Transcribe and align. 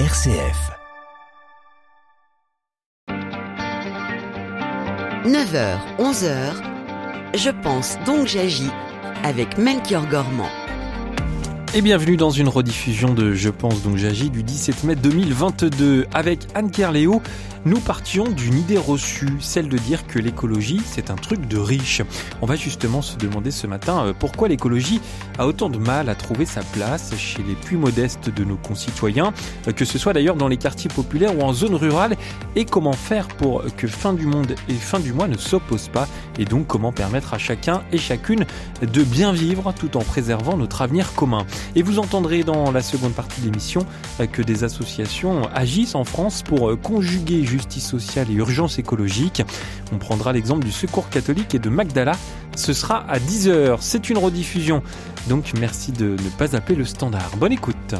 RCF. 0.00 0.72
9h, 5.24 5.78
11h, 6.00 7.36
je 7.36 7.50
pense 7.62 7.96
donc 8.04 8.26
j'agis 8.26 8.72
avec 9.22 9.56
Melchior 9.56 10.04
Gormand. 10.08 10.48
Et 11.76 11.80
bienvenue 11.80 12.16
dans 12.16 12.30
une 12.30 12.48
rediffusion 12.48 13.14
de 13.14 13.34
Je 13.34 13.50
pense 13.50 13.84
donc 13.84 13.96
j'agis 13.96 14.30
du 14.30 14.42
17 14.42 14.82
mai 14.82 14.96
2022 14.96 16.06
avec 16.12 16.48
Anne 16.56 16.72
Kerléo 16.72 17.22
nous 17.64 17.80
partions 17.80 18.24
d'une 18.24 18.58
idée 18.58 18.76
reçue, 18.76 19.28
celle 19.40 19.68
de 19.68 19.78
dire 19.78 20.06
que 20.06 20.18
l'écologie, 20.18 20.82
c'est 20.84 21.10
un 21.10 21.14
truc 21.14 21.48
de 21.48 21.56
riche. 21.56 22.02
On 22.42 22.46
va 22.46 22.56
justement 22.56 23.00
se 23.00 23.16
demander 23.16 23.50
ce 23.50 23.66
matin 23.66 24.06
euh, 24.06 24.12
pourquoi 24.18 24.48
l'écologie 24.48 25.00
a 25.38 25.46
autant 25.46 25.70
de 25.70 25.78
mal 25.78 26.08
à 26.08 26.14
trouver 26.14 26.44
sa 26.44 26.62
place 26.62 27.16
chez 27.16 27.42
les 27.42 27.54
plus 27.54 27.76
modestes 27.76 28.28
de 28.28 28.44
nos 28.44 28.56
concitoyens, 28.56 29.32
euh, 29.66 29.72
que 29.72 29.84
ce 29.84 29.98
soit 29.98 30.12
d'ailleurs 30.12 30.36
dans 30.36 30.48
les 30.48 30.58
quartiers 30.58 30.90
populaires 30.90 31.36
ou 31.38 31.42
en 31.42 31.52
zone 31.52 31.74
rurale, 31.74 32.16
et 32.54 32.66
comment 32.66 32.92
faire 32.92 33.28
pour 33.28 33.64
que 33.76 33.86
fin 33.86 34.12
du 34.12 34.26
monde 34.26 34.54
et 34.68 34.74
fin 34.74 35.00
du 35.00 35.12
mois 35.12 35.28
ne 35.28 35.38
s'opposent 35.38 35.88
pas, 35.88 36.06
et 36.38 36.44
donc 36.44 36.66
comment 36.66 36.92
permettre 36.92 37.32
à 37.32 37.38
chacun 37.38 37.82
et 37.92 37.98
chacune 37.98 38.44
de 38.82 39.02
bien 39.02 39.32
vivre 39.32 39.72
tout 39.72 39.96
en 39.96 40.02
préservant 40.02 40.56
notre 40.56 40.82
avenir 40.82 41.14
commun. 41.14 41.46
Et 41.76 41.82
vous 41.82 41.98
entendrez 41.98 42.42
dans 42.44 42.70
la 42.70 42.82
seconde 42.82 43.14
partie 43.14 43.40
de 43.40 43.46
l'émission 43.46 43.86
euh, 44.20 44.26
que 44.26 44.42
des 44.42 44.64
associations 44.64 45.48
agissent 45.54 45.94
en 45.94 46.04
France 46.04 46.42
pour 46.42 46.78
conjuguer 46.80 47.42
justice 47.54 47.86
sociale 47.86 48.30
et 48.30 48.34
urgence 48.34 48.78
écologique. 48.78 49.42
On 49.92 49.98
prendra 49.98 50.32
l'exemple 50.32 50.64
du 50.64 50.72
Secours 50.72 51.08
catholique 51.08 51.54
et 51.54 51.60
de 51.60 51.68
Magdala. 51.68 52.12
Ce 52.56 52.72
sera 52.72 53.08
à 53.08 53.18
10h. 53.18 53.78
C'est 53.80 54.10
une 54.10 54.18
rediffusion. 54.18 54.82
Donc 55.28 55.52
merci 55.58 55.92
de 55.92 56.10
ne 56.10 56.30
pas 56.38 56.56
appeler 56.56 56.76
le 56.76 56.84
standard. 56.84 57.30
Bonne 57.38 57.52
écoute. 57.52 57.94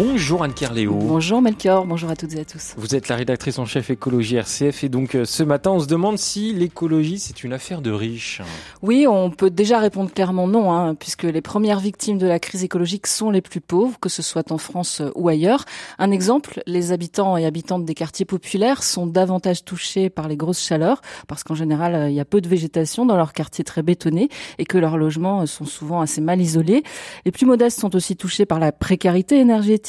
Bonjour 0.00 0.44
Anne 0.44 0.54
Kerléo. 0.54 0.94
Bonjour 0.94 1.42
Melchior, 1.42 1.84
bonjour 1.84 2.08
à 2.08 2.14
toutes 2.14 2.32
et 2.34 2.38
à 2.38 2.44
tous. 2.44 2.74
Vous 2.76 2.94
êtes 2.94 3.08
la 3.08 3.16
rédactrice 3.16 3.58
en 3.58 3.64
chef 3.64 3.90
écologie 3.90 4.36
RCF 4.36 4.84
et 4.84 4.88
donc 4.88 5.16
euh, 5.16 5.24
ce 5.24 5.42
matin 5.42 5.72
on 5.72 5.80
se 5.80 5.88
demande 5.88 6.18
si 6.18 6.54
l'écologie 6.54 7.18
c'est 7.18 7.42
une 7.42 7.52
affaire 7.52 7.82
de 7.82 7.90
riches. 7.90 8.40
Oui, 8.80 9.08
on 9.08 9.32
peut 9.32 9.50
déjà 9.50 9.80
répondre 9.80 10.12
clairement 10.12 10.46
non, 10.46 10.72
hein, 10.72 10.94
puisque 10.94 11.24
les 11.24 11.40
premières 11.40 11.80
victimes 11.80 12.16
de 12.16 12.28
la 12.28 12.38
crise 12.38 12.62
écologique 12.62 13.08
sont 13.08 13.32
les 13.32 13.40
plus 13.40 13.60
pauvres, 13.60 13.98
que 13.98 14.08
ce 14.08 14.22
soit 14.22 14.52
en 14.52 14.58
France 14.58 15.00
euh, 15.00 15.10
ou 15.16 15.28
ailleurs. 15.28 15.64
Un 15.98 16.12
exemple, 16.12 16.62
les 16.66 16.92
habitants 16.92 17.36
et 17.36 17.44
habitantes 17.44 17.84
des 17.84 17.94
quartiers 17.94 18.24
populaires 18.24 18.84
sont 18.84 19.08
davantage 19.08 19.64
touchés 19.64 20.10
par 20.10 20.28
les 20.28 20.36
grosses 20.36 20.64
chaleurs, 20.64 21.00
parce 21.26 21.42
qu'en 21.42 21.56
général 21.56 21.96
euh, 21.96 22.08
il 22.08 22.14
y 22.14 22.20
a 22.20 22.24
peu 22.24 22.40
de 22.40 22.48
végétation 22.48 23.04
dans 23.04 23.16
leurs 23.16 23.32
quartiers 23.32 23.64
très 23.64 23.82
bétonnés 23.82 24.28
et 24.58 24.64
que 24.64 24.78
leurs 24.78 24.96
logements 24.96 25.44
sont 25.46 25.64
souvent 25.64 26.00
assez 26.00 26.20
mal 26.20 26.40
isolés. 26.40 26.84
Les 27.24 27.32
plus 27.32 27.46
modestes 27.46 27.80
sont 27.80 27.96
aussi 27.96 28.14
touchés 28.14 28.46
par 28.46 28.60
la 28.60 28.70
précarité 28.70 29.40
énergétique 29.40 29.87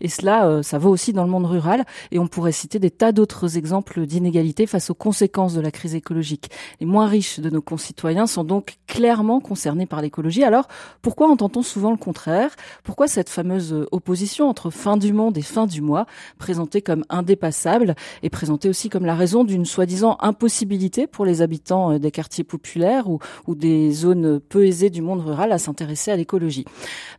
et 0.00 0.08
cela, 0.08 0.46
euh, 0.46 0.62
ça 0.62 0.78
vaut 0.78 0.90
aussi 0.90 1.12
dans 1.12 1.24
le 1.24 1.30
monde 1.30 1.46
rural. 1.46 1.84
Et 2.10 2.18
on 2.18 2.26
pourrait 2.26 2.52
citer 2.52 2.78
des 2.78 2.90
tas 2.90 3.12
d'autres 3.12 3.56
exemples 3.56 4.06
d'inégalités 4.06 4.66
face 4.66 4.90
aux 4.90 4.94
conséquences 4.94 5.54
de 5.54 5.60
la 5.60 5.70
crise 5.70 5.94
écologique. 5.94 6.50
Les 6.80 6.86
moins 6.86 7.06
riches 7.06 7.40
de 7.40 7.50
nos 7.50 7.62
concitoyens 7.62 8.26
sont 8.26 8.44
donc 8.44 8.76
clairement 8.86 9.40
concernés 9.40 9.86
par 9.86 10.02
l'écologie. 10.02 10.44
Alors, 10.44 10.68
pourquoi 11.02 11.28
entend-on 11.28 11.62
souvent 11.62 11.90
le 11.90 11.96
contraire? 11.96 12.50
Pourquoi 12.82 13.08
cette 13.08 13.28
fameuse 13.28 13.86
opposition 13.90 14.48
entre 14.48 14.70
fin 14.70 14.96
du 14.96 15.12
monde 15.12 15.36
et 15.38 15.42
fin 15.42 15.66
du 15.66 15.80
mois, 15.80 16.06
présentée 16.38 16.82
comme 16.82 17.04
indépassable 17.08 17.94
et 18.22 18.30
présentée 18.30 18.68
aussi 18.68 18.88
comme 18.88 19.04
la 19.04 19.14
raison 19.14 19.44
d'une 19.44 19.64
soi-disant 19.64 20.16
impossibilité 20.20 21.06
pour 21.06 21.24
les 21.24 21.42
habitants 21.42 21.92
euh, 21.92 21.98
des 21.98 22.10
quartiers 22.10 22.44
populaires 22.44 23.08
ou, 23.08 23.18
ou 23.46 23.54
des 23.54 23.92
zones 23.92 24.40
peu 24.40 24.66
aisées 24.66 24.90
du 24.90 25.02
monde 25.02 25.20
rural 25.20 25.52
à 25.52 25.58
s'intéresser 25.58 26.10
à 26.10 26.16
l'écologie? 26.16 26.64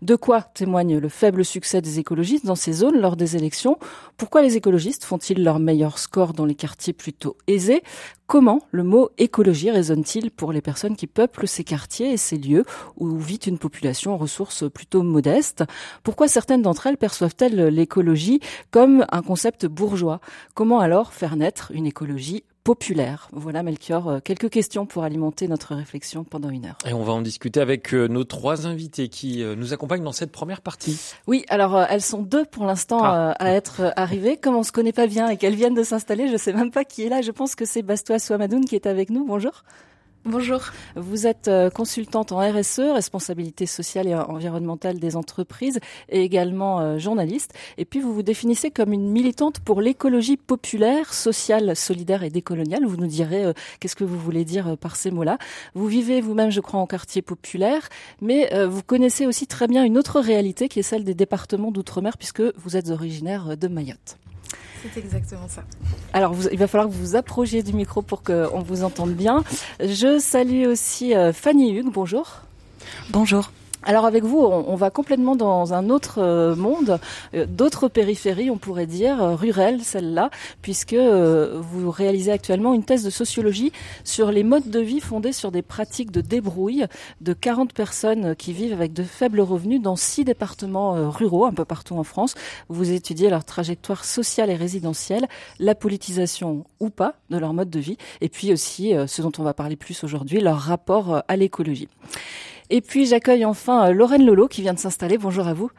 De 0.02 0.16
quoi 0.16 0.42
témoigne 0.42 0.98
le 0.98 1.10
faible 1.10 1.46
succès 1.46 1.82
des 1.82 2.00
dans 2.46 2.56
ces 2.56 2.74
zones 2.74 3.00
lors 3.00 3.16
des 3.18 3.36
élections. 3.36 3.78
Pourquoi 4.16 4.42
les 4.42 4.56
écologistes 4.56 5.04
font-ils 5.04 5.44
leur 5.44 5.60
meilleur 5.60 6.00
score 6.00 6.34
dans 6.34 6.46
les 6.46 6.56
quartiers 6.56 6.94
plutôt 6.94 7.38
aisés? 7.48 7.84
Comment 8.28 8.62
le 8.72 8.84
mot 8.84 9.10
écologie 9.18 9.72
résonne-t-il 9.72 10.32
pour 10.32 10.52
les 10.52 10.62
personnes 10.62 10.96
qui 10.96 11.08
peuplent 11.08 11.48
ces 11.48 11.64
quartiers 11.64 12.12
et 12.12 12.18
ces 12.18 12.38
lieux 12.38 12.64
où 12.98 13.18
vit 13.18 13.36
une 13.36 13.58
population 13.58 14.14
aux 14.14 14.18
ressources 14.18 14.70
plutôt 14.70 15.04
modestes? 15.04 15.64
Pourquoi 16.04 16.28
certaines 16.28 16.62
d'entre 16.62 16.88
elles 16.88 16.98
perçoivent-elles 16.98 17.68
l'écologie 17.68 18.40
comme 18.72 19.06
un 19.12 19.22
concept 19.22 19.66
bourgeois? 19.66 20.20
Comment 20.54 20.80
alors 20.80 21.14
faire 21.14 21.36
naître 21.36 21.72
une 21.74 21.86
écologie 21.86 22.44
populaire. 22.68 23.30
Voilà 23.32 23.64
Melchior, 23.64 24.10
euh, 24.10 24.20
quelques 24.22 24.50
questions 24.50 24.86
pour 24.86 25.04
alimenter 25.04 25.48
notre 25.48 25.74
réflexion 25.74 26.26
pendant 26.26 26.50
une 26.50 26.66
heure. 26.66 26.78
Et 26.86 26.92
on 26.92 27.02
va 27.02 27.14
en 27.14 27.22
discuter 27.22 27.62
avec 27.62 27.94
euh, 27.94 28.10
nos 28.10 28.26
trois 28.26 28.68
invités 28.68 29.08
qui 29.08 29.42
euh, 29.42 29.56
nous 29.56 29.72
accompagnent 29.72 30.04
dans 30.04 30.12
cette 30.12 30.34
première 30.34 30.60
partie. 30.60 31.00
Oui, 31.28 31.46
alors 31.48 31.80
elles 31.90 32.02
sont 32.02 32.22
deux 32.22 32.44
pour 32.44 32.66
l'instant 32.66 33.00
ah. 33.04 33.32
à 33.40 33.52
être 33.52 33.94
arrivées. 33.96 34.36
Comme 34.36 34.58
on 34.58 34.64
se 34.64 34.74
connaît 34.74 34.92
pas 34.92 35.08
bien 35.08 35.30
et 35.30 35.38
qu'elles 35.38 35.56
viennent 35.56 35.76
de 35.76 35.84
s'installer, 35.84 36.28
je 36.28 36.36
sais 36.36 36.52
même 36.52 36.72
pas 36.72 36.84
qui 36.84 37.04
est 37.04 37.10
là. 37.10 37.22
Je 37.22 37.32
pense 37.32 37.56
que 37.56 37.64
c'est 37.64 37.84
Bastois 37.84 38.20
Swamadoun 38.20 38.66
qui 38.66 38.76
est 38.76 38.86
avec 38.86 39.12
nous. 39.12 39.26
Bonjour. 39.26 39.64
Bonjour. 40.26 40.62
Vous 40.96 41.26
êtes 41.26 41.48
euh, 41.48 41.70
consultante 41.70 42.34
en 42.34 42.40
RSE, 42.40 42.80
responsabilité 42.80 43.66
sociale 43.66 44.08
et 44.08 44.16
environnementale 44.16 45.00
des 45.00 45.16
entreprises, 45.16 45.80
et 46.10 46.22
également 46.22 46.82
euh, 46.82 46.98
journaliste. 46.98 47.54
Et 47.78 47.86
puis 47.86 48.02
vous 48.02 48.14
vous 48.14 48.24
définissez 48.24 48.70
comme 48.70 48.92
une 48.92 49.10
militante 49.10 49.62
pour 49.62 49.80
l'écologie 49.80 50.36
populaire, 50.36 51.14
sociale, 51.14 51.76
solidaire 51.78 52.24
et 52.24 52.30
décoloniale. 52.30 52.86
Vous 52.86 52.98
nous 52.98 53.08
direz 53.08 53.46
euh, 53.46 53.54
qu'est-ce 53.80 53.96
que 53.96 54.04
vous 54.04 54.20
voulez 54.20 54.44
dire 54.44 54.78
par 54.78 54.98
ces 54.98 55.12
mots-là. 55.12 55.38
Vous 55.76 55.88
vivez 55.88 56.20
vous-même, 56.20 56.52
je 56.52 56.60
crois, 56.60 56.82
en 56.82 56.88
quartier 56.88 57.22
populaire, 57.22 57.88
mais 58.22 58.50
vous 58.66 58.84
connaissez 58.84 59.26
aussi 59.26 59.48
très 59.48 59.68
bien 59.68 59.84
une 59.84 59.98
autre 59.98 60.20
réalité 60.20 60.68
qui 60.68 60.80
est 60.80 60.84
celle 60.84 61.04
des 61.04 61.14
départements 61.14 61.72
d'outre-mer, 61.72 62.18
puisque 62.18 62.42
vous 62.58 62.76
êtes 62.76 62.90
originaire 62.90 63.56
de 63.58 63.68
Mayotte. 63.68 64.18
C'est 64.94 65.00
exactement 65.00 65.48
ça. 65.48 65.64
Alors, 66.14 66.36
il 66.52 66.58
va 66.58 66.68
falloir 66.68 66.90
que 66.90 66.94
vous 66.94 67.00
vous 67.00 67.16
approchiez 67.16 67.64
du 67.64 67.74
micro 67.74 68.02
pour 68.02 68.24
qu'on 68.24 68.62
vous 68.62 68.84
entende 68.84 69.14
bien. 69.14 69.44
Je 69.80 70.20
salue 70.20 70.66
aussi 70.68 71.16
euh, 71.16 71.34
Fanny 71.34 71.78
Hugues. 71.78 71.92
Bonjour. 71.92 72.42
Bonjour. 73.10 73.52
Alors 73.84 74.06
avec 74.06 74.24
vous, 74.24 74.40
on, 74.40 74.76
va 74.76 74.90
complètement 74.90 75.36
dans 75.36 75.74
un 75.74 75.90
autre 75.90 76.18
euh, 76.18 76.56
monde, 76.56 77.00
euh, 77.36 77.46
d'autres 77.46 77.88
périphéries, 77.88 78.50
on 78.50 78.58
pourrait 78.58 78.88
dire, 78.88 79.22
euh, 79.22 79.36
rurales, 79.36 79.82
celle-là, 79.82 80.32
puisque 80.62 80.96
vous 80.96 81.92
réalisez 81.92 82.32
actuellement 82.32 82.74
une 82.74 82.84
thèse 82.84 83.04
de 83.04 83.10
sociologie 83.10 83.72
sur 84.04 84.32
les 84.32 84.44
modes 84.44 84.70
de 84.70 84.80
vie 84.80 85.00
fondés 85.00 85.32
sur 85.32 85.52
des 85.52 85.62
pratiques 85.62 86.12
de 86.12 86.22
débrouille 86.22 86.86
de 87.22 87.34
40 87.34 87.72
personnes 87.72 88.36
qui 88.36 88.52
vivent 88.52 88.74
avec 88.74 88.94
de 88.94 89.04
faibles 89.04 89.42
revenus 89.42 89.82
dans 89.82 89.96
six 89.96 90.26
départements 90.26 91.10
ruraux, 91.10 91.46
un 91.46 91.54
peu 91.54 91.66
partout 91.66 91.96
en 91.96 92.04
France. 92.04 92.34
Vous 92.70 92.92
étudiez 92.92 93.30
leur 93.30 93.46
trajectoire 93.46 94.06
sociale 94.06 94.50
et 94.50 94.56
résidentielle, 94.56 95.28
la 95.60 95.76
politisation 95.76 96.66
ou 96.80 96.90
pas 96.90 97.14
de 97.30 97.38
leur 97.38 97.54
mode 97.54 97.70
de 97.70 97.80
vie, 97.80 97.98
et 98.22 98.30
puis 98.30 98.52
aussi, 98.52 98.94
ce 99.08 99.22
dont 99.22 99.32
on 99.38 99.44
va 99.44 99.54
parler 99.54 99.76
plus 99.76 100.04
aujourd'hui, 100.04 100.42
leur 100.42 100.58
rapport 100.58 101.24
à 101.28 101.36
l'écologie. 101.36 101.88
Et 102.70 102.82
puis 102.82 103.06
j'accueille 103.06 103.46
enfin 103.46 103.88
euh, 103.88 103.94
Lorraine 103.94 104.26
Lolo 104.26 104.48
qui 104.48 104.62
vient 104.62 104.74
de 104.74 104.80
s'installer. 104.80 105.18
Bonjour 105.18 105.48
à 105.48 105.54
vous. 105.54 105.72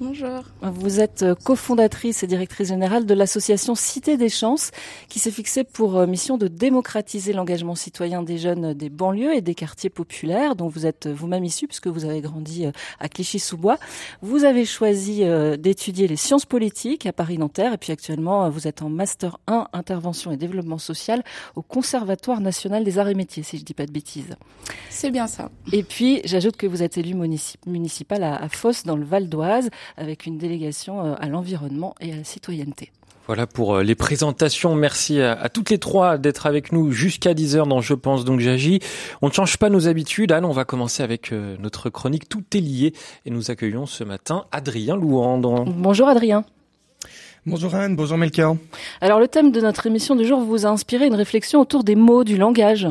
Bonjour. 0.00 0.42
Vous 0.62 1.00
êtes 1.00 1.22
euh, 1.22 1.34
cofondatrice 1.34 2.22
et 2.22 2.26
directrice 2.26 2.68
générale 2.68 3.06
de 3.06 3.14
l'association 3.14 3.74
Cité 3.74 4.16
des 4.16 4.28
Chances, 4.28 4.70
qui 5.08 5.18
s'est 5.18 5.30
fixée 5.30 5.64
pour 5.64 5.96
euh, 5.96 6.06
mission 6.06 6.38
de 6.38 6.48
démocratiser 6.48 7.32
l'engagement 7.32 7.74
citoyen 7.74 8.22
des 8.22 8.38
jeunes 8.38 8.74
des 8.74 8.90
banlieues 8.90 9.34
et 9.34 9.40
des 9.40 9.54
quartiers 9.54 9.90
populaires, 9.90 10.54
dont 10.56 10.68
vous 10.68 10.86
êtes 10.86 11.08
vous-même 11.08 11.44
issu, 11.44 11.66
puisque 11.66 11.88
vous 11.88 12.04
avez 12.04 12.20
grandi 12.20 12.66
à 13.00 13.08
Clichy-sous-Bois. 13.08 13.78
Vous 14.22 14.44
avez 14.44 14.64
choisi 14.64 15.22
d'étudier 15.58 16.06
les 16.06 16.16
sciences 16.16 16.44
politiques 16.44 17.06
à 17.06 17.12
Paris-Nanterre, 17.12 17.72
et 17.72 17.78
puis 17.78 17.92
actuellement, 17.92 18.48
vous 18.50 18.66
êtes 18.68 18.82
en 18.82 18.88
Master 18.88 19.38
1 19.46 19.68
Intervention 19.72 20.32
et 20.32 20.36
Développement 20.36 20.78
Social 20.78 21.22
au 21.56 21.62
Conservatoire 21.62 22.40
National 22.40 22.84
des 22.84 22.98
Arts 22.98 23.08
et 23.08 23.14
Métiers, 23.14 23.42
si 23.42 23.58
je 23.58 23.64
dis 23.64 23.74
pas 23.74 23.86
de 23.86 23.92
bêtises. 23.92 24.36
C'est 24.90 25.10
bien 25.10 25.26
ça. 25.26 25.50
Et 25.72 25.82
puis, 25.82 26.20
j'ajoute 26.24 26.56
que 26.56 26.66
vous 26.66 26.82
êtes 26.82 26.98
élu 26.98 27.14
municipal 27.66 28.22
à, 28.22 28.36
à 28.36 28.48
Fosse, 28.48 28.84
dans 28.84 28.96
le 28.96 29.04
Val 29.04 29.28
d'Oise 29.28 29.70
avec 29.96 30.26
une 30.26 30.38
délégation 30.38 31.04
euh, 31.04 31.14
à 31.18 31.28
l'environnement 31.28 31.94
et 32.00 32.12
à 32.12 32.16
la 32.16 32.24
citoyenneté. 32.24 32.90
Voilà 33.28 33.46
pour 33.46 33.74
euh, 33.74 33.82
les 33.82 33.94
présentations. 33.94 34.74
Merci 34.74 35.20
à, 35.20 35.50
toutes 35.50 35.68
les 35.68 35.76
trois 35.76 36.16
d'être 36.16 36.46
avec 36.46 36.72
nous 36.72 36.92
jusqu'à 36.92 37.34
10h 37.34 37.68
dans 37.68 37.82
Je 37.82 37.92
pense 37.92 38.24
donc 38.24 38.40
j'agis. 38.40 38.80
On 39.20 39.28
ne 39.28 39.32
change 39.32 39.58
pas 39.58 39.68
nos 39.68 39.86
habitudes. 39.86 40.32
Anne, 40.32 40.46
on 40.46 40.52
va 40.52 40.64
commencer 40.64 41.02
avec 41.02 41.32
euh, 41.32 41.54
notre 41.60 41.90
chronique 41.90 42.26
Tout 42.30 42.42
est 42.54 42.60
lié 42.60 42.94
et 43.26 43.30
nous 43.30 43.50
accueillons 43.50 43.84
ce 43.84 44.02
matin 44.02 44.46
Adrien 44.50 44.96
Louandre. 44.96 45.66
Bonjour 45.66 46.08
Adrien. 46.08 46.44
Bonjour 47.44 47.74
Anne, 47.74 47.96
bonjour 47.96 48.16
Melchior. 48.16 48.56
Alors 49.02 49.20
le 49.20 49.28
thème 49.28 49.52
de 49.52 49.60
notre 49.60 49.86
émission 49.86 50.16
du 50.16 50.26
jour 50.26 50.40
vous 50.40 50.64
a 50.64 50.70
inspiré 50.70 51.06
une 51.06 51.14
réflexion 51.14 51.60
autour 51.60 51.84
des 51.84 51.96
mots, 51.96 52.24
du 52.24 52.38
langage. 52.38 52.88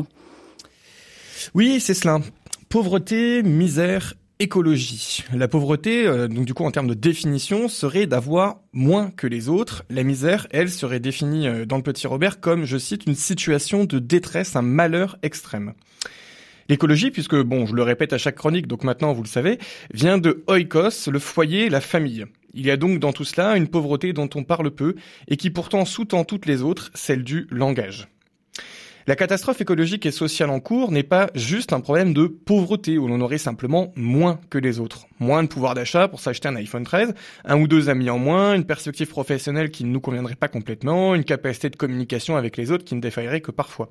Oui, 1.52 1.80
c'est 1.80 1.94
cela. 1.94 2.20
Pauvreté, 2.68 3.42
misère, 3.42 4.14
écologie. 4.40 5.24
La 5.34 5.48
pauvreté, 5.48 6.06
euh, 6.06 6.28
donc 6.28 6.44
du 6.44 6.54
coup 6.54 6.64
en 6.64 6.70
termes 6.70 6.88
de 6.88 6.94
définition, 6.94 7.68
serait 7.68 8.06
d'avoir 8.06 8.60
moins 8.72 9.10
que 9.10 9.26
les 9.26 9.48
autres. 9.48 9.84
La 9.90 10.02
misère, 10.02 10.46
elle, 10.50 10.70
serait 10.70 11.00
définie 11.00 11.48
euh, 11.48 11.66
dans 11.66 11.76
le 11.76 11.82
petit 11.82 12.06
Robert 12.06 12.40
comme, 12.40 12.64
je 12.64 12.78
cite, 12.78 13.06
une 13.06 13.14
situation 13.14 13.84
de 13.84 13.98
détresse, 13.98 14.56
un 14.56 14.62
malheur 14.62 15.18
extrême. 15.22 15.74
L'écologie, 16.68 17.10
puisque, 17.10 17.36
bon, 17.36 17.66
je 17.66 17.74
le 17.74 17.82
répète 17.82 18.12
à 18.12 18.18
chaque 18.18 18.36
chronique, 18.36 18.66
donc 18.66 18.84
maintenant 18.84 19.12
vous 19.12 19.22
le 19.22 19.28
savez, 19.28 19.58
vient 19.92 20.18
de 20.18 20.44
oikos, 20.46 21.10
le 21.10 21.18
foyer, 21.18 21.70
la 21.70 21.80
famille. 21.80 22.26
Il 22.54 22.66
y 22.66 22.70
a 22.70 22.76
donc 22.76 22.98
dans 22.98 23.12
tout 23.12 23.24
cela 23.24 23.56
une 23.56 23.68
pauvreté 23.68 24.12
dont 24.12 24.28
on 24.34 24.44
parle 24.44 24.70
peu 24.70 24.94
et 25.28 25.36
qui 25.36 25.50
pourtant 25.50 25.84
sous-tend 25.84 26.24
toutes 26.24 26.46
les 26.46 26.62
autres, 26.62 26.90
celle 26.94 27.24
du 27.24 27.46
langage. 27.50 28.08
La 29.08 29.16
catastrophe 29.16 29.62
écologique 29.62 30.04
et 30.04 30.10
sociale 30.10 30.50
en 30.50 30.60
cours 30.60 30.92
n'est 30.92 31.02
pas 31.02 31.30
juste 31.34 31.72
un 31.72 31.80
problème 31.80 32.12
de 32.12 32.26
pauvreté 32.26 32.98
où 32.98 33.08
l'on 33.08 33.22
aurait 33.22 33.38
simplement 33.38 33.90
moins 33.96 34.38
que 34.50 34.58
les 34.58 34.80
autres. 34.80 35.06
Moins 35.18 35.42
de 35.42 35.48
pouvoir 35.48 35.72
d'achat 35.72 36.08
pour 36.08 36.20
s'acheter 36.20 36.46
un 36.46 36.56
iPhone 36.56 36.84
13, 36.84 37.14
un 37.46 37.58
ou 37.58 37.66
deux 37.66 37.88
amis 37.88 38.10
en 38.10 38.18
moins, 38.18 38.52
une 38.52 38.66
perspective 38.66 39.08
professionnelle 39.08 39.70
qui 39.70 39.84
ne 39.84 39.92
nous 39.92 40.00
conviendrait 40.00 40.34
pas 40.34 40.48
complètement, 40.48 41.14
une 41.14 41.24
capacité 41.24 41.70
de 41.70 41.76
communication 41.76 42.36
avec 42.36 42.58
les 42.58 42.70
autres 42.70 42.84
qui 42.84 42.94
ne 42.96 43.00
défaillerait 43.00 43.40
que 43.40 43.50
parfois. 43.50 43.88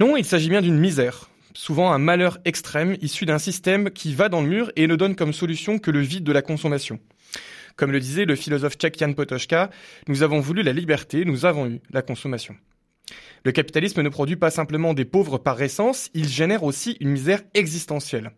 Non, 0.00 0.16
il 0.16 0.24
s'agit 0.24 0.48
bien 0.48 0.62
d'une 0.62 0.78
misère, 0.78 1.28
souvent 1.52 1.92
un 1.92 1.98
malheur 1.98 2.38
extrême 2.46 2.96
issu 3.02 3.26
d'un 3.26 3.38
système 3.38 3.90
qui 3.90 4.14
va 4.14 4.30
dans 4.30 4.40
le 4.40 4.48
mur 4.48 4.72
et 4.76 4.86
ne 4.86 4.96
donne 4.96 5.14
comme 5.14 5.34
solution 5.34 5.78
que 5.78 5.90
le 5.90 6.00
vide 6.00 6.24
de 6.24 6.32
la 6.32 6.40
consommation. 6.40 7.00
Comme 7.76 7.92
le 7.92 8.00
disait 8.00 8.24
le 8.24 8.34
philosophe 8.34 8.78
tchèque 8.78 8.98
Jan 8.98 9.12
nous 10.08 10.22
avons 10.22 10.40
voulu 10.40 10.62
la 10.62 10.72
liberté, 10.72 11.26
nous 11.26 11.44
avons 11.44 11.66
eu 11.66 11.80
la 11.90 12.00
consommation. 12.00 12.56
Le 13.44 13.52
capitalisme 13.52 14.02
ne 14.02 14.08
produit 14.08 14.36
pas 14.36 14.50
simplement 14.50 14.94
des 14.94 15.04
pauvres 15.04 15.38
par 15.38 15.60
essence, 15.62 16.10
il 16.14 16.28
génère 16.28 16.64
aussi 16.64 16.96
une 17.00 17.10
misère 17.10 17.42
existentielle. 17.54 18.32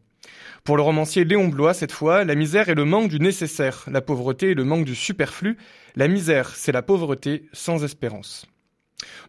Pour 0.64 0.76
le 0.76 0.82
romancier 0.82 1.24
Léon 1.24 1.48
Blois, 1.48 1.74
cette 1.74 1.92
fois, 1.92 2.24
la 2.24 2.34
misère 2.34 2.68
est 2.68 2.74
le 2.74 2.84
manque 2.84 3.08
du 3.08 3.20
nécessaire, 3.20 3.84
la 3.90 4.00
pauvreté 4.00 4.50
est 4.50 4.54
le 4.54 4.64
manque 4.64 4.84
du 4.84 4.94
superflu, 4.94 5.56
la 5.96 6.08
misère, 6.08 6.50
c'est 6.54 6.72
la 6.72 6.82
pauvreté 6.82 7.48
sans 7.52 7.84
espérance. 7.84 8.46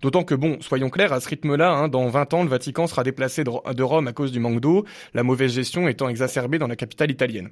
D'autant 0.01 0.23
que, 0.23 0.35
bon, 0.35 0.57
soyons 0.61 0.89
clairs, 0.89 1.13
à 1.13 1.19
ce 1.19 1.29
rythme-là, 1.29 1.71
hein, 1.71 1.87
dans 1.87 2.07
20 2.07 2.33
ans, 2.33 2.43
le 2.43 2.49
Vatican 2.49 2.87
sera 2.87 3.03
déplacé 3.03 3.43
de 3.43 3.83
Rome 3.83 4.07
à 4.07 4.13
cause 4.13 4.31
du 4.31 4.39
manque 4.39 4.59
d'eau, 4.59 4.85
la 5.13 5.23
mauvaise 5.23 5.53
gestion 5.53 5.87
étant 5.87 6.09
exacerbée 6.09 6.57
dans 6.57 6.67
la 6.67 6.75
capitale 6.75 7.11
italienne. 7.11 7.51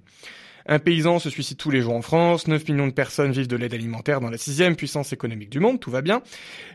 Un 0.70 0.80
paysan 0.80 1.18
se 1.18 1.30
suicide 1.30 1.56
tous 1.56 1.72
les 1.72 1.82
jours 1.82 1.96
en 1.96 2.02
France, 2.02 2.48
9 2.48 2.68
millions 2.68 2.88
de 2.88 2.92
personnes 2.92 3.32
vivent 3.32 3.48
de 3.48 3.56
l'aide 3.56 3.74
alimentaire 3.74 4.20
dans 4.20 4.30
la 4.30 4.38
sixième 4.38 4.76
puissance 4.76 5.14
économique 5.14 5.50
du 5.50 5.62
monde, 5.62 5.80
tout 5.80 5.90
va 5.90 6.02
bien. 6.02 6.22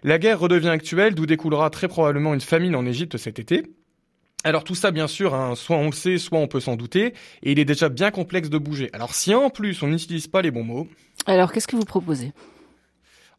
La 0.02 0.18
guerre 0.18 0.40
redevient 0.40 0.70
actuelle, 0.70 1.14
d'où 1.14 1.26
découlera 1.26 1.68
très 1.68 1.88
probablement 1.88 2.32
une 2.32 2.40
famine 2.40 2.74
en 2.74 2.86
Égypte 2.86 3.18
cet 3.18 3.38
été. 3.38 3.64
Alors 4.44 4.64
tout 4.64 4.74
ça, 4.74 4.92
bien 4.92 5.06
sûr, 5.06 5.34
hein, 5.34 5.54
soit 5.56 5.76
on 5.76 5.86
le 5.86 5.92
sait, 5.92 6.16
soit 6.16 6.38
on 6.38 6.48
peut 6.48 6.58
s'en 6.58 6.76
douter, 6.76 7.12
et 7.42 7.52
il 7.52 7.58
est 7.58 7.66
déjà 7.66 7.90
bien 7.90 8.10
complexe 8.10 8.48
de 8.48 8.56
bouger. 8.56 8.88
Alors 8.94 9.14
si 9.14 9.34
en 9.34 9.50
plus 9.50 9.82
on 9.82 9.88
n'utilise 9.88 10.26
pas 10.26 10.40
les 10.40 10.50
bons 10.50 10.64
mots... 10.64 10.88
Alors 11.26 11.52
qu'est-ce 11.52 11.68
que 11.68 11.76
vous 11.76 11.84
proposez? 11.84 12.32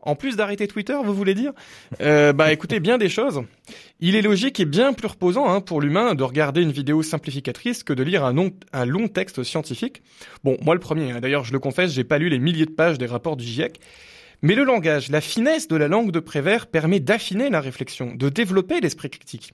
En 0.03 0.15
plus 0.15 0.35
d'arrêter 0.35 0.67
Twitter, 0.67 0.95
vous 1.03 1.13
voulez 1.13 1.33
dire? 1.33 1.53
Euh, 2.01 2.33
Bah 2.33 2.51
écoutez, 2.51 2.79
bien 2.79 2.97
des 2.97 3.09
choses. 3.09 3.41
Il 3.99 4.15
est 4.15 4.21
logique 4.21 4.59
et 4.59 4.65
bien 4.65 4.93
plus 4.93 5.07
reposant 5.07 5.49
hein, 5.49 5.61
pour 5.61 5.81
l'humain 5.81 6.13
de 6.13 6.23
regarder 6.23 6.61
une 6.61 6.71
vidéo 6.71 7.01
simplificatrice 7.03 7.83
que 7.83 7.93
de 7.93 8.03
lire 8.03 8.25
un, 8.25 8.33
long 8.85 9.07
texte 9.07 9.43
scientifique. 9.43 10.01
Bon, 10.43 10.57
moi 10.61 10.75
le 10.75 10.81
premier, 10.81 11.11
hein. 11.11 11.21
d'ailleurs 11.21 11.45
je 11.45 11.53
le 11.53 11.59
confesse, 11.59 11.93
j'ai 11.93 12.03
pas 12.03 12.17
lu 12.17 12.29
les 12.29 12.39
milliers 12.39 12.65
de 12.65 12.71
pages 12.71 12.97
des 12.97 13.05
rapports 13.05 13.37
du 13.37 13.45
GIEC. 13.45 13.79
Mais 14.41 14.55
le 14.55 14.65
langage, 14.65 15.09
la 15.09 15.21
finesse 15.21 15.69
de 15.69 15.77
la 15.77 15.87
langue 15.87 16.11
de 16.11 16.19
Prévert 16.19 16.67
permet 16.67 16.99
d'affiner 16.99 17.49
la 17.49 17.61
réflexion, 17.61 18.13
de 18.13 18.27
développer 18.27 18.81
l'esprit 18.81 19.09
critique. 19.09 19.53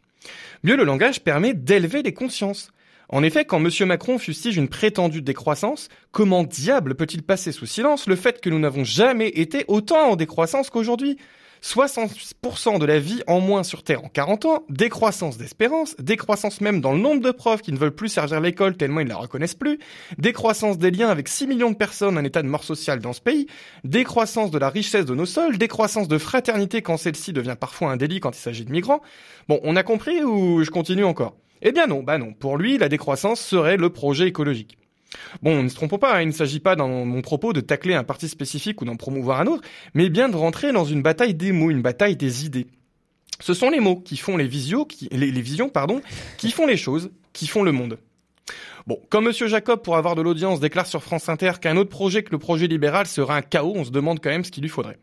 Mieux, 0.64 0.76
le 0.76 0.84
langage 0.84 1.22
permet 1.22 1.54
d'élever 1.54 2.02
les 2.02 2.14
consciences. 2.14 2.72
En 3.12 3.24
effet, 3.24 3.44
quand 3.44 3.58
M. 3.58 3.88
Macron 3.88 4.20
fustige 4.20 4.58
une 4.58 4.68
prétendue 4.68 5.24
décroissance, 5.24 5.90
comment 6.12 6.44
diable 6.44 6.94
peut-il 6.94 7.24
passer 7.24 7.52
sous 7.52 7.66
silence 7.66 8.08
le 8.08 8.16
fait 8.16 8.40
que 8.40 8.52
nous 8.52 8.60
n'avons 8.60 8.84
jamais 8.84 9.30
été 9.30 9.66
autant 9.68 10.12
en 10.12 10.16
décroissance 10.16 10.70
qu'aujourd'hui? 10.70 11.18
60% 11.64 12.80
de 12.80 12.86
la 12.86 13.00
vie 13.00 13.22
en 13.28 13.42
moins 13.42 13.64
sur 13.64 13.84
Terre 13.84 14.06
en 14.06 14.10
40 14.10 14.46
ans, 14.46 14.64
décroissance 14.70 15.38
d'espérance, 15.38 15.96
décroissance 15.98 16.62
même 16.62 16.82
dans 16.82 16.94
le 16.94 17.00
nombre 17.00 17.22
de 17.22 17.32
profs 17.32 17.64
qui 17.64 17.74
ne 17.74 17.78
veulent 17.78 17.96
plus 17.96 18.10
servir 18.10 18.40
l'école 18.40 18.78
tellement 18.78 19.02
ils 19.02 19.06
ne 19.06 19.10
la 19.10 19.18
reconnaissent 19.18 19.56
plus, 19.56 19.80
décroissance 20.18 20.78
des 20.78 20.92
liens 20.92 21.10
avec 21.10 21.28
6 21.28 21.48
millions 21.48 21.72
de 21.72 21.76
personnes 21.76 22.18
en 22.18 22.24
état 22.24 22.44
de 22.44 22.48
mort 22.48 22.64
sociale 22.64 23.00
dans 23.00 23.12
ce 23.12 23.22
pays, 23.22 23.48
décroissance 23.84 24.52
de 24.52 24.60
la 24.60 24.70
richesse 24.70 25.06
de 25.06 25.16
nos 25.16 25.26
sols, 25.26 25.58
décroissance 25.58 26.08
de 26.08 26.18
fraternité 26.18 26.82
quand 26.82 26.98
celle-ci 26.98 27.34
devient 27.34 27.58
parfois 27.60 27.92
un 27.92 27.98
délit 27.98 28.20
quand 28.20 28.38
il 28.38 28.40
s'agit 28.40 28.66
de 28.66 28.72
migrants. 28.72 29.02
Bon, 29.50 29.60
on 29.64 29.76
a 29.76 29.84
compris 29.84 30.24
ou 30.24 30.64
je 30.64 30.70
continue 30.70 31.04
encore? 31.04 31.36
Eh 31.62 31.72
bien 31.72 31.88
non, 31.88 32.04
bah 32.04 32.18
non. 32.18 32.34
Pour 32.34 32.58
lui, 32.58 32.78
la 32.78 32.90
décroissance 32.90 33.42
serait 33.42 33.78
le 33.78 33.90
projet 33.90 34.28
écologique. 34.28 34.78
Bon, 35.42 35.64
ne 35.64 35.70
se 35.70 35.76
trompons 35.76 35.98
pas, 35.98 36.16
hein, 36.16 36.22
il 36.22 36.28
ne 36.28 36.34
s'agit 36.34 36.60
pas 36.60 36.76
dans 36.76 36.88
mon 36.88 37.22
propos 37.22 37.54
de 37.54 37.62
tacler 37.62 37.96
un 37.96 38.04
parti 38.04 38.30
spécifique 38.30 38.82
ou 38.82 38.86
d'en 38.86 38.96
promouvoir 38.96 39.42
un 39.42 39.48
autre, 39.48 39.68
mais 39.94 40.10
bien 40.10 40.30
de 40.30 40.36
rentrer 40.36 40.72
dans 40.72 40.86
une 40.86 41.02
bataille 41.02 41.34
des 41.34 41.52
mots, 41.52 41.72
une 41.72 41.82
bataille 41.82 42.16
des 42.16 42.46
idées. 42.46 42.68
Ce 43.40 43.54
sont 43.54 43.70
les 43.70 43.80
mots 43.80 43.96
qui 43.96 44.18
font 44.18 44.38
les, 44.38 44.48
visions, 44.48 44.86
pardon, 45.70 46.02
qui 46.38 46.52
font 46.52 46.68
les 46.68 46.78
choses, 46.78 47.10
qui 47.34 47.48
font 47.48 47.64
le 47.64 47.72
monde. 47.72 47.98
Bon, 48.86 49.00
comme 49.10 49.26
Monsieur 49.26 49.48
Jacob, 49.48 49.82
pour 49.82 49.98
avoir 49.98 50.16
de 50.16 50.22
l'audience, 50.22 50.60
déclare 50.60 50.88
sur 50.88 51.04
France 51.04 51.30
Inter 51.30 51.54
qu'un 51.62 51.78
autre 51.78 51.90
projet 51.90 52.24
que 52.24 52.32
le 52.32 52.40
projet 52.40 52.68
libéral 52.68 53.08
sera 53.08 53.38
un 53.38 53.42
chaos, 53.42 53.74
on 53.76 53.86
se 53.86 53.92
demande 53.92 54.20
quand 54.22 54.30
même 54.30 54.44
ce 54.44 54.52
qu'il 54.52 54.64
lui 54.64 54.70
faudrait. 54.70 54.98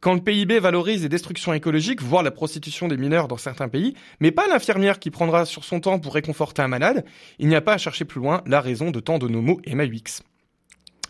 Quand 0.00 0.14
le 0.14 0.20
PIB 0.22 0.60
valorise 0.60 1.02
les 1.02 1.10
destructions 1.10 1.52
écologiques, 1.52 2.00
voire 2.00 2.22
la 2.22 2.30
prostitution 2.30 2.88
des 2.88 2.96
mineurs 2.96 3.28
dans 3.28 3.36
certains 3.36 3.68
pays, 3.68 3.92
mais 4.18 4.30
pas 4.30 4.48
l'infirmière 4.48 4.98
qui 4.98 5.10
prendra 5.10 5.44
sur 5.44 5.62
son 5.62 5.80
temps 5.80 5.98
pour 5.98 6.14
réconforter 6.14 6.62
un 6.62 6.68
malade, 6.68 7.04
il 7.38 7.48
n'y 7.48 7.54
a 7.54 7.60
pas 7.60 7.74
à 7.74 7.78
chercher 7.78 8.06
plus 8.06 8.18
loin 8.18 8.42
la 8.46 8.62
raison 8.62 8.90
de 8.90 8.98
tant 8.98 9.18
de 9.18 9.28
nos 9.28 9.42
mots 9.42 9.60
Emma 9.64 9.84
UX. 9.84 10.22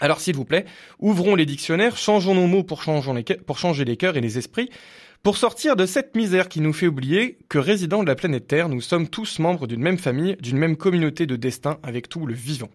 Alors 0.00 0.20
s'il 0.20 0.34
vous 0.34 0.44
plaît, 0.44 0.64
ouvrons 0.98 1.36
les 1.36 1.46
dictionnaires, 1.46 1.96
changeons 1.96 2.34
nos 2.34 2.48
mots 2.48 2.64
pour 2.64 2.82
changer 2.82 3.12
les, 3.12 3.22
pour 3.22 3.58
changer 3.58 3.84
les 3.84 3.96
cœurs 3.96 4.16
et 4.16 4.20
les 4.20 4.38
esprits, 4.38 4.70
pour 5.22 5.36
sortir 5.36 5.76
de 5.76 5.86
cette 5.86 6.16
misère 6.16 6.48
qui 6.48 6.60
nous 6.60 6.72
fait 6.72 6.88
oublier 6.88 7.38
que 7.48 7.58
résidents 7.58 8.02
de 8.02 8.08
la 8.08 8.16
planète 8.16 8.48
Terre, 8.48 8.68
nous 8.68 8.80
sommes 8.80 9.06
tous 9.06 9.38
membres 9.38 9.68
d'une 9.68 9.82
même 9.82 9.98
famille, 9.98 10.36
d'une 10.40 10.58
même 10.58 10.76
communauté 10.76 11.26
de 11.26 11.36
destin 11.36 11.78
avec 11.84 12.08
tout 12.08 12.26
le 12.26 12.34
vivant. 12.34 12.70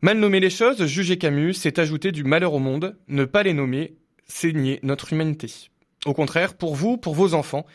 Mal 0.00 0.18
nommer 0.18 0.40
les 0.40 0.50
choses, 0.50 0.86
juger 0.86 1.18
Camus, 1.18 1.52
c'est 1.54 1.78
ajouter 1.78 2.12
du 2.12 2.24
malheur 2.24 2.54
au 2.54 2.58
monde, 2.60 2.96
ne 3.08 3.24
pas 3.24 3.42
les 3.42 3.52
nommer, 3.52 3.96
c'est 4.32 4.52
nier 4.52 4.80
notre 4.82 5.12
humanité. 5.12 5.52
Au 6.06 6.14
contraire, 6.14 6.54
pour 6.54 6.74
vous, 6.74 6.96
pour 6.96 7.14
vos 7.14 7.34
enfants, 7.34 7.66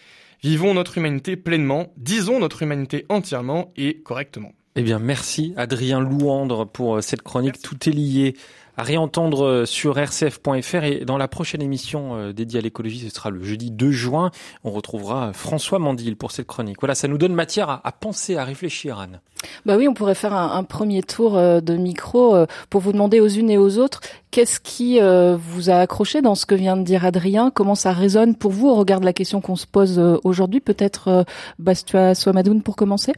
vivons 0.44 0.74
notre 0.74 0.98
humanité 0.98 1.38
pleinement, 1.38 1.94
disons 1.98 2.40
notre 2.40 2.64
humanité 2.64 3.06
entièrement 3.10 3.72
et 3.78 4.02
correctement. 4.02 4.52
Eh 4.76 4.82
bien, 4.82 5.00
merci 5.00 5.54
Adrien 5.56 6.00
Louandre 6.00 6.68
pour 6.68 6.98
euh, 6.98 7.02
cette 7.02 7.22
chronique. 7.22 7.62
Tout 7.62 7.88
est 7.88 7.94
lié 7.94 8.36
à 8.78 8.84
réentendre 8.84 9.44
euh, 9.44 9.66
sur 9.66 9.98
rcf.fr 9.98 10.84
et 10.84 11.06
dans 11.06 11.18
la 11.18 11.28
prochaine 11.28 11.62
émission 11.62 12.16
euh, 12.16 12.32
dédiée 12.32 12.60
à 12.60 12.62
l'écologie, 12.62 13.00
ce 13.00 13.14
sera 13.14 13.32
le 13.32 13.44
jeudi 13.44 13.72
2 13.72 13.92
juin, 13.92 14.32
on 14.64 14.72
retrouvera 14.72 15.34
François 15.34 15.80
Mandil 15.80 16.16
pour 16.16 16.32
cette 16.32 16.48
chronique. 16.48 16.78
Voilà, 16.80 16.96
ça 16.96 17.08
nous 17.08 17.18
donne 17.18 17.34
matière 17.34 17.82
à, 17.84 17.92
penser, 17.92 18.38
à 18.38 18.44
réfléchir, 18.44 19.00
Anne. 19.00 19.20
Bah 19.66 19.78
oui, 19.78 19.88
on 19.88 19.94
pourrait 19.94 20.16
faire 20.16 20.34
un, 20.34 20.64
premier 20.64 21.02
tour 21.04 21.38
euh, 21.38 21.60
de 21.60 21.76
micro 21.76 22.36
pour 22.70 22.82
vous 22.82 22.92
demander 22.92 23.20
aux 23.20 23.28
unes 23.28 23.50
et 23.50 23.58
aux 23.58 23.80
autres 23.80 24.02
qu'est-ce 24.32 24.60
qui 24.60 25.00
vous 25.00 25.70
a 25.70 25.76
accroché 25.76 26.22
dans 26.22 26.36
ce 26.36 26.46
que 26.46 26.54
vient 26.54 26.78
de 26.78 26.84
dire 26.84 27.06
Adrien, 27.06 27.50
comment 27.50 27.76
ça 27.76 27.92
résonne 27.92 28.36
pour 28.36 28.52
vous 28.52 28.68
au 28.68 28.76
regard 28.76 29.00
de 29.00 29.06
la 29.06 29.14
question 29.14 29.42
qu'on 29.42 29.56
se 29.56 29.66
pose 29.66 30.00
aujourd'hui, 30.24 30.60
peut-être 30.60 31.26
Bastua 31.58 32.14
Swamadoun 32.14 32.62
pour 32.62 32.76
commencer 32.76 33.14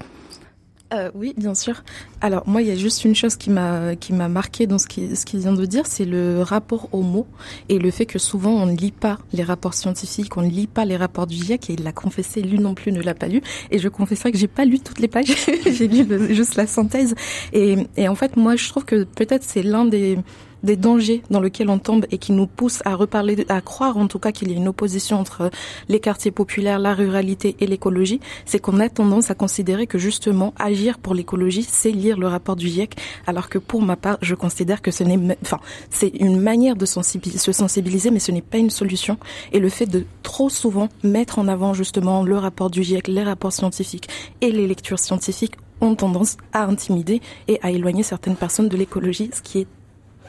euh, 0.91 1.11
oui, 1.13 1.35
bien 1.37 1.53
sûr. 1.53 1.83
Alors 2.19 2.47
moi, 2.47 2.63
il 2.63 2.67
y 2.67 2.71
a 2.71 2.75
juste 2.75 3.05
une 3.05 3.13
chose 3.13 3.35
qui 3.35 3.51
m'a 3.51 3.95
qui 3.95 4.11
m'a 4.11 4.27
marqué 4.27 4.65
dans 4.65 4.79
ce 4.79 4.87
qu'il 4.87 5.15
ce 5.15 5.23
qu'il 5.23 5.39
vient 5.39 5.53
de 5.53 5.65
dire, 5.65 5.85
c'est 5.85 6.05
le 6.05 6.41
rapport 6.41 6.89
aux 6.93 7.03
mots 7.03 7.27
et 7.69 7.77
le 7.77 7.91
fait 7.91 8.07
que 8.07 8.17
souvent 8.17 8.51
on 8.51 8.65
ne 8.65 8.75
lit 8.75 8.91
pas 8.91 9.19
les 9.31 9.43
rapports 9.43 9.75
scientifiques, 9.75 10.35
on 10.35 10.41
ne 10.41 10.49
lit 10.49 10.65
pas 10.65 10.85
les 10.85 10.97
rapports 10.97 11.27
du 11.27 11.35
GIEC 11.35 11.69
et 11.69 11.73
il 11.73 11.83
l'a 11.83 11.91
confessé, 11.91 12.41
lui 12.41 12.57
non 12.57 12.73
plus 12.73 12.91
ne 12.91 13.01
l'a 13.01 13.13
pas 13.13 13.27
lu. 13.27 13.41
Et 13.69 13.77
je 13.77 13.87
confesserai 13.87 14.31
que 14.31 14.37
j'ai 14.39 14.47
pas 14.47 14.65
lu 14.65 14.79
toutes 14.79 14.99
les 14.99 15.07
pages, 15.07 15.27
j'ai 15.65 15.87
lu 15.87 16.33
juste 16.33 16.55
la 16.55 16.65
synthèse. 16.65 17.13
Et 17.53 17.87
et 17.95 18.07
en 18.07 18.15
fait, 18.15 18.35
moi, 18.35 18.55
je 18.55 18.67
trouve 18.69 18.85
que 18.85 19.03
peut-être 19.03 19.43
c'est 19.43 19.63
l'un 19.63 19.85
des 19.85 20.17
des 20.63 20.75
dangers 20.75 21.21
dans 21.29 21.39
lesquels 21.39 21.69
on 21.69 21.79
tombe 21.79 22.05
et 22.11 22.17
qui 22.17 22.31
nous 22.31 22.47
poussent 22.47 22.81
à 22.85 22.95
reparler, 22.95 23.45
à 23.49 23.61
croire 23.61 23.97
en 23.97 24.07
tout 24.07 24.19
cas 24.19 24.31
qu'il 24.31 24.51
y 24.51 24.53
a 24.53 24.57
une 24.57 24.67
opposition 24.67 25.19
entre 25.19 25.49
les 25.87 25.99
quartiers 25.99 26.31
populaires, 26.31 26.79
la 26.79 26.93
ruralité 26.93 27.55
et 27.59 27.67
l'écologie, 27.67 28.19
c'est 28.45 28.59
qu'on 28.59 28.79
a 28.79 28.89
tendance 28.89 29.31
à 29.31 29.35
considérer 29.35 29.87
que 29.87 29.97
justement 29.97 30.53
agir 30.57 30.97
pour 30.97 31.13
l'écologie, 31.13 31.63
c'est 31.63 31.91
lire 31.91 32.17
le 32.17 32.27
rapport 32.27 32.55
du 32.55 32.67
GIEC, 32.67 32.95
alors 33.27 33.49
que 33.49 33.57
pour 33.57 33.81
ma 33.81 33.95
part, 33.95 34.17
je 34.21 34.35
considère 34.35 34.81
que 34.81 34.91
ce 34.91 35.03
n'est, 35.03 35.37
enfin, 35.41 35.59
c'est 35.89 36.09
une 36.19 36.39
manière 36.39 36.75
de 36.75 36.85
se 36.85 37.51
sensibiliser, 37.51 38.11
mais 38.11 38.19
ce 38.19 38.31
n'est 38.31 38.41
pas 38.41 38.57
une 38.57 38.69
solution. 38.69 39.17
Et 39.51 39.59
le 39.59 39.69
fait 39.69 39.85
de 39.85 40.05
trop 40.23 40.49
souvent 40.49 40.89
mettre 41.03 41.39
en 41.39 41.47
avant 41.47 41.73
justement 41.73 42.23
le 42.23 42.37
rapport 42.37 42.69
du 42.69 42.83
GIEC, 42.83 43.07
les 43.07 43.23
rapports 43.23 43.53
scientifiques 43.53 44.09
et 44.41 44.51
les 44.51 44.67
lectures 44.67 44.99
scientifiques 44.99 45.55
ont 45.81 45.95
tendance 45.95 46.37
à 46.53 46.65
intimider 46.65 47.21
et 47.47 47.59
à 47.61 47.71
éloigner 47.71 48.03
certaines 48.03 48.35
personnes 48.35 48.69
de 48.69 48.77
l'écologie, 48.77 49.29
ce 49.33 49.41
qui 49.41 49.59
est 49.59 49.67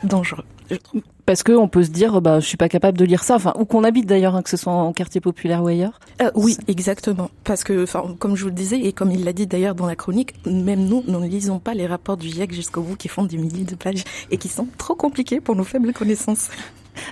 dangereux. 0.05 0.45
Parce 1.27 1.43
qu'on 1.43 1.69
peut 1.69 1.83
se 1.83 1.91
dire, 1.91 2.21
bah, 2.21 2.41
je 2.41 2.47
suis 2.47 2.57
pas 2.57 2.69
capable 2.69 2.99
de 2.99 3.05
lire 3.05 3.23
ça, 3.23 3.37
enfin, 3.37 3.53
où 3.59 3.65
qu'on 3.65 3.85
habite 3.85 4.07
d'ailleurs, 4.07 4.35
hein, 4.35 4.43
que 4.43 4.51
ce 4.51 4.57
soit 4.57 4.73
en 4.73 4.93
quartier 4.93 5.21
populaire 5.21 5.63
ou 5.63 5.69
ailleurs. 5.69 6.01
Euh, 6.23 6.31
oui, 6.35 6.57
exactement. 6.69 7.31
Parce 7.45 7.65
que, 7.65 7.85
enfin, 7.85 8.17
comme 8.19 8.37
je 8.37 8.43
vous 8.43 8.49
le 8.49 8.55
disais, 8.55 8.81
et 8.81 8.93
comme 8.93 9.11
il 9.11 9.25
l'a 9.25 9.33
dit 9.33 9.47
d'ailleurs 9.47 9.75
dans 9.75 9.87
la 9.87 9.97
chronique, 9.97 10.35
même 10.47 10.85
nous, 10.87 11.05
nous 11.07 11.21
ne 11.21 11.29
lisons 11.29 11.59
pas 11.59 11.75
les 11.75 11.87
rapports 11.87 12.17
du 12.17 12.29
GIEC 12.29 12.53
jusqu'au 12.53 12.83
bout, 12.83 12.97
qui 12.97 13.09
font 13.09 13.25
des 13.25 13.37
milliers 13.37 13.65
de 13.65 13.75
pages 13.75 14.05
et 14.31 14.37
qui 14.39 14.49
sont 14.49 14.67
trop 14.79 14.95
compliqués 14.95 15.41
pour 15.41 15.57
nos 15.57 15.65
faibles 15.65 15.93
connaissances. 15.93 16.51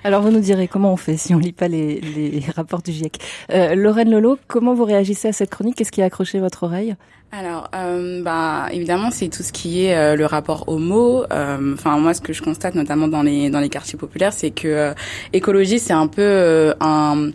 Alors 0.04 0.22
vous 0.22 0.30
nous 0.30 0.40
direz 0.40 0.68
comment 0.68 0.92
on 0.92 0.96
fait 0.96 1.16
si 1.16 1.34
on 1.34 1.38
lit 1.38 1.52
pas 1.52 1.68
les, 1.68 2.00
les 2.00 2.44
rapports 2.56 2.82
du 2.82 2.92
GIEC. 2.92 3.18
Euh, 3.52 3.74
Lorraine 3.74 4.10
Lolo, 4.10 4.38
comment 4.48 4.74
vous 4.74 4.84
réagissez 4.84 5.28
à 5.28 5.32
cette 5.32 5.50
chronique? 5.50 5.76
Qu'est-ce 5.76 5.92
qui 5.92 6.02
a 6.02 6.06
accroché 6.06 6.40
votre 6.40 6.64
oreille? 6.64 6.96
Alors, 7.30 7.68
euh, 7.74 8.22
bah, 8.22 8.68
évidemment, 8.72 9.10
c'est 9.10 9.28
tout 9.28 9.42
ce 9.42 9.52
qui 9.52 9.84
est 9.84 9.94
euh, 9.94 10.16
le 10.16 10.24
rapport 10.24 10.64
au 10.66 10.78
mot. 10.78 11.24
Euh, 11.30 11.74
enfin, 11.74 11.98
moi, 11.98 12.14
ce 12.14 12.22
que 12.22 12.32
je 12.32 12.42
constate, 12.42 12.74
notamment 12.74 13.06
dans 13.06 13.22
les 13.22 13.50
dans 13.50 13.60
les 13.60 13.68
quartiers 13.68 13.98
populaires, 13.98 14.32
c'est 14.32 14.50
que 14.50 14.94
écologie, 15.34 15.78
c'est 15.78 15.92
un 15.92 16.06
peu 16.06 16.74
un 16.80 17.30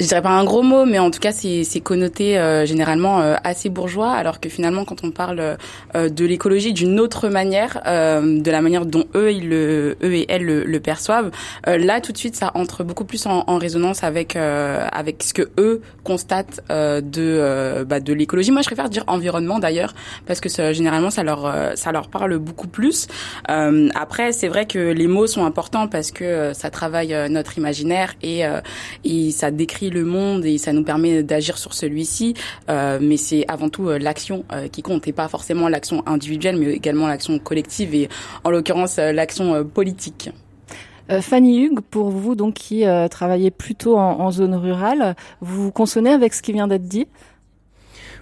je 0.00 0.06
dirais 0.06 0.22
pas 0.22 0.30
un 0.30 0.44
gros 0.44 0.62
mot, 0.62 0.86
mais 0.86 0.98
en 0.98 1.10
tout 1.10 1.20
cas, 1.20 1.30
c'est 1.30 1.80
connoté 1.80 2.36
euh, 2.36 2.66
généralement 2.66 3.20
euh, 3.20 3.36
assez 3.44 3.68
bourgeois, 3.68 4.12
alors 4.12 4.40
que 4.40 4.48
finalement, 4.48 4.84
quand 4.84 5.04
on 5.04 5.12
parle 5.12 5.56
euh, 5.94 6.08
de 6.08 6.24
l'écologie 6.24 6.72
d'une 6.72 6.98
autre 6.98 7.28
manière, 7.28 7.80
de 7.84 8.50
la 8.50 8.60
manière 8.60 8.86
dont 8.86 9.04
eux, 9.14 9.32
ils 9.32 9.48
le, 9.48 9.96
eux 10.02 10.14
et 10.14 10.26
elles 10.28 10.44
le, 10.44 10.80
perçoivent, 10.80 11.30
là, 11.66 12.00
tout 12.00 12.12
de 12.12 12.18
suite, 12.18 12.34
ça 12.34 12.50
entre 12.54 12.82
beaucoup 12.82 13.04
plus 13.04 13.26
en, 13.26 13.44
en 13.46 13.58
résonance 13.58 14.02
avec 14.02 14.36
avec 14.36 15.22
ce 15.22 15.32
que 15.32 15.50
eux 15.58 15.80
constatent 16.02 16.60
de 16.68 17.84
bah, 17.84 18.00
de 18.00 18.12
l'écologie. 18.12 18.50
Moi, 18.50 18.62
je 18.62 18.66
préfère 18.66 18.88
dire 18.88 19.04
environnement 19.06 19.58
d'ailleurs, 19.58 19.94
parce 20.26 20.40
que 20.40 20.48
ça, 20.48 20.72
généralement, 20.72 21.10
ça 21.10 21.22
leur 21.22 21.52
ça 21.74 21.92
leur 21.92 22.08
parle 22.08 22.38
beaucoup 22.38 22.68
plus. 22.68 23.06
après, 23.46 24.32
c'est 24.32 24.48
vrai 24.48 24.66
que 24.66 24.78
les 24.78 25.06
mots 25.06 25.26
sont 25.26 25.44
importants 25.44 25.88
parce 25.88 26.10
que 26.10 26.52
ça 26.52 26.70
travaille 26.70 27.14
notre 27.30 27.58
imaginaire 27.58 28.14
et 28.22 28.42
et 29.04 29.30
ça 29.30 29.50
décrit 29.50 29.83
le 29.90 30.04
monde 30.04 30.44
et 30.44 30.58
ça 30.58 30.72
nous 30.72 30.84
permet 30.84 31.22
d'agir 31.22 31.58
sur 31.58 31.74
celui-ci. 31.74 32.34
Euh, 32.68 32.98
mais 33.00 33.16
c'est 33.16 33.44
avant 33.48 33.68
tout 33.68 33.88
euh, 33.88 33.98
l'action 33.98 34.44
euh, 34.52 34.68
qui 34.68 34.82
compte 34.82 35.06
et 35.08 35.12
pas 35.12 35.28
forcément 35.28 35.68
l'action 35.68 36.02
individuelle, 36.06 36.56
mais 36.56 36.72
également 36.72 37.06
l'action 37.06 37.38
collective 37.38 37.94
et 37.94 38.08
en 38.44 38.50
l'occurrence 38.50 38.96
l'action 38.96 39.64
politique. 39.64 40.30
Fanny 41.20 41.64
Hugues, 41.64 41.80
pour 41.80 42.08
vous 42.08 42.34
donc 42.34 42.54
qui 42.54 42.84
travaillez 43.10 43.50
plutôt 43.50 43.98
en, 43.98 44.20
en, 44.20 44.30
zone 44.30 44.54
rurale, 44.54 45.16
vous 45.42 45.70
consonnez 45.70 46.10
avec 46.10 46.32
ce 46.32 46.40
qui 46.40 46.52
vient 46.52 46.66
d'être 46.66 46.88
dit? 46.88 47.06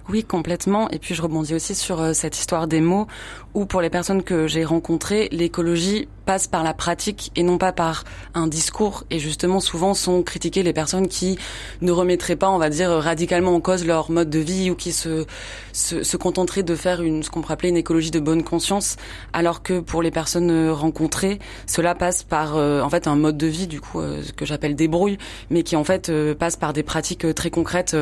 Oui, 0.09 0.23
complètement. 0.23 0.89
Et 0.89 0.99
puis 0.99 1.15
je 1.15 1.21
rebondis 1.21 1.53
aussi 1.53 1.75
sur 1.75 2.01
euh, 2.01 2.13
cette 2.13 2.37
histoire 2.37 2.67
des 2.67 2.81
mots, 2.81 3.07
où 3.53 3.65
pour 3.65 3.81
les 3.81 3.89
personnes 3.89 4.21
que 4.21 4.47
j'ai 4.47 4.65
rencontrées, 4.65 5.29
l'écologie 5.31 6.09
passe 6.25 6.47
par 6.47 6.63
la 6.63 6.73
pratique 6.73 7.31
et 7.35 7.43
non 7.43 7.57
pas 7.57 7.71
par 7.71 8.03
un 8.33 8.47
discours. 8.47 9.05
Et 9.11 9.19
justement, 9.19 9.61
souvent 9.61 9.93
sont 9.93 10.21
critiquées 10.21 10.61
les 10.61 10.73
personnes 10.73 11.07
qui 11.07 11.37
ne 11.81 11.91
remettraient 11.91 12.35
pas, 12.35 12.49
on 12.49 12.57
va 12.57 12.69
dire, 12.69 12.89
radicalement 12.89 13.55
en 13.55 13.61
cause 13.61 13.85
leur 13.85 14.11
mode 14.11 14.29
de 14.29 14.39
vie 14.39 14.69
ou 14.69 14.75
qui 14.75 14.91
se, 14.91 15.25
se, 15.71 16.03
se 16.03 16.17
contenteraient 16.17 16.63
de 16.63 16.75
faire 16.75 17.01
une, 17.01 17.23
ce 17.23 17.29
qu'on 17.29 17.41
pourrait 17.41 17.53
appeler 17.53 17.69
une 17.69 17.77
écologie 17.77 18.11
de 18.11 18.19
bonne 18.19 18.43
conscience, 18.43 18.97
alors 19.31 19.63
que 19.63 19.79
pour 19.79 20.01
les 20.01 20.11
personnes 20.11 20.51
euh, 20.51 20.73
rencontrées, 20.73 21.39
cela 21.65 21.95
passe 21.95 22.23
par 22.23 22.57
euh, 22.57 22.81
en 22.81 22.89
fait 22.89 23.07
un 23.07 23.15
mode 23.15 23.37
de 23.37 23.47
vie, 23.47 23.67
du 23.67 23.79
coup, 23.79 24.01
ce 24.01 24.33
que 24.33 24.45
j'appelle 24.45 24.75
débrouille, 24.75 25.17
mais 25.49 25.63
qui 25.63 25.77
en 25.77 25.83
fait 25.85 26.11
passe 26.33 26.57
par 26.57 26.73
des 26.73 26.83
pratiques 26.83 27.33
très 27.35 27.49
concrètes 27.49 27.95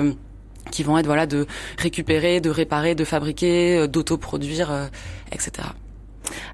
qui 0.70 0.84
vont 0.84 0.98
être 0.98 1.06
voilà 1.06 1.26
de 1.26 1.48
récupérer, 1.78 2.40
de 2.42 2.50
réparer, 2.50 2.96
de 2.96 3.06
fabriquer, 3.06 3.78
euh, 3.78 3.88
d'autoproduire, 3.88 4.72
euh, 4.72 4.88
etc. 5.32 5.70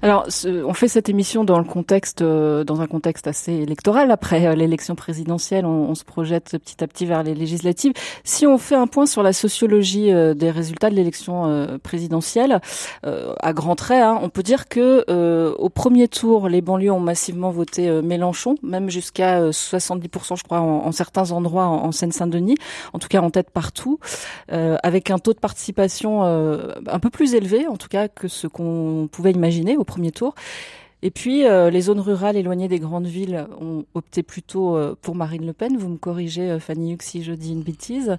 Alors, 0.02 0.26
on 0.46 0.74
fait 0.74 0.88
cette 0.88 1.08
émission 1.08 1.44
dans 1.44 1.58
le 1.58 1.64
contexte, 1.64 2.22
euh, 2.22 2.64
dans 2.64 2.80
un 2.80 2.86
contexte 2.86 3.26
assez 3.26 3.52
électoral. 3.52 4.10
Après 4.10 4.46
euh, 4.46 4.54
l'élection 4.54 4.94
présidentielle, 4.94 5.66
on, 5.66 5.94
se 5.94 6.04
projette 6.04 6.52
petit 6.52 6.82
à 6.84 6.86
petit 6.86 7.06
vers 7.06 7.22
les 7.22 7.34
législatives. 7.34 7.92
Si 8.24 8.46
on 8.46 8.58
fait 8.58 8.76
un 8.76 8.86
point 8.86 9.06
sur 9.06 9.22
la 9.22 9.32
sociologie 9.32 10.12
euh, 10.12 10.34
des 10.34 10.50
résultats 10.50 10.90
de 10.90 10.94
l'élection 10.94 11.78
présidentielle, 11.82 12.60
à 13.02 13.52
grands 13.52 13.74
traits, 13.74 14.02
hein, 14.02 14.18
on 14.22 14.28
peut 14.28 14.42
dire 14.42 14.68
que 14.68 15.04
au 15.58 15.68
premier 15.68 16.08
tour, 16.08 16.48
les 16.48 16.60
banlieues 16.60 16.92
ont 16.92 17.00
massivement 17.00 17.50
voté 17.50 17.90
Mélenchon, 18.02 18.56
même 18.62 18.90
jusqu'à 18.90 19.50
70%, 19.50 20.36
je 20.36 20.44
crois, 20.44 20.60
en, 20.60 20.90
certains 20.92 21.32
endroits 21.32 21.66
en, 21.66 21.92
Seine-Saint-Denis, 21.92 22.56
en 22.92 22.98
tout 22.98 23.08
cas 23.08 23.20
en 23.20 23.30
tête 23.30 23.50
partout, 23.50 23.98
avec 24.48 25.10
un 25.10 25.18
taux 25.18 25.32
de 25.32 25.38
participation 25.38 26.22
un 26.22 26.98
peu 27.00 27.10
plus 27.10 27.34
élevé, 27.34 27.66
en 27.66 27.76
tout 27.76 27.88
cas 27.88 28.08
que 28.08 28.28
ce 28.28 28.46
qu'on 28.46 29.08
pouvait 29.10 29.32
imaginer 29.32 29.57
au 29.76 29.84
premier 29.84 30.10
tour. 30.10 30.34
Et 31.02 31.10
puis, 31.10 31.46
euh, 31.46 31.70
les 31.70 31.82
zones 31.82 32.00
rurales 32.00 32.36
éloignées 32.36 32.66
des 32.66 32.80
grandes 32.80 33.06
villes 33.06 33.46
ont 33.60 33.84
opté 33.94 34.24
plutôt 34.24 34.76
euh, 34.76 34.96
pour 35.00 35.14
Marine 35.14 35.46
Le 35.46 35.52
Pen. 35.52 35.76
Vous 35.76 35.88
me 35.88 35.96
corrigez, 35.96 36.50
euh, 36.50 36.58
Fanny 36.58 36.94
Huck, 36.94 37.02
si 37.02 37.22
je 37.22 37.32
dis 37.32 37.52
une 37.52 37.62
bêtise. 37.62 38.16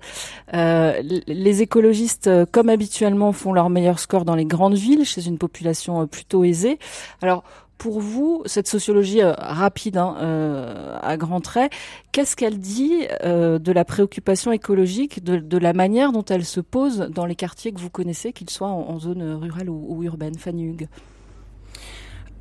les 0.54 1.62
écologistes, 1.62 2.30
comme 2.52 2.70
habituellement, 2.70 3.34
font 3.34 3.52
leur 3.52 3.70
meilleur 3.70 4.00
score 4.00 4.24
dans 4.24 4.36
les 4.36 4.46
grandes 4.46 4.76
villes, 4.76 5.04
chez 5.06 5.28
une 5.28 5.38
population 5.38 6.08
plutôt 6.08 6.46
aisée. 6.46 6.80
Alors, 7.22 7.44
pour 7.78 8.00
vous, 8.00 8.44
cette 8.46 8.68
sociologie 8.68 9.24
rapide, 9.24 9.98
hein, 9.98 11.00
à 11.02 11.18
grands 11.18 11.40
traits, 11.40 11.72
qu'est-ce 12.12 12.36
qu'elle 12.36 12.60
dit 12.60 13.08
de 13.24 13.72
la 13.72 13.86
préoccupation 13.86 14.52
écologique, 14.52 15.24
de, 15.24 15.58
la 15.58 15.74
manière 15.74 16.12
dont 16.12 16.26
elle 16.26 16.46
se 16.46 16.60
pose 16.60 17.10
dans 17.14 17.26
les 17.26 17.36
quartiers 17.36 17.72
que 17.72 17.80
vous 17.80 17.90
connaissez, 17.90 18.34
qu'ils 18.34 18.50
soient 18.50 18.68
en, 18.68 19.00
zone 19.00 19.24
rurale 19.34 19.70
ou, 19.70 19.86
ou 19.88 20.04
urbaine 20.04 20.36
Fanny 20.36 20.66
Hugues 20.66 20.90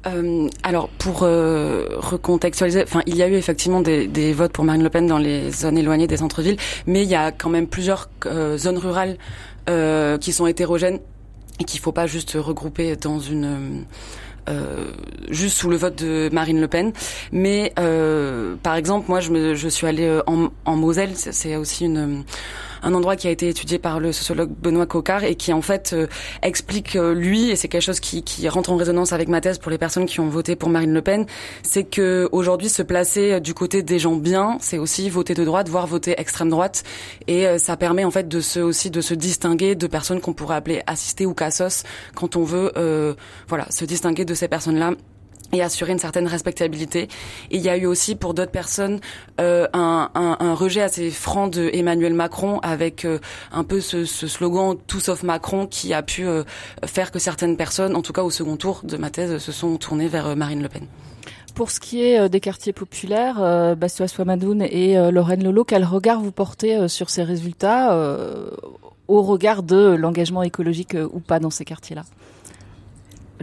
euh, 0.07 0.49
alors 0.63 0.89
pour 0.91 1.23
euh, 1.23 1.87
recontextualiser, 1.97 2.85
enfin 2.85 3.03
il 3.07 3.17
y 3.17 3.23
a 3.23 3.29
eu 3.29 3.35
effectivement 3.35 3.81
des, 3.81 4.07
des, 4.07 4.33
votes 4.33 4.53
pour 4.53 4.65
Marine 4.65 4.83
Le 4.83 4.91
Pen 4.91 5.09
dans 5.09 5.19
les 5.19 5.51
zones 5.51 5.77
éloignées 5.77 6.07
des 6.07 6.19
centres-villes, 6.19 6.57
mais 6.87 7.03
il 7.03 7.09
y 7.09 7.17
a 7.17 7.33
quand 7.33 7.51
même 7.51 7.67
plusieurs 7.67 8.09
euh, 8.27 8.57
zones 8.57 8.79
rurales 8.79 9.19
euh, 9.69 10.17
qui 10.17 10.33
sont 10.33 10.47
hétérogènes 10.47 11.01
et 11.59 11.65
qu'il 11.65 11.81
faut 11.81 11.93
pas 11.93 12.07
juste 12.07 12.37
regrouper 12.39 12.95
dans 12.97 13.19
une 13.19 13.85
juste 15.29 15.59
sous 15.59 15.69
le 15.69 15.77
vote 15.77 16.03
de 16.03 16.31
Marine 16.33 16.59
Le 16.59 16.69
Pen. 16.69 16.93
Mais 17.33 17.75
par 18.63 18.77
exemple, 18.77 19.07
moi 19.11 19.21
je, 19.21 19.31
me, 19.31 19.55
je 19.55 19.69
suis 19.69 19.87
allée 19.87 20.21
en, 20.27 20.49
en 20.65 20.77
Moselle, 20.77 21.11
c'est 21.15 21.57
aussi 21.57 21.85
une 21.85 22.25
un 22.83 22.95
endroit 22.95 23.17
qui 23.17 23.29
a 23.29 23.31
été 23.31 23.49
étudié 23.49 23.79
par 23.79 24.01
le 24.01 24.13
sociologue 24.13 24.51
Benoît 24.51 24.87
Cocard 24.87 25.25
et 25.25 25.35
qui 25.35 25.53
en 25.53 25.63
fait 25.63 25.93
euh, 25.93 26.07
explique 26.43 26.97
euh, 26.97 27.15
lui 27.15 27.51
et 27.51 27.57
c'est 27.57 27.69
quelque 27.69 27.83
chose 27.83 28.01
qui, 28.01 28.23
qui 28.23 28.49
rentre 28.49 28.71
en 28.71 28.77
résonance 28.77 29.13
avec 29.13 29.29
ma 29.29 29.41
thèse 29.41 29.59
pour 29.59 29.71
les 29.71 29.79
personnes 29.79 30.07
qui 30.07 30.21
ont 30.21 30.29
voté 30.29 30.57
pour 30.57 30.69
Marine 30.69 30.93
Le 30.93 31.03
Pen, 31.03 31.27
c'est 31.63 31.85
que 31.85 32.29
aujourd'hui 32.33 32.69
se 32.69 32.83
placer 32.83 33.33
euh, 33.33 33.41
du 33.41 33.55
côté 33.55 33.83
des 33.83 33.99
gens 33.99 34.17
bien, 34.17 34.59
c'est 34.61 34.79
aussi 34.79 35.11
voter 35.11 35.35
de 35.35 35.45
droite, 35.45 35.69
voire 35.69 35.87
voter 35.87 36.15
extrême 36.19 36.51
droite. 36.51 36.85
Et 37.27 37.47
ça 37.59 37.77
permet 37.77 38.05
en 38.05 38.11
fait 38.11 38.29
de 38.29 38.41
se 38.41 38.61
aussi 38.61 38.91
de 38.91 39.01
se 39.01 39.15
distinguer 39.15 39.75
de 39.75 39.87
personnes 39.87 40.21
qu'on 40.21 40.33
pourrait 40.33 40.57
appeler 40.57 40.83
assistés 40.87 41.27
ou 41.27 41.35
cassos 41.35 41.85
quand 42.15 42.37
on 42.37 42.45
veut 42.45 42.73
euh, 42.77 43.15
voilà 43.49 43.71
se 43.71 43.85
distinguer 43.85 44.25
de 44.25 44.35
ces 44.35 44.49
personnes 44.49 44.79
là 44.79 44.93
et 45.53 45.63
assurer 45.63 45.93
une 45.93 45.99
certaine 45.99 46.27
respectabilité. 46.27 47.09
Il 47.51 47.61
y 47.61 47.69
a 47.69 47.77
eu 47.77 47.87
aussi 47.87 48.15
pour 48.15 48.35
d'autres 48.35 48.51
personnes 48.51 49.01
euh, 49.41 49.67
un, 49.73 50.55
rejet 50.55 50.83
assez 50.83 51.11
franc 51.11 51.49
de 51.49 51.71
Emmanuel 51.73 52.15
Macron 52.15 52.59
avec 52.61 53.05
euh, 53.05 53.19
un 53.53 53.65
peu 53.65 53.81
ce, 53.81 54.05
slogan 54.05 54.77
tout 54.87 55.01
sauf 55.01 55.23
Macron 55.23 55.67
qui 55.67 55.95
a 55.95 56.03
pu 56.03 56.27
euh, 56.27 56.43
faire 56.85 57.11
que 57.11 57.19
certaines 57.19 57.57
personnes, 57.57 57.95
en 57.97 58.03
tout 58.03 58.13
cas 58.13 58.23
au 58.23 58.31
second 58.31 58.57
tour 58.57 58.81
de 58.85 58.97
ma 58.97 59.11
thèse, 59.11 59.39
se 59.39 59.53
sont 59.53 59.77
tournées 59.77 60.09
vers 60.09 60.37
Marine 60.37 60.63
Le 60.63 60.69
Pen. 60.69 60.87
Pour 61.55 61.71
ce 61.71 61.81
qui 61.81 62.03
est 62.03 62.29
des 62.29 62.41
quartiers 62.41 62.73
populaires, 62.73 63.75
Bastien 63.77 64.07
Swamadoun 64.07 64.63
et 64.63 64.95
Lorraine 65.11 65.43
Lolo, 65.43 65.65
quel 65.65 65.85
regard 65.85 66.21
vous 66.21 66.31
portez 66.31 66.87
sur 66.87 67.11
ces 67.11 67.25
résultats 67.25 67.99
au 69.09 69.23
regard 69.23 69.65
de 69.65 69.97
l'engagement 69.99 70.45
écologique 70.45 70.97
ou 71.13 71.19
pas 71.19 71.41
dans 71.41 71.51
ces 71.51 71.65
quartiers-là? 71.65 72.05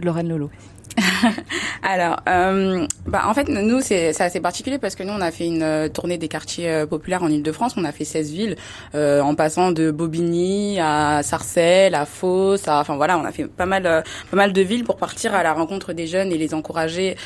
Lorraine 0.02 0.28
Lolo. 0.28 0.50
Alors, 1.82 2.20
euh, 2.28 2.86
bah 3.06 3.22
en 3.26 3.34
fait, 3.34 3.48
nous 3.48 3.80
c'est 3.80 4.20
assez 4.20 4.40
particulier 4.40 4.78
parce 4.78 4.94
que 4.94 5.02
nous 5.02 5.12
on 5.12 5.20
a 5.20 5.30
fait 5.30 5.46
une 5.46 5.62
euh, 5.62 5.88
tournée 5.88 6.18
des 6.18 6.28
quartiers 6.28 6.70
euh, 6.70 6.86
populaires 6.86 7.22
en 7.22 7.28
Ile-de-France. 7.28 7.74
On 7.76 7.84
a 7.84 7.92
fait 7.92 8.04
16 8.04 8.32
villes, 8.32 8.56
euh, 8.94 9.20
en 9.20 9.34
passant 9.34 9.72
de 9.72 9.90
Bobigny 9.90 10.78
à 10.80 11.22
Sarcelles, 11.22 11.94
à 11.94 12.06
Fos, 12.06 12.68
enfin 12.68 12.96
voilà, 12.96 13.18
on 13.18 13.24
a 13.24 13.32
fait 13.32 13.46
pas 13.46 13.66
mal, 13.66 13.86
euh, 13.86 14.02
pas 14.30 14.36
mal 14.36 14.52
de 14.52 14.62
villes 14.62 14.84
pour 14.84 14.96
partir 14.96 15.34
à 15.34 15.42
la 15.42 15.52
rencontre 15.52 15.92
des 15.92 16.06
jeunes 16.06 16.32
et 16.32 16.38
les 16.38 16.54
encourager 16.54 17.16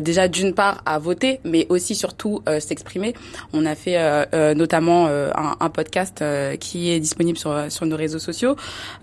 déjà 0.00 0.28
d'une 0.28 0.54
part 0.54 0.82
à 0.86 0.98
voter, 0.98 1.40
mais 1.44 1.66
aussi 1.68 1.94
surtout 1.94 2.42
s'exprimer. 2.58 3.14
On 3.52 3.66
a 3.66 3.74
fait 3.74 3.98
notamment 4.54 5.06
un, 5.06 5.56
un, 5.58 5.70
podcast 5.70 6.24
qui 6.58 6.90
est 6.90 7.00
disponible 7.00 7.38
sur 7.38 7.70
sur 7.70 7.86
nos 7.86 7.96
réseaux 7.96 8.18
sociaux. 8.18 8.56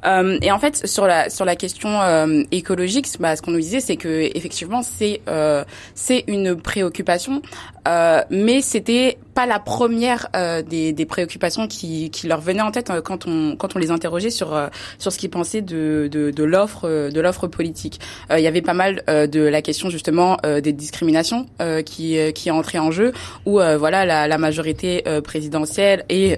et 0.06 0.52
en 0.52 0.60
fait, 0.60 0.88
sur 0.88 1.08
la 1.08 1.30
sur 1.30 1.46
la 1.46 1.56
question 1.56 2.46
écologique, 2.52 3.08
bah, 3.20 3.36
ce 3.36 3.42
qu'on 3.42 3.52
nous 3.52 3.60
disait, 3.60 3.80
c'est 3.80 3.98
que 3.98 4.17
effectivement 4.18 4.82
c'est 4.82 5.22
euh, 5.28 5.64
c'est 5.96 6.24
une 6.28 6.60
préoccupation, 6.60 7.42
euh, 7.88 8.22
mais 8.30 8.62
c'était 8.62 9.18
pas 9.38 9.46
la 9.46 9.60
première 9.60 10.29
euh, 10.36 10.63
des, 10.63 10.94
des, 10.94 11.06
préoccupations 11.06 11.67
qui, 11.67 12.10
qui 12.10 12.25
leur 12.25 12.41
venaient 12.41 12.63
en 12.63 12.72
tête 12.72 12.89
euh, 12.89 13.01
quand 13.01 13.27
on 13.27 13.56
quand 13.56 13.75
on 13.75 13.79
les 13.79 13.91
interrogeait 13.91 14.32
sur 14.32 14.56
euh, 14.56 14.65
sur 14.98 15.12
ce 15.12 15.20
qu'ils 15.20 15.29
pensaient 15.29 15.62
de 15.62 16.10
de, 16.12 16.44
l'offre 16.44 17.12
de 17.12 17.22
l'offre 17.22 17.46
politique. 17.46 18.00
il 18.32 18.39
y 18.39 18.48
avait 18.48 18.63
pas 18.63 18.74
mal 18.74 19.03
de 19.08 19.41
la 19.41 19.62
question 19.62 19.89
justement 19.91 20.38
des 20.44 20.72
discriminations 20.72 21.46
qui 21.86 22.17
qui 22.34 22.50
entraient 22.51 22.79
en 22.79 22.89
jeu 22.91 23.12
où 23.46 23.60
voilà 23.60 24.06
la, 24.06 24.27
la 24.27 24.38
majorité 24.38 25.03
présidentielle 25.24 26.03
et 26.10 26.38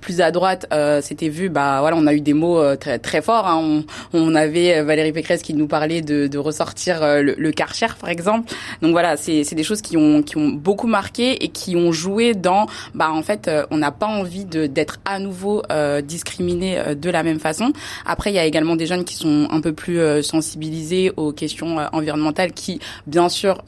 plus 0.00 0.20
à 0.20 0.30
droite 0.30 0.66
c'était 1.02 1.28
vu 1.28 1.48
bah 1.48 1.78
voilà 1.80 1.96
on 1.96 2.06
a 2.06 2.14
eu 2.14 2.20
des 2.20 2.34
mots 2.34 2.76
très 2.76 2.98
très 2.98 3.20
forts 3.20 3.46
hein. 3.46 3.58
on, 3.62 3.84
on 4.14 4.34
avait 4.34 4.82
Valérie 4.82 5.12
Pécresse 5.12 5.42
qui 5.42 5.54
nous 5.54 5.66
parlait 5.66 6.02
de, 6.02 6.26
de 6.26 6.38
ressortir 6.38 7.00
le, 7.02 7.34
le 7.36 7.52
Karcher 7.52 7.94
par 8.00 8.10
exemple 8.10 8.52
donc 8.80 8.92
voilà 8.92 9.16
c'est 9.16 9.44
c'est 9.44 9.54
des 9.54 9.64
choses 9.64 9.82
qui 9.82 9.96
ont 9.96 10.22
qui 10.22 10.36
ont 10.38 10.48
beaucoup 10.48 10.86
marqué 10.88 11.44
et 11.44 11.48
qui 11.48 11.76
ont 11.76 11.92
joué 11.92 12.31
dans, 12.34 12.66
bah 12.94 13.10
en 13.10 13.22
fait, 13.22 13.50
on 13.70 13.76
n'a 13.76 13.90
pas 13.90 14.06
envie 14.06 14.44
d'être 14.44 14.98
à 15.04 15.18
nouveau 15.18 15.62
discriminé 16.04 16.94
de 16.94 17.10
la 17.10 17.22
même 17.22 17.38
façon. 17.38 17.72
Après, 18.06 18.30
il 18.30 18.34
y 18.34 18.38
a 18.38 18.44
également 18.44 18.76
des 18.76 18.86
jeunes 18.86 19.04
qui 19.04 19.14
sont 19.14 19.48
un 19.50 19.60
peu 19.60 19.72
plus 19.72 20.22
sensibilisés 20.22 21.12
aux 21.16 21.32
questions 21.32 21.78
environnementales, 21.92 22.52
qui, 22.52 22.80
bien 23.06 23.28
sûr, 23.28 23.62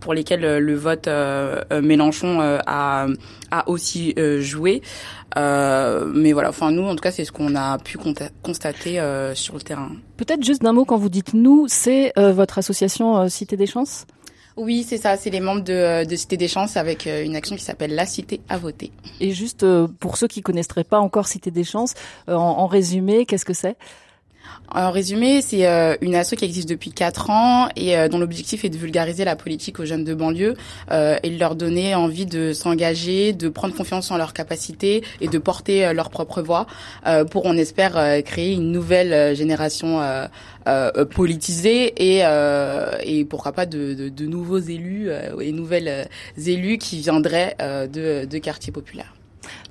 pour 0.00 0.14
lesquelles 0.14 0.58
le 0.58 0.74
vote 0.74 1.08
Mélenchon 1.70 2.40
a 2.66 3.06
a 3.50 3.68
aussi 3.68 4.14
joué. 4.40 4.82
Euh, 5.36 6.10
mais 6.14 6.32
voilà, 6.32 6.50
enfin 6.50 6.70
nous, 6.70 6.84
en 6.84 6.94
tout 6.94 7.02
cas, 7.02 7.10
c'est 7.10 7.24
ce 7.24 7.32
qu'on 7.32 7.54
a 7.54 7.78
pu 7.78 7.98
constater 8.42 9.00
euh, 9.00 9.34
sur 9.34 9.54
le 9.54 9.60
terrain. 9.60 9.90
Peut-être 10.16 10.44
juste 10.44 10.62
d'un 10.62 10.72
mot 10.72 10.84
quand 10.84 10.98
vous 10.98 11.08
dites 11.08 11.34
nous, 11.34 11.66
c'est 11.68 12.12
euh, 12.18 12.32
votre 12.32 12.58
association 12.58 13.28
Cité 13.28 13.56
des 13.56 13.66
Chances? 13.66 14.06
Oui, 14.56 14.84
c'est 14.86 14.98
ça, 14.98 15.16
c'est 15.16 15.30
les 15.30 15.40
membres 15.40 15.62
de, 15.62 16.04
de, 16.04 16.16
Cité 16.16 16.36
des 16.36 16.48
Chances 16.48 16.76
avec 16.76 17.06
une 17.06 17.36
action 17.36 17.56
qui 17.56 17.64
s'appelle 17.64 17.94
La 17.94 18.06
Cité 18.06 18.40
à 18.48 18.58
voter. 18.58 18.92
Et 19.20 19.32
juste 19.32 19.64
pour 19.98 20.16
ceux 20.16 20.28
qui 20.28 20.42
connaîtraient 20.42 20.84
pas 20.84 20.98
encore 20.98 21.26
Cité 21.26 21.50
des 21.50 21.64
Chances, 21.64 21.94
en 22.28 22.66
résumé, 22.66 23.26
qu'est-ce 23.26 23.44
que 23.44 23.54
c'est? 23.54 23.76
En 24.74 24.90
résumé, 24.90 25.42
c'est 25.42 25.66
euh, 25.66 25.96
une 26.00 26.14
asso 26.14 26.34
qui 26.34 26.44
existe 26.44 26.68
depuis 26.68 26.92
quatre 26.92 27.28
ans 27.28 27.68
et 27.76 27.96
euh, 27.96 28.08
dont 28.08 28.18
l'objectif 28.18 28.64
est 28.64 28.70
de 28.70 28.76
vulgariser 28.78 29.24
la 29.24 29.36
politique 29.36 29.78
aux 29.80 29.84
jeunes 29.84 30.04
de 30.04 30.14
banlieue 30.14 30.54
euh, 30.90 31.18
et 31.22 31.30
de 31.30 31.38
leur 31.38 31.56
donner 31.56 31.94
envie 31.94 32.24
de 32.24 32.54
s'engager, 32.54 33.34
de 33.34 33.50
prendre 33.50 33.74
confiance 33.74 34.10
en 34.10 34.16
leurs 34.16 34.32
capacités 34.32 35.04
et 35.20 35.28
de 35.28 35.38
porter 35.38 35.92
leur 35.92 36.10
propre 36.10 36.42
voix 36.42 36.66
pour, 37.30 37.44
on 37.44 37.56
espère, 37.56 38.22
créer 38.24 38.52
une 38.52 38.72
nouvelle 38.72 39.36
génération 39.36 40.00
politisée 41.10 41.92
et, 41.98 43.24
pourquoi 43.24 43.52
pas 43.52 43.66
de 43.66 44.26
nouveaux 44.26 44.58
élus 44.58 45.10
et 45.40 45.52
nouvelles 45.52 46.08
élus 46.46 46.78
qui 46.78 47.00
viendraient 47.00 47.56
de, 47.60 48.24
de 48.24 48.38
quartiers 48.38 48.72
populaires. 48.72 49.14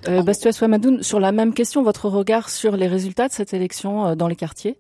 Euh, 0.08 0.22
Bastua 0.24 0.52
Swamadoun, 0.52 1.04
sur 1.04 1.20
la 1.20 1.32
même 1.32 1.54
question, 1.54 1.84
votre 1.84 2.10
regard 2.10 2.50
sur 2.50 2.76
les 2.76 2.88
résultats 2.88 3.28
de 3.28 3.34
cette 3.34 3.54
élection 3.54 4.08
euh, 4.08 4.16
dans 4.16 4.28
les 4.28 4.36
quartiers? 4.36 4.78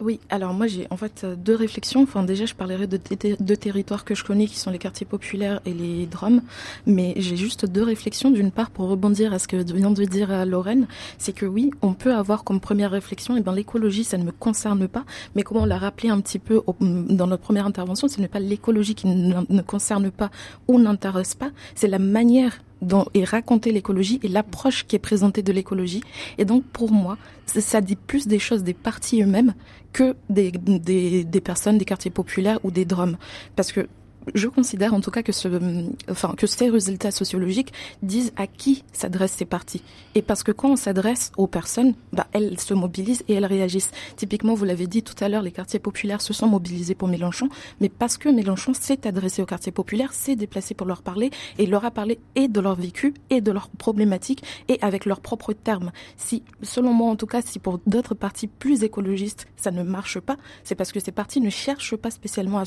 Oui, 0.00 0.20
alors 0.30 0.54
moi 0.54 0.68
j'ai 0.68 0.86
en 0.90 0.96
fait 0.96 1.22
euh, 1.24 1.34
deux 1.34 1.56
réflexions. 1.56 2.02
Enfin 2.04 2.22
déjà 2.22 2.46
je 2.46 2.54
parlerai 2.54 2.86
de 2.86 3.00
deux 3.40 3.56
territoires 3.56 4.04
que 4.04 4.14
je 4.14 4.22
connais 4.22 4.46
qui 4.46 4.56
sont 4.56 4.70
les 4.70 4.78
quartiers 4.78 5.06
populaires 5.06 5.60
et 5.66 5.74
les 5.74 6.06
Drômes, 6.06 6.42
mais 6.86 7.14
j'ai 7.16 7.36
juste 7.36 7.66
deux 7.66 7.82
réflexions. 7.82 8.30
D'une 8.30 8.52
part 8.52 8.70
pour 8.70 8.88
rebondir 8.88 9.32
à 9.32 9.40
ce 9.40 9.48
que 9.48 9.56
vient 9.56 9.90
de 9.90 10.04
dire 10.04 10.30
euh, 10.30 10.44
Lorraine, 10.44 10.86
c'est 11.18 11.32
que 11.32 11.46
oui, 11.46 11.72
on 11.82 11.94
peut 11.94 12.14
avoir 12.14 12.44
comme 12.44 12.60
première 12.60 12.92
réflexion, 12.92 13.34
et 13.34 13.40
eh 13.40 13.42
ben 13.42 13.52
l'écologie 13.52 14.04
ça 14.04 14.18
ne 14.18 14.22
me 14.22 14.30
concerne 14.30 14.86
pas, 14.86 15.04
mais 15.34 15.42
comme 15.42 15.56
on 15.56 15.66
l'a 15.66 15.78
rappelé 15.78 16.10
un 16.10 16.20
petit 16.20 16.38
peu 16.38 16.62
dans 16.80 17.26
notre 17.26 17.42
première 17.42 17.66
intervention, 17.66 18.06
ce 18.06 18.20
n'est 18.20 18.28
pas 18.28 18.38
l'écologie 18.38 18.94
qui 18.94 19.08
ne 19.08 19.62
concerne 19.62 20.12
pas 20.12 20.30
ou 20.68 20.78
n'intéresse 20.78 21.34
pas, 21.34 21.50
c'est 21.74 21.88
la 21.88 21.98
manière 21.98 22.60
dont 22.82 23.06
est 23.14 23.24
raconter 23.24 23.72
l'écologie 23.72 24.20
et 24.22 24.28
l'approche 24.28 24.86
qui 24.86 24.96
est 24.96 25.00
présentée 25.00 25.42
de 25.42 25.52
l'écologie. 25.52 26.02
Et 26.38 26.44
donc 26.44 26.64
pour 26.64 26.90
moi, 26.92 27.16
ça 27.46 27.80
dit 27.80 27.96
plus 27.96 28.26
des 28.26 28.38
choses 28.38 28.62
des 28.62 28.74
partis 28.74 29.22
eux-mêmes 29.22 29.54
que 29.92 30.16
des, 30.28 30.50
des, 30.52 31.24
des, 31.24 31.40
personnes 31.40 31.78
des 31.78 31.84
quartiers 31.84 32.10
populaires 32.10 32.58
ou 32.62 32.70
des 32.70 32.84
drômes. 32.84 33.16
Parce 33.56 33.72
que 33.72 33.88
je 34.34 34.48
considère 34.48 34.94
en 34.94 35.00
tout 35.00 35.10
cas 35.10 35.22
que, 35.22 35.32
ces 35.32 36.68
résultats 36.68 37.10
sociologiques 37.10 37.72
disent 38.02 38.32
à 38.36 38.46
qui 38.46 38.84
s'adressent 38.92 39.32
ces 39.32 39.44
partis. 39.44 39.82
Et 40.14 40.22
parce 40.22 40.42
que 40.42 40.52
quand 40.52 40.70
on 40.70 40.76
s'adresse 40.76 41.32
aux 41.36 41.46
personnes, 41.46 41.94
bah, 42.12 42.26
elles 42.32 42.58
se 42.60 42.74
mobilisent 42.74 43.24
et 43.28 43.34
elles 43.34 43.46
réagissent. 43.46 43.90
Typiquement, 44.16 44.54
vous 44.54 44.64
l'avez 44.64 44.86
dit 44.86 45.02
tout 45.02 45.14
à 45.20 45.28
l'heure, 45.28 45.42
les 45.42 45.52
quartiers 45.52 45.78
populaires 45.78 46.20
se 46.20 46.32
sont 46.32 46.46
mobilisés 46.46 46.94
pour 46.94 47.08
Mélenchon, 47.08 47.48
mais 47.80 47.88
parce 47.88 48.18
que 48.18 48.28
Mélenchon 48.28 48.74
s'est 48.74 49.06
adressé 49.06 49.42
aux 49.42 49.46
quartiers 49.46 49.72
populaires, 49.72 50.12
s'est 50.12 50.36
déplacé 50.36 50.74
pour 50.74 50.86
leur 50.86 51.02
parler 51.02 51.30
et 51.58 51.66
leur 51.66 51.84
a 51.84 51.90
parlé 51.90 52.18
et 52.34 52.48
de 52.48 52.60
leur 52.60 52.74
vécu 52.74 53.14
et 53.30 53.40
de 53.40 53.52
leurs 53.52 53.68
problématiques 53.70 54.42
et 54.68 54.78
avec 54.82 55.04
leurs 55.04 55.20
propres 55.20 55.52
termes. 55.52 55.92
Si, 56.16 56.42
selon 56.62 56.92
moi 56.92 57.10
en 57.10 57.16
tout 57.16 57.26
cas, 57.26 57.42
si 57.42 57.58
pour 57.58 57.80
d'autres 57.86 58.14
partis 58.14 58.46
plus 58.46 58.82
écologistes 58.82 59.46
ça 59.56 59.70
ne 59.70 59.82
marche 59.82 60.20
pas, 60.20 60.36
c'est 60.64 60.74
parce 60.74 60.92
que 60.92 61.00
ces 61.00 61.12
partis 61.12 61.40
ne 61.40 61.50
cherchent 61.50 61.96
pas 61.96 62.10
spécialement 62.10 62.62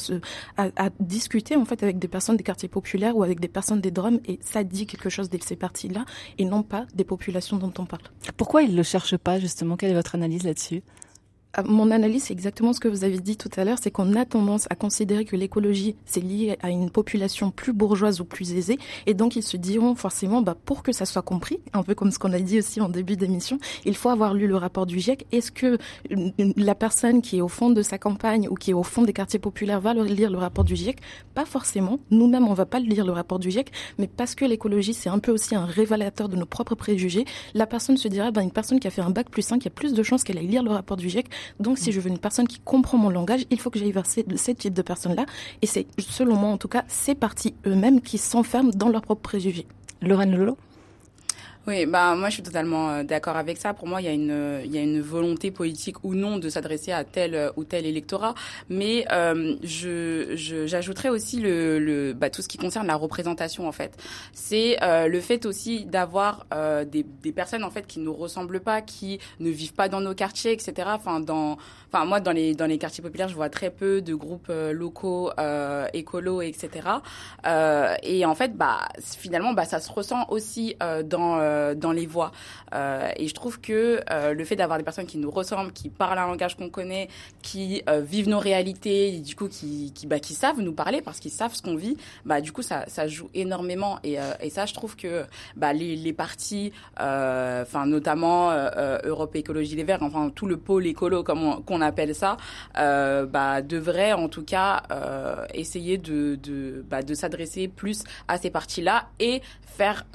à 0.58 0.90
discuter 1.00 1.41
en 1.56 1.66
fait 1.66 1.84
avec 1.84 2.00
des 2.00 2.08
personnes 2.08 2.38
des 2.38 2.44
quartiers 2.44 2.70
populaires 2.70 3.16
ou 3.18 3.24
avec 3.24 3.40
des 3.40 3.48
personnes 3.48 3.82
des 3.82 3.92
Drômes 3.92 4.20
et 4.26 4.40
ça 4.42 4.64
dit 4.64 4.86
quelque 4.86 5.10
chose 5.10 5.30
de 5.30 5.38
ces 5.42 5.56
parties-là 5.56 6.06
et 6.38 6.46
non 6.46 6.64
pas 6.64 6.86
des 6.94 7.04
populations 7.04 7.58
dont 7.58 7.74
on 7.78 7.86
parle. 7.86 8.04
Pourquoi 8.38 8.64
ils 8.64 8.72
ne 8.72 8.78
le 8.78 8.84
cherchent 8.84 9.18
pas 9.18 9.40
justement? 9.40 9.78
Quelle 9.78 9.92
est 9.92 9.96
votre 9.96 10.16
analyse 10.16 10.44
là-dessus? 10.44 10.84
Mon 11.66 11.92
analyse, 11.92 12.24
c'est 12.24 12.34
exactement 12.34 12.74
ce 12.74 12.80
que 12.80 12.88
vous 12.88 13.04
avez 13.04 13.20
dit 13.20 13.36
tout 13.36 13.50
à 13.58 13.66
l'heure, 13.66 13.78
c'est 13.82 13.92
qu'on 13.92 14.16
a 14.16 14.26
tendance 14.26 14.68
à 14.70 14.76
considérer 14.76 15.26
que 15.26 15.36
l'écologie, 15.36 15.96
c'est 16.06 16.22
lié 16.22 16.58
à 16.62 16.70
une 16.70 16.90
population 16.90 17.52
plus 17.52 17.74
bourgeoise 17.74 18.22
ou 18.22 18.26
plus 18.26 18.54
aisée, 18.54 18.78
et 19.06 19.14
donc 19.14 19.36
ils 19.36 19.44
se 19.44 19.58
diront 19.58 19.96
forcément, 19.96 20.42
bah, 20.42 20.56
pour 20.66 20.82
que 20.84 20.92
ça 20.92 21.06
soit 21.06 21.22
compris, 21.22 21.60
un 21.74 21.84
peu 21.84 21.94
comme 21.94 22.12
ce 22.12 22.20
qu'on 22.20 22.34
a 22.34 22.40
dit 22.40 22.60
aussi 22.60 22.80
en 22.80 22.90
début 22.90 23.18
d'émission, 23.18 23.60
il 23.86 23.96
faut 23.96 24.10
avoir 24.10 24.34
lu 24.34 24.48
le 24.48 24.56
rapport 24.56 24.86
du 24.86 25.00
GIEC. 25.00 25.26
Est-ce 25.32 25.52
que 25.52 25.78
la 26.58 26.76
personne 26.76 27.22
qui 27.22 27.38
est 27.38 27.42
au 27.42 27.48
fond 27.48 27.70
de 27.70 27.82
sa 27.82 27.98
campagne 27.98 28.48
ou 28.50 28.56
qui 28.56 28.72
est 28.72 28.74
au 28.74 28.84
fond 28.84 29.04
des 29.04 29.14
quartiers 29.14 29.40
populaires 29.40 29.82
va 29.82 29.94
lire 29.94 30.32
le 30.32 30.38
rapport 30.38 30.64
du 30.64 30.76
GIEC? 30.76 31.00
Pas 31.34 31.46
forcément. 31.46 32.00
Nous-mêmes, 32.12 32.48
on 32.48 32.54
va 32.54 32.66
pas 32.66 32.80
lire 32.80 33.06
le 33.06 33.12
rapport 33.12 33.40
du 33.40 33.52
GIEC, 33.52 33.72
mais 33.98 34.08
parce 34.08 34.36
que 34.36 34.46
l'écologie, 34.46 34.94
c'est 34.94 35.10
un 35.10 35.20
peu 35.20 35.32
aussi 35.32 35.56
un 35.56 35.66
révélateur 35.66 36.30
de 36.30 36.38
nos 36.38 36.46
propres 36.46 36.76
préjugés, 36.76 37.26
la 37.54 37.68
personne 37.68 37.98
se 37.98 38.08
dira, 38.08 38.32
bah, 38.32 38.42
une 38.42 38.52
personne 38.52 38.80
qui 38.80 38.88
a 38.88 38.92
fait 38.92 39.02
un 39.02 39.10
bac 39.10 39.30
plus 39.30 39.42
5, 39.42 39.62
il 39.62 39.66
y 39.66 39.68
a 39.68 39.72
plus 39.72 39.94
de 39.94 40.04
chances 40.04 40.24
qu'elle 40.24 40.38
aille 40.38 40.48
lire 40.48 40.64
le 40.64 40.72
rapport 40.72 40.98
du 40.98 41.10
GIEC 41.10 41.28
donc, 41.60 41.78
si 41.78 41.92
je 41.92 42.00
veux 42.00 42.10
une 42.10 42.20
personne 42.20 42.48
qui 42.48 42.60
comprend 42.60 42.98
mon 42.98 43.10
langage, 43.10 43.46
il 43.50 43.60
faut 43.60 43.70
que 43.70 43.80
j'aille 43.80 43.92
vers 43.92 44.06
ces, 44.06 44.26
ces 44.36 44.56
types 44.56 44.74
de 44.74 44.82
personnes-là. 44.82 45.26
Et 45.62 45.68
c'est, 45.68 45.88
selon 46.00 46.36
moi 46.36 46.50
en 46.50 46.58
tout 46.58 46.68
cas, 46.68 46.84
ces 46.88 47.16
partis 47.16 47.56
eux-mêmes 47.66 48.02
qui 48.02 48.18
s'enferment 48.18 48.72
dans 48.72 48.90
leurs 48.90 49.02
propres 49.02 49.22
préjugés. 49.22 49.68
Lorraine 50.02 50.36
Lolo? 50.36 50.58
Oui, 51.68 51.86
bah 51.86 52.16
moi 52.16 52.30
je 52.30 52.36
suis 52.36 52.44
totalement 52.44 52.90
euh, 52.90 53.04
d'accord 53.04 53.38
avec 53.38 53.58
ça. 53.60 53.76
Pour 53.76 53.88
moi, 53.88 54.02
il 54.02 54.06
y 54.06 54.08
a 54.08 54.14
une 54.14 54.62
il 54.66 54.72
y 54.72 54.80
a 54.80 54.82
une 54.82 55.00
volonté 55.00 55.52
politique 55.52 56.04
ou 56.04 56.16
non 56.16 56.40
de 56.40 56.50
s'adresser 56.50 56.92
à 56.92 57.04
tel 57.04 57.36
euh, 57.36 57.52
ou 57.56 57.64
tel 57.64 57.86
électorat, 57.86 58.34
mais 58.70 59.06
euh, 59.12 59.56
je 59.62 60.34
j'ajouterais 60.66 61.10
aussi 61.10 61.40
le, 61.40 61.78
le 61.78 62.14
bah, 62.14 62.32
tout 62.32 62.42
ce 62.42 62.48
qui 62.48 62.58
concerne 62.58 62.88
la 62.88 62.96
représentation 62.96 63.68
en 63.68 63.72
fait. 63.72 63.96
C'est 64.34 64.82
euh, 64.82 65.08
le 65.08 65.22
fait 65.22 65.46
aussi 65.46 65.86
d'avoir 65.86 66.48
euh, 66.52 66.84
des 66.84 67.04
des 67.04 67.32
personnes 67.32 67.64
en 67.64 67.70
fait 67.70 67.86
qui 67.86 68.00
nous 68.00 68.14
ressemblent 68.14 68.62
pas, 68.62 68.82
qui 68.82 69.20
ne 69.40 69.52
vivent 69.52 69.74
pas 69.74 69.88
dans 69.88 70.02
nos 70.02 70.16
quartiers, 70.16 70.54
etc. 70.54 70.90
Enfin 70.96 71.20
dans 71.20 71.58
enfin 71.92 72.06
moi 72.06 72.20
dans 72.20 72.32
les 72.32 72.56
dans 72.56 72.66
les 72.66 72.78
quartiers 72.78 73.04
populaires, 73.04 73.30
je 73.30 73.36
vois 73.36 73.50
très 73.50 73.70
peu 73.70 74.02
de 74.02 74.14
groupes 74.14 74.52
locaux 74.72 75.32
euh, 75.40 75.88
écolos, 75.94 76.42
etc. 76.42 76.88
et 78.04 78.26
en 78.26 78.36
fait, 78.36 78.56
bah 78.56 78.80
finalement, 78.98 79.54
bah 79.54 79.66
ça 79.66 79.80
se 79.80 79.92
ressent 79.92 80.26
aussi 80.30 80.76
dans 81.06 81.40
euh, 81.40 81.76
dans 81.76 81.92
les 81.92 82.06
voix. 82.06 82.32
Euh, 82.74 83.12
et 83.18 83.28
je 83.28 83.34
trouve 83.34 83.60
que 83.60 84.02
euh, 84.10 84.34
le 84.34 84.46
fait 84.46 84.56
d'avoir 84.56 84.78
des 84.78 84.84
personnes 84.84 85.06
qui 85.06 85.18
nous 85.18 85.32
ressemblent, 85.32 85.72
qui 85.74 85.90
parlent 85.90 86.18
un 86.18 86.28
langage 86.28 86.56
qu'on 86.56 86.70
connaît, 86.70 87.10
qui 87.42 87.84
vivent 88.04 88.30
nos 88.30 88.40
réalités, 88.40 89.20
du 89.20 89.36
coup 89.36 89.48
qui 89.48 89.92
qui, 89.94 90.08
bah, 90.08 90.20
qui 90.20 90.34
savent 90.34 90.60
nous 90.60 90.74
parler 90.74 91.02
parce 91.02 91.20
qu'ils 91.20 91.32
savent 91.32 91.54
ce 91.54 91.62
qu'on 91.62 91.76
vit, 91.76 91.98
bah 92.26 92.42
du 92.42 92.52
coup 92.52 92.62
ça 92.62 92.86
ça 92.88 93.08
joue 93.08 93.30
énormément. 93.34 94.00
Et, 94.04 94.18
et 94.42 94.50
ça, 94.50 94.66
je 94.66 94.74
trouve 94.74 94.96
que 94.96 95.26
bah 95.56 95.74
les 95.74 95.96
les 95.96 96.14
partis, 96.14 96.72
enfin 96.98 97.86
notamment 97.86 98.52
Europe 99.04 99.36
Écologie 99.36 99.76
Les 99.76 99.84
Verts, 99.84 100.04
enfin 100.04 100.30
tout 100.30 100.46
le 100.48 100.58
pôle 100.58 100.86
écolo 100.88 101.24
comme 101.24 101.64
qu'on 101.66 101.81
appelle 101.82 102.16
ça, 102.16 102.38
bah 102.76 103.62
devrait 103.62 104.14
en 104.14 104.30
tout 104.30 104.44
cas 104.44 104.84
essayer 105.54 105.98
de 105.98 106.36
de 106.36 106.84
bah, 106.90 107.02
de 107.02 107.14
s'adresser 107.14 107.68
plus 107.68 108.04
à 108.28 108.38
ces 108.38 108.50
partis-là 108.50 109.08
et 109.20 109.42
faire 109.66 110.06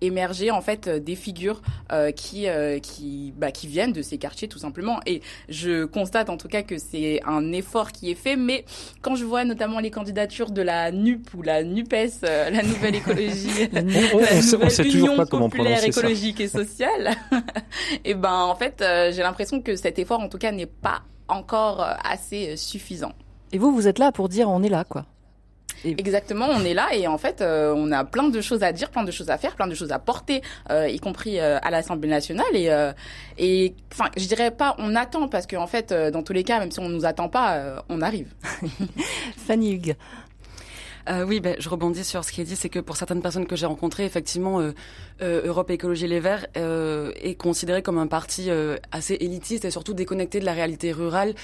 émerger 0.00 0.50
en 0.50 0.60
fait 0.60 0.86
euh, 0.86 0.98
des 0.98 1.14
figures 1.14 1.62
euh, 1.92 2.10
qui 2.10 2.48
euh, 2.48 2.78
qui 2.78 3.32
bah, 3.36 3.50
qui 3.50 3.66
viennent 3.66 3.92
de 3.92 4.02
ces 4.02 4.18
quartiers 4.18 4.48
tout 4.48 4.58
simplement. 4.58 5.00
Et 5.06 5.22
je 5.48 5.84
constate 5.84 6.30
en 6.30 6.36
tout 6.36 6.48
cas 6.48 6.62
que 6.62 6.78
c'est 6.78 7.20
un 7.24 7.52
effort 7.52 7.92
qui 7.92 8.10
est 8.10 8.14
fait. 8.14 8.36
Mais 8.36 8.64
quand 9.02 9.14
je 9.14 9.24
vois 9.24 9.44
notamment 9.44 9.78
les 9.78 9.90
candidatures 9.90 10.50
de 10.50 10.62
la 10.62 10.90
NUP 10.90 11.34
ou 11.34 11.42
la 11.42 11.62
Nupes, 11.62 11.94
la 12.22 12.62
nouvelle 12.62 12.96
écologie, 12.96 13.68
la 13.72 13.82
on, 14.14 14.68
sait, 14.68 14.84
toujours 14.84 15.16
pas 15.16 15.26
comment 15.26 15.48
populaire 15.48 15.84
écologique 15.84 16.40
et 16.40 16.48
sociale, 16.48 17.14
et 18.04 18.14
ben 18.14 18.32
en 18.32 18.54
fait 18.54 18.82
j'ai 19.12 19.22
l'impression 19.22 19.60
que 19.60 19.76
cet 19.76 19.98
effort 19.98 20.20
en 20.20 20.28
tout 20.28 20.38
cas 20.38 20.52
n'est 20.52 20.66
pas 20.66 20.95
encore 21.28 21.86
assez 22.04 22.56
suffisant. 22.56 23.12
Et 23.52 23.58
vous, 23.58 23.72
vous 23.72 23.88
êtes 23.88 23.98
là 23.98 24.12
pour 24.12 24.28
dire 24.28 24.48
on 24.48 24.62
est 24.62 24.68
là, 24.68 24.84
quoi. 24.84 25.06
Exactement, 25.84 26.48
on 26.50 26.64
est 26.64 26.74
là 26.74 26.88
et 26.94 27.06
en 27.06 27.18
fait, 27.18 27.40
euh, 27.40 27.72
on 27.76 27.92
a 27.92 28.04
plein 28.04 28.28
de 28.28 28.40
choses 28.40 28.62
à 28.62 28.72
dire, 28.72 28.90
plein 28.90 29.04
de 29.04 29.10
choses 29.10 29.30
à 29.30 29.38
faire, 29.38 29.54
plein 29.54 29.66
de 29.66 29.74
choses 29.74 29.92
à 29.92 29.98
porter, 29.98 30.42
euh, 30.70 30.88
y 30.88 30.98
compris 30.98 31.38
euh, 31.38 31.58
à 31.62 31.70
l'Assemblée 31.70 32.08
nationale. 32.08 32.46
Et, 32.54 32.70
et 33.38 33.74
enfin, 33.92 34.10
je 34.16 34.26
dirais 34.26 34.50
pas 34.50 34.74
on 34.78 34.94
attend 34.96 35.28
parce 35.28 35.46
qu'en 35.46 35.66
fait, 35.66 35.92
dans 35.92 36.22
tous 36.22 36.32
les 36.32 36.44
cas, 36.44 36.58
même 36.58 36.70
si 36.70 36.80
on 36.80 36.88
nous 36.88 37.04
attend 37.04 37.28
pas, 37.28 37.84
on 37.88 38.00
arrive. 38.00 38.32
Fanny 39.36 39.74
Hugues. 39.74 39.96
Euh, 41.08 41.24
oui, 41.24 41.40
ben, 41.40 41.56
je 41.58 41.68
rebondis 41.68 42.04
sur 42.04 42.24
ce 42.24 42.32
qui 42.32 42.40
est 42.40 42.44
dit, 42.44 42.56
c'est 42.56 42.68
que 42.68 42.80
pour 42.80 42.96
certaines 42.96 43.22
personnes 43.22 43.46
que 43.46 43.56
j'ai 43.56 43.66
rencontrées, 43.66 44.04
effectivement, 44.04 44.60
euh, 44.60 44.72
euh, 45.22 45.46
Europe 45.46 45.70
Écologie 45.70 46.06
Les 46.08 46.20
Verts 46.20 46.46
est 46.54 47.34
considéré 47.36 47.82
comme 47.82 47.98
un 47.98 48.06
parti 48.06 48.50
assez 48.92 49.14
élitiste 49.14 49.64
et 49.64 49.70
surtout 49.70 49.94
déconnecté 49.94 50.40
de 50.40 50.44
la 50.44 50.52
réalité 50.52 50.92
rurale 50.92 51.34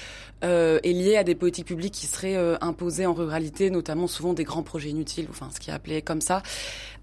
et 0.43 0.93
lié 0.93 1.15
à 1.17 1.23
des 1.23 1.35
politiques 1.35 1.67
publiques 1.67 1.93
qui 1.93 2.07
seraient 2.07 2.37
imposées 2.61 3.05
en 3.05 3.13
ruralité, 3.13 3.69
notamment 3.69 4.07
souvent 4.07 4.33
des 4.33 4.43
grands 4.43 4.63
projets 4.63 4.89
inutiles, 4.89 5.27
enfin 5.29 5.49
ce 5.53 5.59
qui 5.59 5.69
est 5.69 5.73
appelé 5.73 6.01
comme 6.01 6.21
ça. 6.21 6.43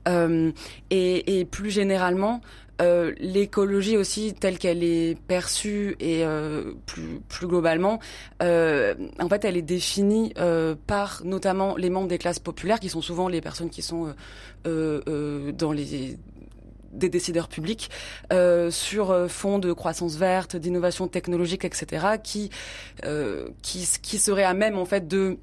et, 0.07 1.47
plus 1.51 1.71
généralement, 1.71 2.41
euh, 2.81 3.13
l'écologie 3.19 3.97
aussi 3.97 4.33
telle 4.33 4.59
qu'elle 4.59 4.83
est 4.83 5.19
perçue 5.27 5.97
et 6.01 6.25
euh, 6.25 6.73
plus, 6.87 7.47
globalement, 7.47 8.01
euh, 8.43 8.95
en 9.19 9.29
fait, 9.29 9.45
elle 9.45 9.57
est 9.57 9.63
définie 9.63 10.33
par 10.87 11.23
notamment 11.25 11.77
les 11.77 11.91
membres 11.91 12.09
des 12.09 12.19
classes 12.19 12.39
populaires, 12.39 12.81
qui 12.81 12.89
sont 12.89 13.03
souvent 13.03 13.29
les 13.29 13.41
personnes 13.41 13.71
qui 13.71 13.83
sont 13.83 14.15
dans 14.65 15.73
les 15.73 16.19
décideurs 16.93 17.49
publics 17.49 17.91
sur 18.71 19.29
fond 19.29 19.59
de 19.59 19.73
croissance 19.73 20.17
verte, 20.17 20.57
d'innovation 20.57 21.09
technologique, 21.09 21.65
etc., 21.65 22.07
qui 22.23 22.51
qui 23.63 23.89
qui 24.03 24.19
serait 24.19 24.45
à 24.45 24.55
même 24.55 24.79
en 24.79 24.85
fait 24.85 25.07
de 25.09 25.39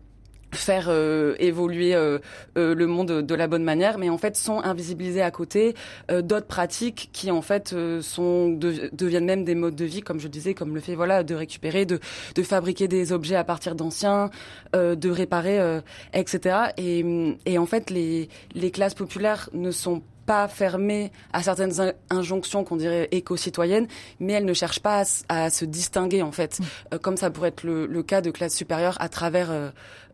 faire 0.55 0.87
euh, 0.89 1.35
évoluer 1.39 1.93
euh, 1.93 2.19
euh, 2.57 2.73
le 2.73 2.87
monde 2.87 3.21
de 3.21 3.35
la 3.35 3.47
bonne 3.47 3.63
manière, 3.63 3.97
mais 3.97 4.09
en 4.09 4.17
fait 4.17 4.35
sont 4.37 4.61
invisibilisés 4.61 5.21
à 5.21 5.31
côté 5.31 5.75
d'autres 6.09 6.47
pratiques 6.47 7.09
qui 7.11 7.31
en 7.31 7.41
fait 7.41 7.75
sont 8.01 8.49
deviennent 8.49 9.25
même 9.25 9.43
des 9.43 9.55
modes 9.55 9.75
de 9.75 9.85
vie, 9.85 10.01
comme 10.01 10.19
je 10.19 10.27
disais, 10.27 10.53
comme 10.53 10.73
le 10.73 10.81
fait 10.81 10.95
voilà 10.95 11.23
de 11.23 11.35
récupérer, 11.35 11.85
de, 11.85 11.99
de 12.35 12.43
fabriquer 12.43 12.87
des 12.87 13.11
objets 13.11 13.35
à 13.35 13.43
partir 13.43 13.75
d'anciens, 13.75 14.29
de 14.73 15.09
réparer, 15.09 15.81
etc. 16.13 16.57
Et, 16.77 17.35
et 17.45 17.57
en 17.57 17.65
fait 17.65 17.89
les 17.89 18.29
les 18.53 18.71
classes 18.71 18.93
populaires 18.93 19.49
ne 19.53 19.71
sont 19.71 20.01
pas 20.25 20.47
fermées 20.47 21.11
à 21.31 21.41
certaines 21.41 21.93
injonctions 22.09 22.63
qu'on 22.63 22.75
dirait 22.75 23.07
éco-citoyennes, 23.11 23.87
mais 24.19 24.33
elles 24.33 24.45
ne 24.45 24.53
cherchent 24.53 24.81
pas 24.81 25.03
à, 25.29 25.49
se 25.49 25.65
distinguer 25.65 26.21
en 26.21 26.33
fait, 26.33 26.59
mmh. 26.59 26.97
comme 26.97 27.17
ça 27.17 27.29
pourrait 27.31 27.49
être 27.49 27.63
le, 27.63 27.85
le, 27.85 28.03
cas 28.03 28.21
de 28.21 28.29
classes 28.29 28.55
supérieures 28.55 28.97
à 28.99 29.07
travers 29.07 29.71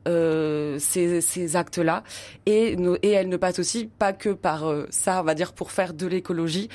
euh, 0.07 0.77
ces, 0.79 1.21
ces 1.21 1.55
actes-là 1.55 2.03
et, 2.45 2.75
et 3.01 3.09
elles 3.09 3.29
ne 3.29 3.37
passent 3.37 3.59
aussi 3.59 3.85
pas 3.87 4.13
que 4.13 4.29
par 4.29 4.67
euh, 4.67 4.85
ça, 4.89 5.21
on 5.21 5.23
va 5.23 5.35
dire, 5.35 5.53
pour 5.53 5.71
faire 5.71 5.93
de 5.93 6.07
l'écologie 6.07 6.69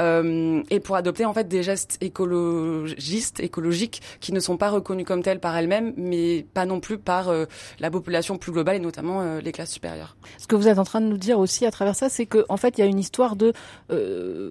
euh, 0.00 0.62
et 0.70 0.80
pour 0.80 0.96
adopter 0.96 1.26
en 1.26 1.34
fait 1.34 1.46
des 1.46 1.62
gestes 1.62 1.98
écologistes, 2.00 3.40
écologiques, 3.40 4.00
qui 4.20 4.32
ne 4.32 4.40
sont 4.40 4.56
pas 4.56 4.70
reconnus 4.70 5.04
comme 5.06 5.22
tels 5.22 5.40
par 5.40 5.56
elles-mêmes, 5.56 5.92
mais 5.96 6.46
pas 6.54 6.64
non 6.64 6.80
plus 6.80 6.98
par 6.98 7.28
euh, 7.28 7.44
la 7.80 7.90
population 7.90 8.38
plus 8.38 8.52
globale 8.52 8.76
et 8.76 8.80
notamment 8.80 9.20
euh, 9.20 9.40
les 9.40 9.52
classes 9.52 9.72
supérieures. 9.72 10.16
Ce 10.38 10.46
que 10.46 10.56
vous 10.56 10.68
êtes 10.68 10.78
en 10.78 10.84
train 10.84 11.00
de 11.00 11.06
nous 11.06 11.18
dire 11.18 11.38
aussi 11.38 11.66
à 11.66 11.70
travers 11.70 11.94
ça, 11.94 12.08
c'est 12.08 12.26
qu'en 12.26 12.40
en 12.48 12.56
fait 12.56 12.78
il 12.78 12.80
y 12.80 12.84
a 12.84 12.86
une 12.86 12.98
histoire 12.98 13.36
de 13.36 13.52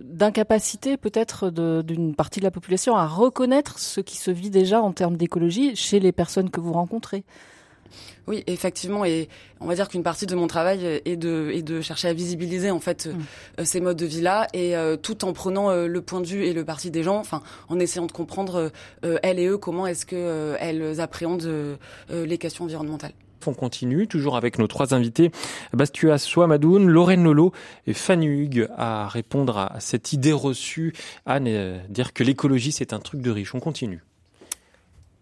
d'incapacité 0.03 0.97
peut-être 0.97 1.49
d'une 1.49 2.15
partie 2.15 2.39
de 2.39 2.45
la 2.45 2.51
population 2.51 2.95
à 2.95 3.07
reconnaître 3.07 3.79
ce 3.79 4.01
qui 4.01 4.17
se 4.17 4.31
vit 4.31 4.49
déjà 4.49 4.81
en 4.81 4.91
termes 4.91 5.17
d'écologie 5.17 5.75
chez 5.75 5.99
les 5.99 6.11
personnes 6.11 6.49
que 6.49 6.59
vous 6.59 6.73
rencontrez. 6.73 7.23
Oui, 8.27 8.43
effectivement, 8.47 9.05
et 9.05 9.27
on 9.59 9.67
va 9.67 9.75
dire 9.75 9.87
qu'une 9.87 10.03
partie 10.03 10.25
de 10.25 10.35
mon 10.35 10.47
travail 10.47 11.01
est 11.05 11.17
de, 11.17 11.51
est 11.53 11.61
de 11.61 11.81
chercher 11.81 12.07
à 12.07 12.13
visibiliser 12.13 12.71
en 12.71 12.79
fait 12.79 13.07
mm. 13.07 13.19
euh, 13.59 13.65
ces 13.65 13.81
modes 13.81 13.97
de 13.97 14.05
vie-là, 14.05 14.47
et 14.53 14.75
euh, 14.75 14.97
tout 14.97 15.25
en 15.25 15.33
prenant 15.33 15.69
euh, 15.69 15.87
le 15.87 16.01
point 16.01 16.21
de 16.21 16.27
vue 16.27 16.45
et 16.45 16.53
le 16.53 16.63
parti 16.63 16.91
des 16.91 17.03
gens, 17.03 17.17
enfin 17.17 17.41
en 17.69 17.79
essayant 17.79 18.05
de 18.05 18.11
comprendre 18.11 18.71
elles 19.01 19.39
et 19.39 19.47
eux 19.47 19.57
comment 19.57 19.87
est-ce 19.87 20.05
que 20.05 20.55
elles 20.59 20.99
appréhendent 20.99 21.77
les 22.09 22.37
questions 22.37 22.65
environnementales. 22.65 23.13
On 23.47 23.53
continue, 23.53 24.07
toujours 24.07 24.35
avec 24.35 24.59
nos 24.59 24.67
trois 24.67 24.93
invités, 24.93 25.31
Bastua 25.73 26.17
Swamadoun, 26.17 26.87
Lorraine 26.87 27.23
Lolo 27.23 27.51
et 27.87 27.93
Fanny 27.93 28.27
Hugues, 28.27 28.67
à 28.77 29.07
répondre 29.07 29.57
à 29.57 29.79
cette 29.79 30.13
idée 30.13 30.33
reçue, 30.33 30.93
à 31.25 31.39
dire 31.39 32.13
que 32.13 32.23
l'écologie 32.23 32.71
c'est 32.71 32.93
un 32.93 32.99
truc 32.99 33.21
de 33.21 33.31
riche. 33.31 33.55
On 33.55 33.59
continue. 33.59 34.03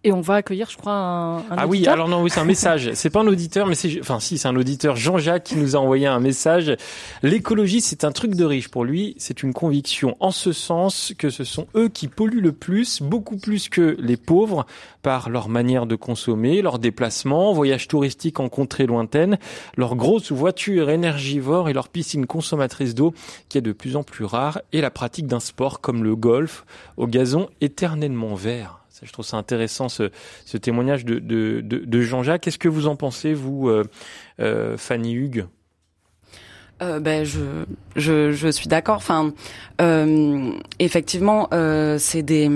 Et 0.07 0.13
on 0.13 0.21
va 0.21 0.35
accueillir, 0.35 0.69
je 0.69 0.77
crois, 0.77 0.93
un, 0.93 1.37
un 1.39 1.43
ah 1.57 1.67
oui, 1.67 1.85
alors 1.85 2.07
non, 2.07 2.23
oui, 2.23 2.29
c'est 2.29 2.39
un 2.39 2.45
message. 2.45 2.91
c'est 2.93 3.09
pas 3.09 3.19
un 3.19 3.27
auditeur, 3.27 3.67
mais 3.67 3.75
c'est, 3.75 3.99
enfin 3.99 4.21
si, 4.21 4.37
c'est 4.37 4.47
un 4.47 4.55
auditeur, 4.55 4.95
Jean-Jacques, 4.95 5.43
qui 5.43 5.57
nous 5.57 5.75
a 5.75 5.79
envoyé 5.79 6.07
un 6.07 6.21
message. 6.21 6.77
L'écologie, 7.23 7.81
c'est 7.81 8.05
un 8.05 8.13
truc 8.13 8.33
de 8.33 8.45
riche. 8.45 8.69
Pour 8.69 8.85
lui, 8.85 9.15
c'est 9.17 9.43
une 9.43 9.51
conviction 9.51 10.15
en 10.21 10.31
ce 10.31 10.53
sens 10.53 11.13
que 11.17 11.29
ce 11.29 11.43
sont 11.43 11.67
eux 11.75 11.89
qui 11.89 12.07
polluent 12.07 12.39
le 12.39 12.53
plus, 12.53 13.01
beaucoup 13.01 13.35
plus 13.35 13.67
que 13.67 13.97
les 13.99 14.15
pauvres, 14.15 14.65
par 15.01 15.29
leur 15.29 15.49
manière 15.49 15.87
de 15.87 15.97
consommer, 15.97 16.61
leurs 16.61 16.79
déplacements, 16.79 17.51
voyages 17.51 17.89
touristiques 17.89 18.39
en 18.39 18.47
contrées 18.47 18.85
lointaines, 18.85 19.37
leurs 19.75 19.97
grosses 19.97 20.31
voitures 20.31 20.89
énergivores 20.89 21.67
et 21.67 21.73
leur 21.73 21.89
piscine 21.89 22.25
consommatrice 22.25 22.95
d'eau, 22.95 23.13
qui 23.49 23.57
est 23.57 23.61
de 23.61 23.73
plus 23.73 23.97
en 23.97 24.03
plus 24.03 24.23
rare, 24.23 24.61
et 24.71 24.79
la 24.79 24.89
pratique 24.89 25.27
d'un 25.27 25.41
sport 25.41 25.81
comme 25.81 26.01
le 26.01 26.15
golf, 26.15 26.63
au 26.95 27.07
gazon 27.07 27.49
éternellement 27.59 28.35
vert. 28.35 28.76
Je 29.03 29.11
trouve 29.11 29.25
ça 29.25 29.37
intéressant 29.37 29.89
ce, 29.89 30.11
ce 30.45 30.57
témoignage 30.57 31.05
de, 31.05 31.19
de, 31.19 31.61
de, 31.61 31.77
de 31.79 32.01
Jean-Jacques. 32.01 32.41
Qu'est-ce 32.41 32.57
que 32.57 32.69
vous 32.69 32.87
en 32.87 32.95
pensez, 32.95 33.33
vous, 33.33 33.69
euh, 33.69 33.83
euh, 34.39 34.77
Fanny 34.77 35.13
Hugues? 35.13 35.45
Euh, 36.81 36.99
ben 36.99 37.23
je, 37.23 37.65
je, 37.95 38.31
je 38.31 38.47
suis 38.49 38.67
d'accord. 38.67 38.97
Enfin, 38.97 39.33
euh, 39.81 40.51
effectivement, 40.77 41.47
euh, 41.51 41.97
c'est 41.97 42.21
des 42.21 42.49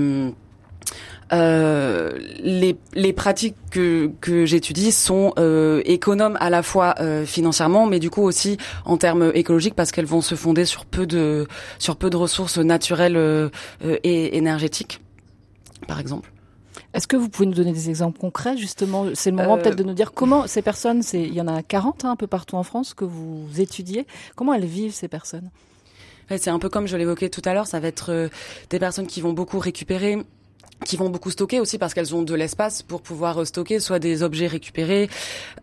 euh, 1.34 2.12
les, 2.40 2.78
les 2.94 3.14
pratiques 3.14 3.56
que, 3.72 4.12
que 4.22 4.46
j'étudie 4.46 4.92
sont 4.92 5.34
euh, 5.40 5.82
économes 5.86 6.38
à 6.40 6.50
la 6.50 6.62
fois 6.62 6.94
euh, 7.00 7.26
financièrement, 7.26 7.88
mais 7.88 8.00
du 8.00 8.10
coup 8.10 8.22
aussi 8.22 8.58
en 8.86 8.98
termes 8.98 9.32
écologiques 9.34 9.76
parce 9.76 9.92
qu'elles 9.92 10.06
vont 10.06 10.22
se 10.22 10.36
fonder 10.36 10.66
sur 10.66 10.86
peu 10.86 11.08
de 11.08 11.48
sur 11.80 11.96
peu 11.96 12.10
de 12.12 12.18
ressources 12.18 12.60
naturelles 12.60 13.50
et 14.04 14.38
énergétiques, 14.38 15.02
par 15.88 16.00
exemple. 16.00 16.31
Est-ce 16.94 17.08
que 17.08 17.16
vous 17.16 17.30
pouvez 17.30 17.46
nous 17.46 17.54
donner 17.54 17.72
des 17.72 17.90
exemples 17.90 18.20
concrets 18.20 18.58
justement? 18.58 19.06
C'est 19.14 19.32
le 19.32 19.38
moment 19.38 19.58
peut-être 19.58 19.78
de 19.78 19.84
nous 19.84 19.94
dire 19.94 20.12
comment 20.12 20.48
ces 20.48 20.62
personnes, 20.62 21.04
c'est 21.04 21.22
il 21.22 21.34
y 21.34 21.42
en 21.42 21.48
a 21.48 21.64
40 21.64 22.06
hein, 22.06 22.12
un 22.12 22.16
peu 22.16 22.28
partout 22.28 22.56
en 22.56 22.64
France 22.64 22.94
que 22.94 23.06
vous 23.06 23.48
étudiez, 23.60 24.06
comment 24.36 24.54
elles 24.54 24.66
vivent 24.66 24.94
ces 24.94 25.08
personnes? 25.08 25.50
C'est 26.30 26.50
un 26.50 26.60
peu 26.60 26.70
comme 26.70 26.88
je 26.88 26.96
l'évoquais 26.96 27.30
tout 27.30 27.42
à 27.44 27.54
l'heure, 27.54 27.68
ça 27.68 27.80
va 27.80 27.90
être 27.90 28.30
des 28.70 28.80
personnes 28.80 29.08
qui 29.08 29.20
vont 29.20 29.34
beaucoup 29.34 29.60
récupérer 29.60 30.18
qui 30.86 30.98
vont 30.98 31.10
beaucoup 31.10 31.32
stocker 31.32 31.60
aussi 31.60 31.78
parce 31.78 31.94
qu'elles 31.94 32.16
ont 32.16 32.24
de 32.24 32.34
l'espace 32.34 32.82
pour 32.82 33.02
pouvoir 33.02 33.42
euh, 33.42 33.46
stocker 33.46 33.80
soit 33.80 34.00
des 34.00 34.24
objets 34.24 34.48
récupérés, 34.48 35.10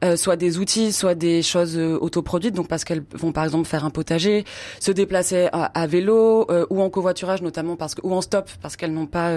euh, 0.04 0.16
soit 0.16 0.36
des 0.36 0.58
outils, 0.58 0.92
soit 0.92 1.14
des 1.14 1.42
choses 1.42 1.76
euh, 1.76 1.98
autoproduites. 2.00 2.54
Donc 2.54 2.68
parce 2.68 2.84
qu'elles 2.84 3.02
vont 3.14 3.32
par 3.32 3.44
exemple 3.44 3.68
faire 3.68 3.84
un 3.84 3.90
potager, 3.90 4.44
se 4.80 4.92
déplacer 4.92 5.48
à, 5.52 5.86
vélo 5.86 6.46
ou 6.70 6.82
en 6.82 6.90
covoiturage 6.90 7.42
notamment 7.42 7.76
parce 7.76 7.94
que 7.94 8.00
ou 8.04 8.12
en 8.12 8.20
stop 8.20 8.50
parce 8.62 8.76
qu'elles 8.76 8.92
n'ont 8.92 9.06
pas 9.06 9.32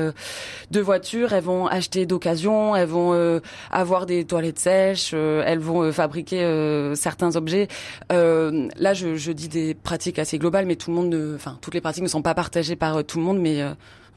de 0.72 0.80
voiture. 0.80 1.34
Elles 1.34 1.44
vont 1.44 1.68
acheter 1.68 2.06
d'occasion, 2.06 2.76
elles 2.76 2.88
vont 2.88 3.42
avoir 3.70 4.06
des 4.06 4.26
toilettes 4.26 4.60
sèches, 4.60 5.14
elles 5.14 5.60
vont 5.60 5.92
fabriquer 5.92 6.94
certains 6.96 7.36
objets. 7.36 7.68
là, 8.10 8.94
je, 8.94 9.16
je, 9.16 9.32
dis 9.32 9.48
des 9.48 9.74
pratiques 9.74 10.20
assez 10.20 10.38
globales, 10.38 10.66
mais 10.66 10.76
tout 10.76 10.92
le 10.92 10.96
monde, 10.96 11.36
enfin 11.36 11.58
toutes 11.62 11.74
les 11.74 11.82
pratiques 11.82 12.04
ne 12.04 12.10
sont 12.10 12.22
pas 12.22 12.34
partagées 12.34 12.76
par 12.76 13.04
tout 13.04 13.18
le 13.20 13.26
monde, 13.26 13.40
mais 13.40 13.64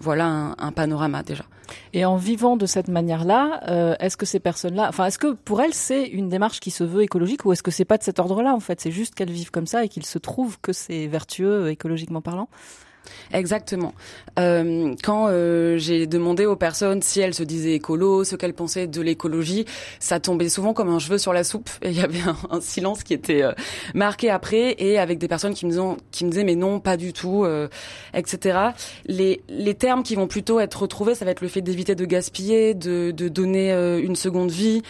voilà 0.04 0.54
un, 0.58 0.72
panorama 0.72 1.22
déjà. 1.22 1.44
Et 1.94 2.04
en 2.04 2.16
vivant 2.16 2.56
de 2.56 2.66
cette 2.66 2.88
manière-là, 2.88 3.62
euh, 3.68 3.96
est-ce 3.98 4.16
que 4.16 4.26
ces 4.26 4.38
personnes-là, 4.38 4.86
enfin, 4.88 5.06
est-ce 5.06 5.18
que 5.18 5.32
pour 5.32 5.62
elles 5.62 5.74
c'est 5.74 6.04
une 6.04 6.28
démarche 6.28 6.60
qui 6.60 6.70
se 6.70 6.84
veut 6.84 7.02
écologique 7.02 7.44
ou 7.46 7.52
est-ce 7.52 7.62
que 7.62 7.70
c'est 7.70 7.86
pas 7.86 7.96
de 7.96 8.02
cet 8.02 8.18
ordre-là 8.18 8.54
en 8.54 8.60
fait? 8.60 8.80
C'est 8.80 8.90
juste 8.90 9.14
qu'elles 9.14 9.30
vivent 9.30 9.50
comme 9.50 9.66
ça 9.66 9.84
et 9.84 9.88
qu'il 9.88 10.04
se 10.04 10.18
trouve 10.18 10.60
que 10.60 10.72
c'est 10.72 11.06
vertueux 11.06 11.70
écologiquement 11.70 12.20
parlant? 12.20 12.48
Exactement. 13.32 13.94
Euh, 14.38 14.94
quand 15.02 15.26
euh, 15.28 15.78
j'ai 15.78 16.06
demandé 16.06 16.46
aux 16.46 16.56
personnes 16.56 17.02
si 17.02 17.20
elles 17.20 17.34
se 17.34 17.42
disaient 17.42 17.74
écolo, 17.74 18.24
ce 18.24 18.36
qu'elles 18.36 18.54
pensaient 18.54 18.86
de 18.86 19.00
l'écologie, 19.00 19.64
ça 20.00 20.20
tombait 20.20 20.48
souvent 20.48 20.72
comme 20.72 20.88
un 20.88 20.98
cheveu 20.98 21.18
sur 21.18 21.32
la 21.32 21.44
soupe 21.44 21.70
il 21.84 21.92
y 21.92 22.00
avait 22.00 22.20
un, 22.50 22.60
silence 22.60 23.02
qui 23.02 23.14
était 23.14 23.42
euh, 23.42 23.52
marqué 23.94 24.30
après 24.30 24.74
et 24.78 24.98
avec 24.98 25.18
des 25.18 25.28
personnes 25.28 25.54
qui 25.54 25.66
me 25.66 25.70
disaient, 25.70 25.82
qui 26.10 26.24
me 26.24 26.30
disaient 26.30 26.44
mais 26.44 26.56
non, 26.56 26.80
pas 26.80 26.96
du 26.96 27.12
tout, 27.12 27.44
euh, 27.44 27.68
etc. 28.12 28.58
Les, 29.06 29.42
les 29.48 29.74
termes 29.74 30.02
qui 30.02 30.14
vont 30.14 30.26
plutôt 30.26 30.60
être 30.60 30.82
retrouvés, 30.82 31.14
ça 31.14 31.24
va 31.24 31.30
être 31.30 31.40
le 31.40 31.48
fait 31.48 31.60
d'éviter 31.60 31.94
de 31.94 32.04
gaspiller, 32.04 32.74
de, 32.74 33.10
de 33.10 33.28
donner 33.28 33.72
une 33.72 34.16
seconde 34.16 34.50
vie. 34.50 34.82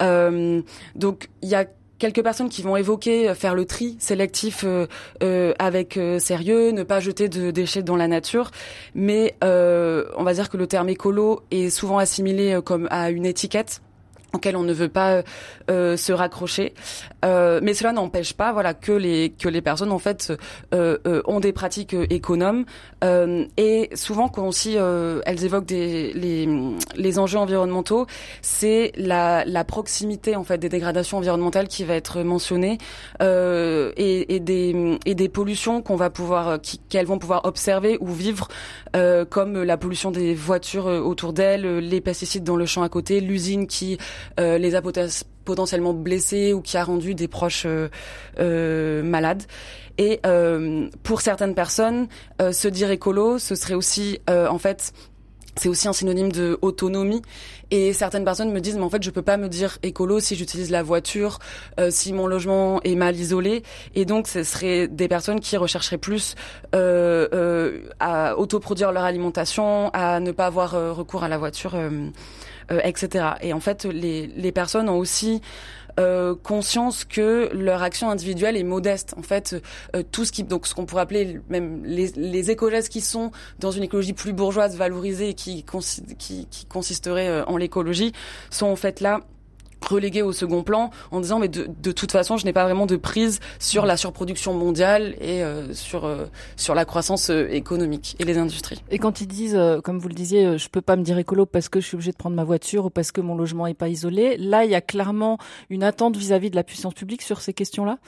donc 0.00 1.28
il 1.42 1.48
y 1.48 1.54
a 1.54 1.66
quelques 2.02 2.24
personnes 2.24 2.48
qui 2.48 2.62
vont 2.62 2.74
évoquer 2.74 3.28
euh, 3.28 3.34
faire 3.36 3.54
le 3.54 3.64
tri 3.64 3.96
sélectif 4.00 4.64
euh, 4.64 4.88
euh, 5.22 5.54
avec 5.60 5.98
sérieux, 6.18 6.72
ne 6.72 6.82
pas 6.82 6.98
jeter 6.98 7.28
de 7.28 7.52
déchets 7.52 7.84
dans 7.84 7.94
la 7.94 8.08
nature, 8.08 8.50
mais 8.96 9.36
on 9.42 10.24
va 10.24 10.34
dire 10.34 10.50
que 10.50 10.56
le 10.56 10.66
terme 10.66 10.88
écolo 10.88 11.42
est 11.52 11.70
souvent 11.70 11.98
assimilé 11.98 12.58
comme 12.64 12.88
à 12.90 13.10
une 13.10 13.24
étiquette 13.24 13.82
auquel 14.32 14.56
on 14.56 14.62
ne 14.62 14.72
veut 14.72 14.88
pas 14.88 15.22
euh, 15.70 15.96
se 15.96 16.12
raccrocher. 16.12 16.74
Euh, 17.24 17.60
mais 17.62 17.74
cela 17.74 17.92
n'empêche 17.92 18.32
pas, 18.32 18.52
voilà, 18.52 18.74
que 18.74 18.92
les 18.92 19.30
que 19.30 19.48
les 19.48 19.60
personnes 19.60 19.92
en 19.92 19.98
fait 19.98 20.32
euh, 20.74 20.98
euh 21.06 21.22
ont 21.26 21.40
des 21.40 21.52
pratiques 21.52 21.94
euh, 21.94 22.06
économes 22.10 22.64
euh, 23.04 23.44
et 23.56 23.90
souvent 23.94 24.28
quand 24.28 24.46
aussi 24.46 24.76
elles 24.76 25.44
évoquent 25.44 25.66
des 25.66 26.12
les 26.12 26.48
les 26.96 27.18
enjeux 27.18 27.38
environnementaux, 27.38 28.06
c'est 28.40 28.92
la 28.96 29.44
la 29.44 29.64
proximité 29.64 30.36
en 30.36 30.44
fait 30.44 30.58
des 30.58 30.68
dégradations 30.68 31.18
environnementales 31.18 31.68
qui 31.68 31.84
va 31.84 31.94
être 31.94 32.22
mentionnée 32.22 32.78
et, 33.20 34.34
et 34.34 34.40
des 34.40 34.98
et 35.04 35.14
des 35.14 35.28
pollutions 35.28 35.82
qu'on 35.82 35.96
va 35.96 36.10
pouvoir 36.10 36.58
qu'elles 36.88 37.06
vont 37.06 37.18
pouvoir 37.18 37.44
observer 37.44 37.98
ou 38.00 38.08
vivre 38.08 38.48
comme 39.30 39.62
la 39.62 39.76
pollution 39.76 40.10
des 40.10 40.34
voitures 40.34 40.86
autour 40.86 41.32
d'elles, 41.32 41.78
les 41.78 42.00
pesticides 42.00 42.44
dans 42.44 42.56
le 42.56 42.66
champ 42.66 42.82
à 42.82 42.88
côté, 42.88 43.20
l'usine 43.20 43.66
qui 43.66 43.98
les 44.38 44.74
a 44.74 44.82
potentiellement 45.44 45.94
blessés 45.94 46.52
ou 46.52 46.60
qui 46.60 46.76
a 46.76 46.84
rendu 46.84 47.14
des 47.14 47.28
proches 47.28 47.66
malades. 48.38 49.42
Et 49.98 50.20
pour 51.02 51.20
certaines 51.20 51.54
personnes, 51.54 52.08
se 52.40 52.68
dire 52.68 52.90
écolo, 52.90 53.38
ce 53.38 53.54
serait 53.54 53.74
aussi 53.74 54.20
en 54.28 54.58
fait 54.58 54.92
c'est 55.56 55.68
aussi 55.68 55.86
un 55.88 55.92
synonyme 55.92 56.32
de 56.32 56.58
autonomie 56.62 57.22
et 57.70 57.92
certaines 57.92 58.24
personnes 58.24 58.52
me 58.52 58.60
disent 58.60 58.76
mais 58.76 58.82
en 58.82 58.90
fait 58.90 59.02
je 59.02 59.10
peux 59.10 59.22
pas 59.22 59.36
me 59.36 59.48
dire 59.48 59.78
écolo 59.82 60.18
si 60.18 60.34
j'utilise 60.34 60.70
la 60.70 60.82
voiture 60.82 61.38
euh, 61.78 61.90
si 61.90 62.12
mon 62.12 62.26
logement 62.26 62.80
est 62.82 62.94
mal 62.94 63.16
isolé 63.16 63.62
et 63.94 64.04
donc 64.04 64.28
ce 64.28 64.44
serait 64.44 64.88
des 64.88 65.08
personnes 65.08 65.40
qui 65.40 65.56
rechercheraient 65.56 65.98
plus 65.98 66.34
euh, 66.74 67.28
euh, 67.34 67.82
à 68.00 68.38
autoproduire 68.38 68.92
leur 68.92 69.04
alimentation 69.04 69.90
à 69.92 70.20
ne 70.20 70.32
pas 70.32 70.46
avoir 70.46 70.74
euh, 70.74 70.92
recours 70.92 71.22
à 71.22 71.28
la 71.28 71.38
voiture 71.38 71.74
etc 72.82 73.26
et 73.40 73.52
en 73.52 73.60
fait 73.60 73.84
les, 73.84 74.26
les 74.26 74.52
personnes 74.52 74.88
ont 74.88 74.98
aussi 74.98 75.40
euh, 76.00 76.34
conscience 76.42 77.04
que 77.04 77.50
leur 77.52 77.82
action 77.82 78.08
individuelle 78.08 78.56
est 78.56 78.62
modeste. 78.62 79.14
En 79.18 79.22
fait, 79.22 79.62
euh, 79.94 80.02
tout 80.10 80.24
ce 80.24 80.32
qui 80.32 80.42
donc 80.42 80.66
ce 80.66 80.74
qu'on 80.74 80.86
pourrait 80.86 81.02
appeler 81.02 81.40
même 81.50 81.84
les, 81.84 82.08
les 82.16 82.50
écologistes 82.50 82.88
qui 82.88 83.02
sont 83.02 83.30
dans 83.58 83.72
une 83.72 83.82
écologie 83.82 84.14
plus 84.14 84.32
bourgeoise, 84.32 84.74
valorisée, 84.76 85.34
qui, 85.34 85.66
qui, 86.18 86.46
qui 86.50 86.64
consisterait 86.64 87.28
euh, 87.28 87.44
en 87.44 87.58
l'écologie, 87.58 88.12
sont 88.48 88.66
en 88.66 88.76
fait 88.76 89.00
là 89.00 89.20
relégué 89.92 90.22
au 90.22 90.32
second 90.32 90.62
plan 90.62 90.90
en 91.10 91.20
disant 91.20 91.38
mais 91.38 91.48
de, 91.48 91.68
de 91.80 91.92
toute 91.92 92.12
façon 92.12 92.36
je 92.36 92.44
n'ai 92.44 92.52
pas 92.52 92.64
vraiment 92.64 92.86
de 92.86 92.96
prise 92.96 93.40
sur 93.58 93.86
la 93.86 93.96
surproduction 93.96 94.54
mondiale 94.54 95.14
et 95.20 95.42
euh, 95.42 95.72
sur 95.72 96.04
euh, 96.04 96.26
sur 96.56 96.74
la 96.74 96.84
croissance 96.84 97.30
euh, 97.30 97.48
économique 97.50 98.16
et 98.18 98.24
les 98.24 98.38
industries. 98.38 98.82
Et 98.90 98.98
quand 98.98 99.20
ils 99.20 99.26
disent 99.26 99.58
comme 99.84 99.98
vous 99.98 100.08
le 100.08 100.14
disiez 100.14 100.58
je 100.58 100.68
peux 100.68 100.80
pas 100.80 100.96
me 100.96 101.02
dire 101.02 101.18
écolo 101.18 101.46
parce 101.46 101.68
que 101.68 101.80
je 101.80 101.86
suis 101.86 101.94
obligé 101.94 102.12
de 102.12 102.16
prendre 102.16 102.36
ma 102.36 102.44
voiture 102.44 102.86
ou 102.86 102.90
parce 102.90 103.12
que 103.12 103.20
mon 103.20 103.36
logement 103.36 103.66
est 103.66 103.74
pas 103.74 103.88
isolé, 103.88 104.36
là 104.38 104.64
il 104.64 104.70
y 104.70 104.74
a 104.74 104.80
clairement 104.80 105.38
une 105.70 105.82
attente 105.82 106.16
vis-à-vis 106.16 106.48
-vis 106.48 106.50
de 106.50 106.56
la 106.56 106.64
puissance 106.64 106.94
publique 106.94 107.22
sur 107.22 107.40
ces 107.40 107.52
questions-là? 107.52 107.98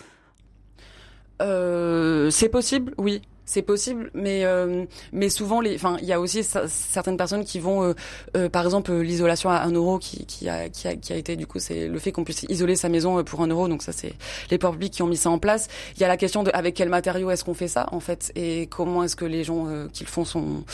c'est 2.31 2.49
possible, 2.49 2.95
oui. 2.97 3.21
C'est 3.47 3.61
possible, 3.61 4.11
mais 4.15 4.47
euh, 4.47 4.87
mais 5.13 5.29
souvent 5.29 5.61
enfin 5.75 5.99
il 6.01 6.09
y 6.09 6.15
a 6.15 6.21
aussi 6.21 6.43
certaines 6.43 7.19
personnes 7.19 7.45
qui 7.45 7.61
vont, 7.61 7.83
euh, 7.85 7.93
euh, 8.39 8.49
par 8.49 8.65
exemple 8.65 8.91
l'isolation 8.91 9.51
à 9.51 9.59
un 9.59 9.71
euro 9.73 9.99
qui 9.99 10.25
qui 10.25 10.49
a 10.49 10.71
qui 10.71 10.89
a, 10.89 10.97
qui 10.97 11.13
a 11.13 11.17
été 11.17 11.37
du 11.37 11.47
coup 11.47 11.59
c'est 11.59 11.87
le 11.87 11.99
fait 11.99 12.11
qu'on 12.11 12.25
puisse 12.25 12.47
isoler 12.49 12.75
sa 12.75 12.89
maison 12.89 13.23
pour 13.23 13.43
un 13.43 13.49
euro, 13.49 13.69
donc 13.69 13.83
ça 13.83 13.93
c'est 13.93 14.15
les 14.51 14.57
pouvoirs 14.57 14.73
publics 14.73 14.95
qui 14.95 15.03
ont 15.03 15.07
mis 15.07 15.19
ça 15.19 15.29
en 15.29 15.39
place. 15.39 15.69
Il 15.95 16.01
y 16.01 16.05
a 16.05 16.09
la 16.09 16.17
question 16.17 16.43
de 16.43 16.51
avec 16.55 16.75
quel 16.75 16.89
matériau 16.89 17.31
est-ce 17.31 17.45
qu'on 17.45 17.53
fait 17.53 17.69
ça 17.69 17.87
en 17.93 18.01
fait 18.01 18.33
et 18.35 18.67
comment 18.67 19.05
est-ce 19.05 19.15
que 19.15 19.27
les 19.27 19.45
gens 19.45 19.67
qui 19.93 20.05
le 20.05 20.09
font 20.09 20.25
sont 20.25 20.65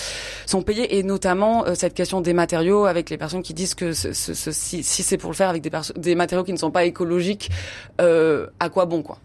sont 0.47 0.63
payés 0.63 0.97
et 0.97 1.03
notamment 1.03 1.65
cette 1.75 1.95
question 1.95 2.21
des 2.21 2.35
matériaux 2.35 2.85
avec 2.85 3.11
les 3.11 3.19
personnes 3.19 3.43
qui 3.43 3.53
disent 3.53 3.75
que 3.75 3.93
ce, 3.93 4.13
ce, 4.13 4.53
si, 4.53 4.85
si 4.85 5.03
c'est 5.03 5.19
pour 5.19 5.31
le 5.31 5.37
faire 5.37 5.49
avec 5.49 5.63
des 5.63 5.71
des 5.97 6.15
matériaux 6.15 6.45
qui 6.45 6.53
ne 6.53 6.59
sont 6.59 6.71
pas 6.71 6.85
écologiques, 6.85 7.51
à 7.99 8.69
quoi 8.69 8.87
bon 8.87 9.03
quoi? 9.03 9.19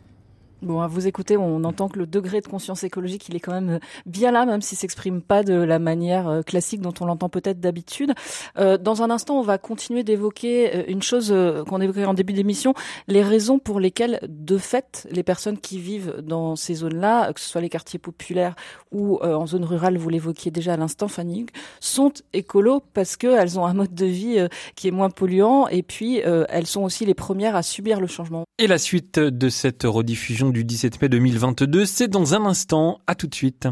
Bon, 0.65 0.81
à 0.81 0.87
vous 0.87 1.05
écouter, 1.05 1.37
on 1.37 1.63
entend 1.63 1.89
que 1.89 1.99
le 1.99 2.07
degré 2.07 2.41
de 2.41 2.47
conscience 2.47 2.83
écologique, 2.83 3.29
il 3.29 3.35
est 3.35 3.39
quand 3.39 3.53
même 3.53 3.79
bien 4.07 4.31
là, 4.31 4.47
même 4.47 4.61
s'il 4.61 4.79
s'exprime 4.79 5.21
pas 5.21 5.43
de 5.43 5.53
la 5.53 5.77
manière 5.77 6.27
euh, 6.27 6.41
classique 6.41 6.81
dont 6.81 6.93
on 7.01 7.05
l'entend 7.05 7.29
peut-être 7.29 7.59
d'habitude. 7.59 8.13
Euh, 8.57 8.79
dans 8.79 9.03
un 9.03 9.11
instant, 9.11 9.37
on 9.37 9.43
va 9.43 9.59
continuer 9.59 10.03
d'évoquer 10.03 10.75
euh, 10.75 10.83
une 10.87 11.03
chose 11.03 11.31
qu'on 11.67 11.81
évoquait 11.81 12.05
en 12.05 12.15
début 12.15 12.33
d'émission, 12.33 12.73
les 13.07 13.21
raisons 13.21 13.59
pour 13.59 13.79
lesquelles, 13.79 14.19
de 14.27 14.57
fait, 14.57 15.07
les 15.11 15.21
personnes 15.21 15.59
qui 15.59 15.77
vivent 15.77 16.15
dans 16.23 16.55
ces 16.55 16.73
zones-là, 16.73 17.31
que 17.31 17.39
ce 17.39 17.47
soit 17.47 17.61
les 17.61 17.69
quartiers 17.69 17.99
populaires 17.99 18.55
ou 18.91 19.19
en 19.21 19.45
zone 19.45 19.65
rurale, 19.65 19.97
vous 19.97 20.09
l'évoquiez 20.09 20.49
déjà 20.49 20.73
à 20.73 20.77
l'instant, 20.77 21.07
Fanny, 21.07 21.45
sont 21.79 22.11
écolos 22.33 22.81
parce 22.93 23.17
qu'elles 23.17 23.59
ont 23.59 23.67
un 23.67 23.73
mode 23.75 23.93
de 23.93 24.05
vie 24.05 24.47
qui 24.75 24.87
est 24.87 24.91
moins 24.91 25.09
polluant 25.09 25.67
et 25.67 25.83
puis 25.83 26.19
elles 26.19 26.65
sont 26.65 26.83
aussi 26.83 27.05
les 27.05 27.13
premières 27.13 27.55
à 27.55 27.61
subir 27.61 27.99
le 27.99 28.07
changement. 28.07 28.45
Et 28.57 28.67
la 28.67 28.77
suite 28.77 29.19
de 29.19 29.49
cette 29.49 29.83
rediffusion 29.83 30.54
du 30.55 30.63
17 30.63 31.01
mai 31.01 31.09
2022. 31.09 31.85
C'est 31.85 32.07
dans 32.07 32.33
un 32.33 32.45
instant. 32.45 33.01
À 33.07 33.15
tout 33.15 33.27
de 33.27 33.35
suite. 33.35 33.67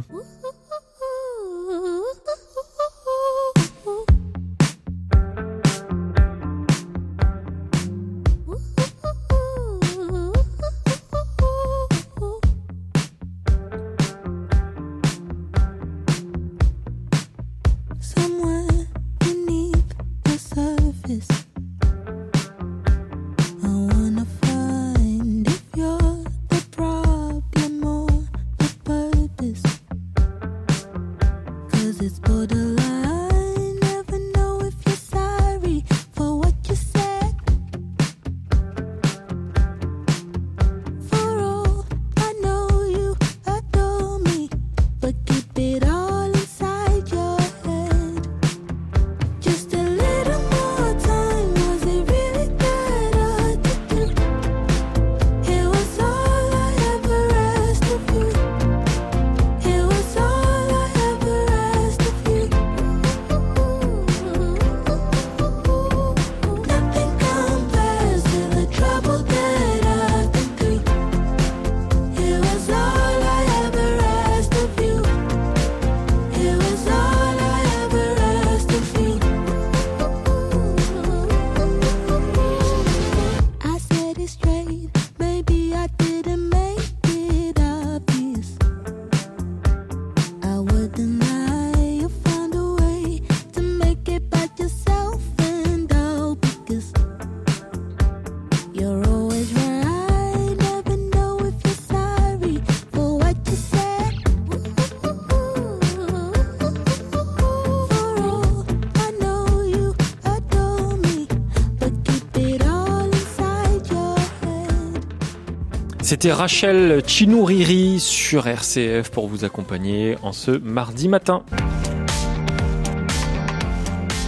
C'était 116.23 116.35
Rachel 116.35 117.01
Chinouriri 117.05 117.99
sur 117.99 118.47
RCF 118.47 119.11
pour 119.11 119.27
vous 119.27 119.43
accompagner 119.43 120.15
en 120.21 120.31
ce 120.31 120.51
mardi 120.51 121.09
matin. 121.09 121.43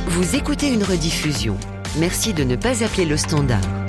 Vous 0.08 0.36
écoutez 0.36 0.74
une 0.74 0.84
rediffusion. 0.84 1.56
Merci 1.98 2.34
de 2.34 2.44
ne 2.44 2.58
pas 2.58 2.84
appeler 2.84 3.06
le 3.06 3.16
standard. 3.16 3.85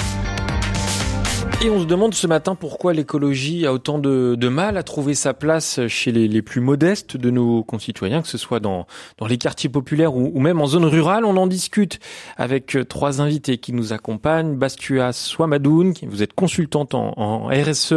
Et 1.62 1.70
on 1.70 1.80
se 1.80 1.86
demande 1.86 2.12
ce 2.12 2.26
matin 2.26 2.54
pourquoi 2.54 2.92
l'écologie 2.92 3.64
a 3.64 3.72
autant 3.72 3.98
de, 3.98 4.34
de, 4.38 4.48
mal 4.48 4.76
à 4.76 4.82
trouver 4.82 5.14
sa 5.14 5.32
place 5.32 5.80
chez 5.88 6.12
les, 6.12 6.28
les, 6.28 6.42
plus 6.42 6.60
modestes 6.60 7.16
de 7.16 7.30
nos 7.30 7.64
concitoyens, 7.64 8.20
que 8.20 8.28
ce 8.28 8.36
soit 8.36 8.60
dans, 8.60 8.86
dans 9.16 9.26
les 9.26 9.38
quartiers 9.38 9.70
populaires 9.70 10.14
ou, 10.14 10.30
ou, 10.34 10.38
même 10.38 10.60
en 10.60 10.66
zone 10.66 10.84
rurale. 10.84 11.24
On 11.24 11.38
en 11.38 11.46
discute 11.46 11.98
avec 12.36 12.76
trois 12.90 13.22
invités 13.22 13.56
qui 13.56 13.72
nous 13.72 13.94
accompagnent. 13.94 14.56
Bastua 14.56 15.14
Swamadoun, 15.14 15.94
vous 16.02 16.22
êtes 16.22 16.34
consultante 16.34 16.94
en, 16.94 17.14
en, 17.16 17.46
RSE, 17.46 17.94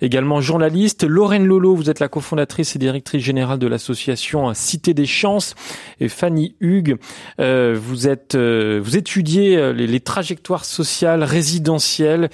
également 0.00 0.40
journaliste. 0.40 1.02
Lorraine 1.02 1.44
Lolo, 1.44 1.74
vous 1.74 1.90
êtes 1.90 1.98
la 1.98 2.08
cofondatrice 2.08 2.76
et 2.76 2.78
directrice 2.78 3.22
générale 3.22 3.58
de 3.58 3.66
l'association 3.66 4.54
Cité 4.54 4.94
des 4.94 5.06
Chances. 5.06 5.56
Et 5.98 6.08
Fanny 6.08 6.54
Hugues, 6.60 6.98
euh, 7.40 7.76
vous 7.78 8.06
êtes, 8.06 8.36
euh, 8.36 8.80
vous 8.82 8.96
étudiez 8.96 9.56
euh, 9.56 9.72
les, 9.72 9.88
les, 9.88 10.00
trajectoires 10.00 10.64
sociales 10.64 11.24
résidentielles. 11.24 12.30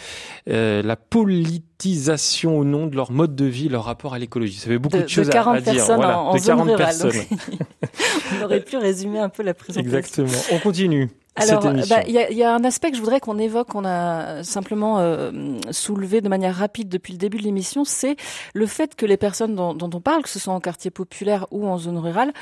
Euh, 0.51 0.58
la 0.85 0.97
politisation 0.97 2.59
au 2.59 2.65
nom 2.65 2.87
de 2.87 2.97
leur 2.97 3.11
mode 3.13 3.35
de 3.35 3.45
vie, 3.45 3.69
leur 3.69 3.85
rapport 3.85 4.15
à 4.15 4.19
l'écologie. 4.19 4.59
Ça 4.59 4.69
fait 4.69 4.79
beaucoup 4.79 4.99
de, 4.99 5.07
choses 5.07 5.27
de 5.27 5.33
40 5.33 5.55
à, 5.55 5.59
à 5.59 5.61
personnes 5.61 5.75
dire. 5.75 5.83
En, 5.91 5.97
voilà, 5.97 6.21
en 6.21 6.35
de 6.35 6.41
40 6.41 6.65
rurale, 6.67 6.79
personnes. 6.79 7.13
on 8.41 8.45
aurait 8.45 8.61
pu 8.61 8.77
résumer 8.77 9.19
un 9.19 9.29
peu 9.29 9.43
la 9.43 9.55
présentation. 9.55 9.97
Exactement. 9.97 10.39
On 10.53 10.59
continue. 10.59 11.09
Alors, 11.39 11.63
bah, 11.63 12.03
il 12.07 12.15
y, 12.15 12.43
a, 12.43 12.55
un 12.55 12.65
aspect 12.65 12.91
que 12.91 12.97
je 12.97 13.01
voudrais 13.01 13.21
qu'on 13.21 13.39
évoque, 13.39 13.69
qu'on 13.69 13.85
a 13.85 14.43
simplement 14.43 14.99
euh, 14.99 15.31
soulevé 15.71 16.21
de 16.21 16.29
manière 16.29 16.55
rapide 16.55 16.89
depuis 16.89 17.13
le 17.13 17.19
début 17.19 17.39
de 17.39 17.45
l'émission, 17.45 17.85
c'est 17.85 18.17
le 18.55 18.67
fait 18.67 18.95
que 18.95 19.07
les 19.07 19.17
personnes 19.17 19.55
dont, 19.55 19.91
on 19.93 20.01
parle, 20.01 20.23
que 20.23 20.29
ce 20.29 20.39
soit 20.39 20.53
en 20.53 20.61
quartier 20.61 20.91
populaire 20.91 21.47
ou 21.51 21.67
en 21.67 21.79
zone 21.79 21.99
rurale, 21.99 22.33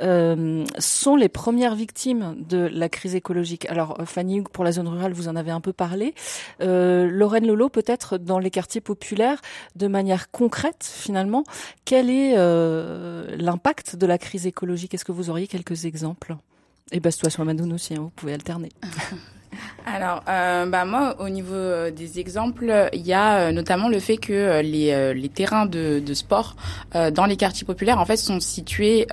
euh, 0.00 0.64
sont 0.78 1.16
les 1.16 1.28
premières 1.28 1.74
victimes 1.74 2.36
de 2.48 2.68
la 2.72 2.88
crise 2.88 3.14
écologique. 3.14 3.66
Alors, 3.70 3.98
Fanny, 4.04 4.42
pour 4.42 4.64
la 4.64 4.72
zone 4.72 4.88
rurale, 4.88 5.12
vous 5.12 5.28
en 5.28 5.36
avez 5.36 5.50
un 5.50 5.60
peu 5.60 5.72
parlé. 5.72 6.14
Euh, 6.60 7.08
Lorraine 7.10 7.46
Lolo, 7.46 7.68
peut-être 7.68 8.18
dans 8.18 8.38
les 8.38 8.50
quartiers 8.50 8.80
populaires, 8.80 9.40
de 9.76 9.86
manière 9.86 10.30
concrète, 10.30 10.84
finalement, 10.84 11.44
quel 11.84 12.10
est 12.10 12.34
euh, 12.36 13.36
l'impact 13.36 13.96
de 13.96 14.06
la 14.06 14.18
crise 14.18 14.46
écologique? 14.46 14.94
Est-ce 14.94 15.04
que 15.04 15.12
vous 15.12 15.30
auriez 15.30 15.46
quelques 15.46 15.84
exemples? 15.84 16.36
Et 16.92 17.00
toi, 17.18 17.44
Madoun 17.44 17.72
aussi, 17.72 17.94
hein, 17.94 18.02
vous 18.02 18.10
pouvez 18.10 18.34
alterner. 18.34 18.70
Alors, 19.88 20.24
euh, 20.28 20.66
bah 20.66 20.84
moi, 20.84 21.14
au 21.20 21.28
niveau 21.28 21.54
euh, 21.54 21.92
des 21.92 22.18
exemples, 22.18 22.90
il 22.92 23.06
y 23.06 23.12
a 23.12 23.36
euh, 23.36 23.52
notamment 23.52 23.88
le 23.88 24.00
fait 24.00 24.16
que 24.16 24.32
euh, 24.32 24.60
les, 24.60 25.14
les 25.14 25.28
terrains 25.28 25.64
de, 25.64 26.02
de 26.04 26.14
sport 26.14 26.56
dans 27.12 27.26
les 27.26 27.36
quartiers 27.36 27.66
populaires, 27.66 28.00
en 28.00 28.04
fait, 28.06 28.16
sont 28.16 28.40
situés 28.40 29.06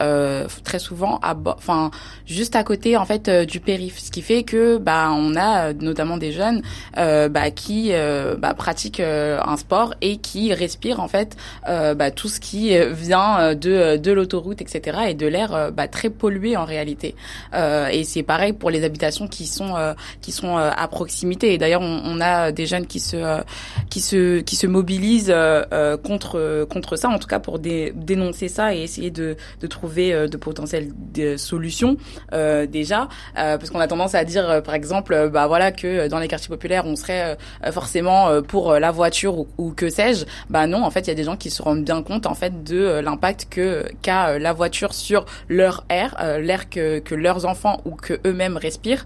très 0.64 0.80
souvent 0.80 1.20
à, 1.22 1.36
enfin, 1.46 1.92
juste 2.26 2.56
à 2.56 2.64
côté, 2.64 2.96
en 2.96 3.06
fait, 3.06 3.30
du 3.30 3.60
périph', 3.60 4.00
ce 4.00 4.10
qui 4.10 4.22
fait 4.22 4.44
que, 4.44 4.78
bah, 4.78 5.10
on 5.12 5.36
a 5.36 5.74
notamment 5.74 6.18
des 6.18 6.32
jeunes, 6.32 6.62
bah, 6.96 7.52
qui 7.54 7.92
bah, 8.38 8.54
pratiquent 8.54 9.02
un 9.02 9.58
sport 9.58 9.96
et 10.02 10.18
qui 10.18 10.54
respirent 10.54 11.02
en 11.02 11.10
fait, 11.10 11.36
bah, 11.66 12.12
tout 12.12 12.30
ce 12.30 12.40
qui 12.40 12.78
vient 12.94 13.54
de 13.54 13.98
de 13.98 14.12
l'autoroute, 14.12 14.62
etc., 14.62 15.00
et 15.10 15.14
de 15.14 15.28
l'air, 15.28 15.72
bah, 15.74 15.90
très 15.90 16.10
pollué 16.10 16.56
en 16.56 16.66
réalité. 16.66 17.16
et 17.54 18.04
c'est 18.06 18.24
pareil 18.24 18.54
pour 18.54 18.70
les 18.70 18.86
habitations 18.86 19.28
qui 19.28 19.46
sont 19.46 19.76
qui 20.22 20.32
sont 20.32 20.58
euh, 20.63 20.63
à 20.72 20.88
proximité. 20.88 21.54
Et 21.54 21.58
d'ailleurs, 21.58 21.82
on, 21.82 22.02
on, 22.06 22.22
a 22.22 22.52
des 22.52 22.66
jeunes 22.66 22.88
qui 22.88 23.00
se 23.00 23.18
euh, 23.18 23.42
qui 23.90 24.02
se 24.02 24.40
qui 24.42 24.56
se 24.56 24.68
mobilisent 24.68 25.34
euh, 25.34 25.98
contre 25.98 26.66
contre 26.70 26.96
ça, 26.96 27.10
en 27.10 27.20
tout 27.20 27.28
cas 27.28 27.40
pour 27.40 27.60
dénoncer 27.60 28.48
ça 28.48 28.76
et 28.76 28.82
essayer 28.82 29.12
de 29.12 29.36
de 29.62 29.68
trouver 29.68 30.28
de 30.28 30.38
potentielles 30.38 30.90
solutions 31.38 31.98
déjà, 32.32 33.08
parce 33.36 33.70
qu'on 33.70 33.80
a 33.80 33.88
tendance 33.88 34.16
à 34.16 34.24
dire, 34.24 34.62
par 34.64 34.76
exemple, 34.76 35.30
bah 35.32 35.48
voilà 35.48 35.72
que 35.72 36.08
dans 36.08 36.20
les 36.20 36.28
quartiers 36.28 36.50
populaires, 36.50 36.86
on 36.86 36.96
serait 36.96 37.38
forcément 37.72 38.42
pour 38.42 38.74
la 38.74 38.92
voiture 38.92 39.40
ou, 39.40 39.48
ou 39.58 39.72
que 39.72 39.90
sais-je. 39.90 40.26
Bah 40.50 40.68
non, 40.68 40.84
en 40.84 40.92
fait, 40.92 41.02
il 41.02 41.08
y 41.08 41.12
a 41.12 41.16
des 41.16 41.24
gens 41.24 41.38
qui 41.38 41.50
se 41.50 41.62
rendent 41.62 41.84
bien 41.84 42.02
compte 42.02 42.26
en 42.26 42.36
fait 42.36 42.64
de 42.64 43.00
l'impact 43.00 43.48
que 43.50 43.86
qu'a 44.02 44.40
la 44.40 44.54
voiture 44.54 44.94
sur 44.94 45.26
leur 45.50 45.86
air, 45.90 46.16
l'air 46.40 46.70
que 46.70 47.00
que 47.00 47.16
leurs 47.16 47.46
enfants 47.46 47.82
ou 47.86 47.92
que 47.92 48.20
eux-mêmes 48.26 48.58
respirent 48.58 49.06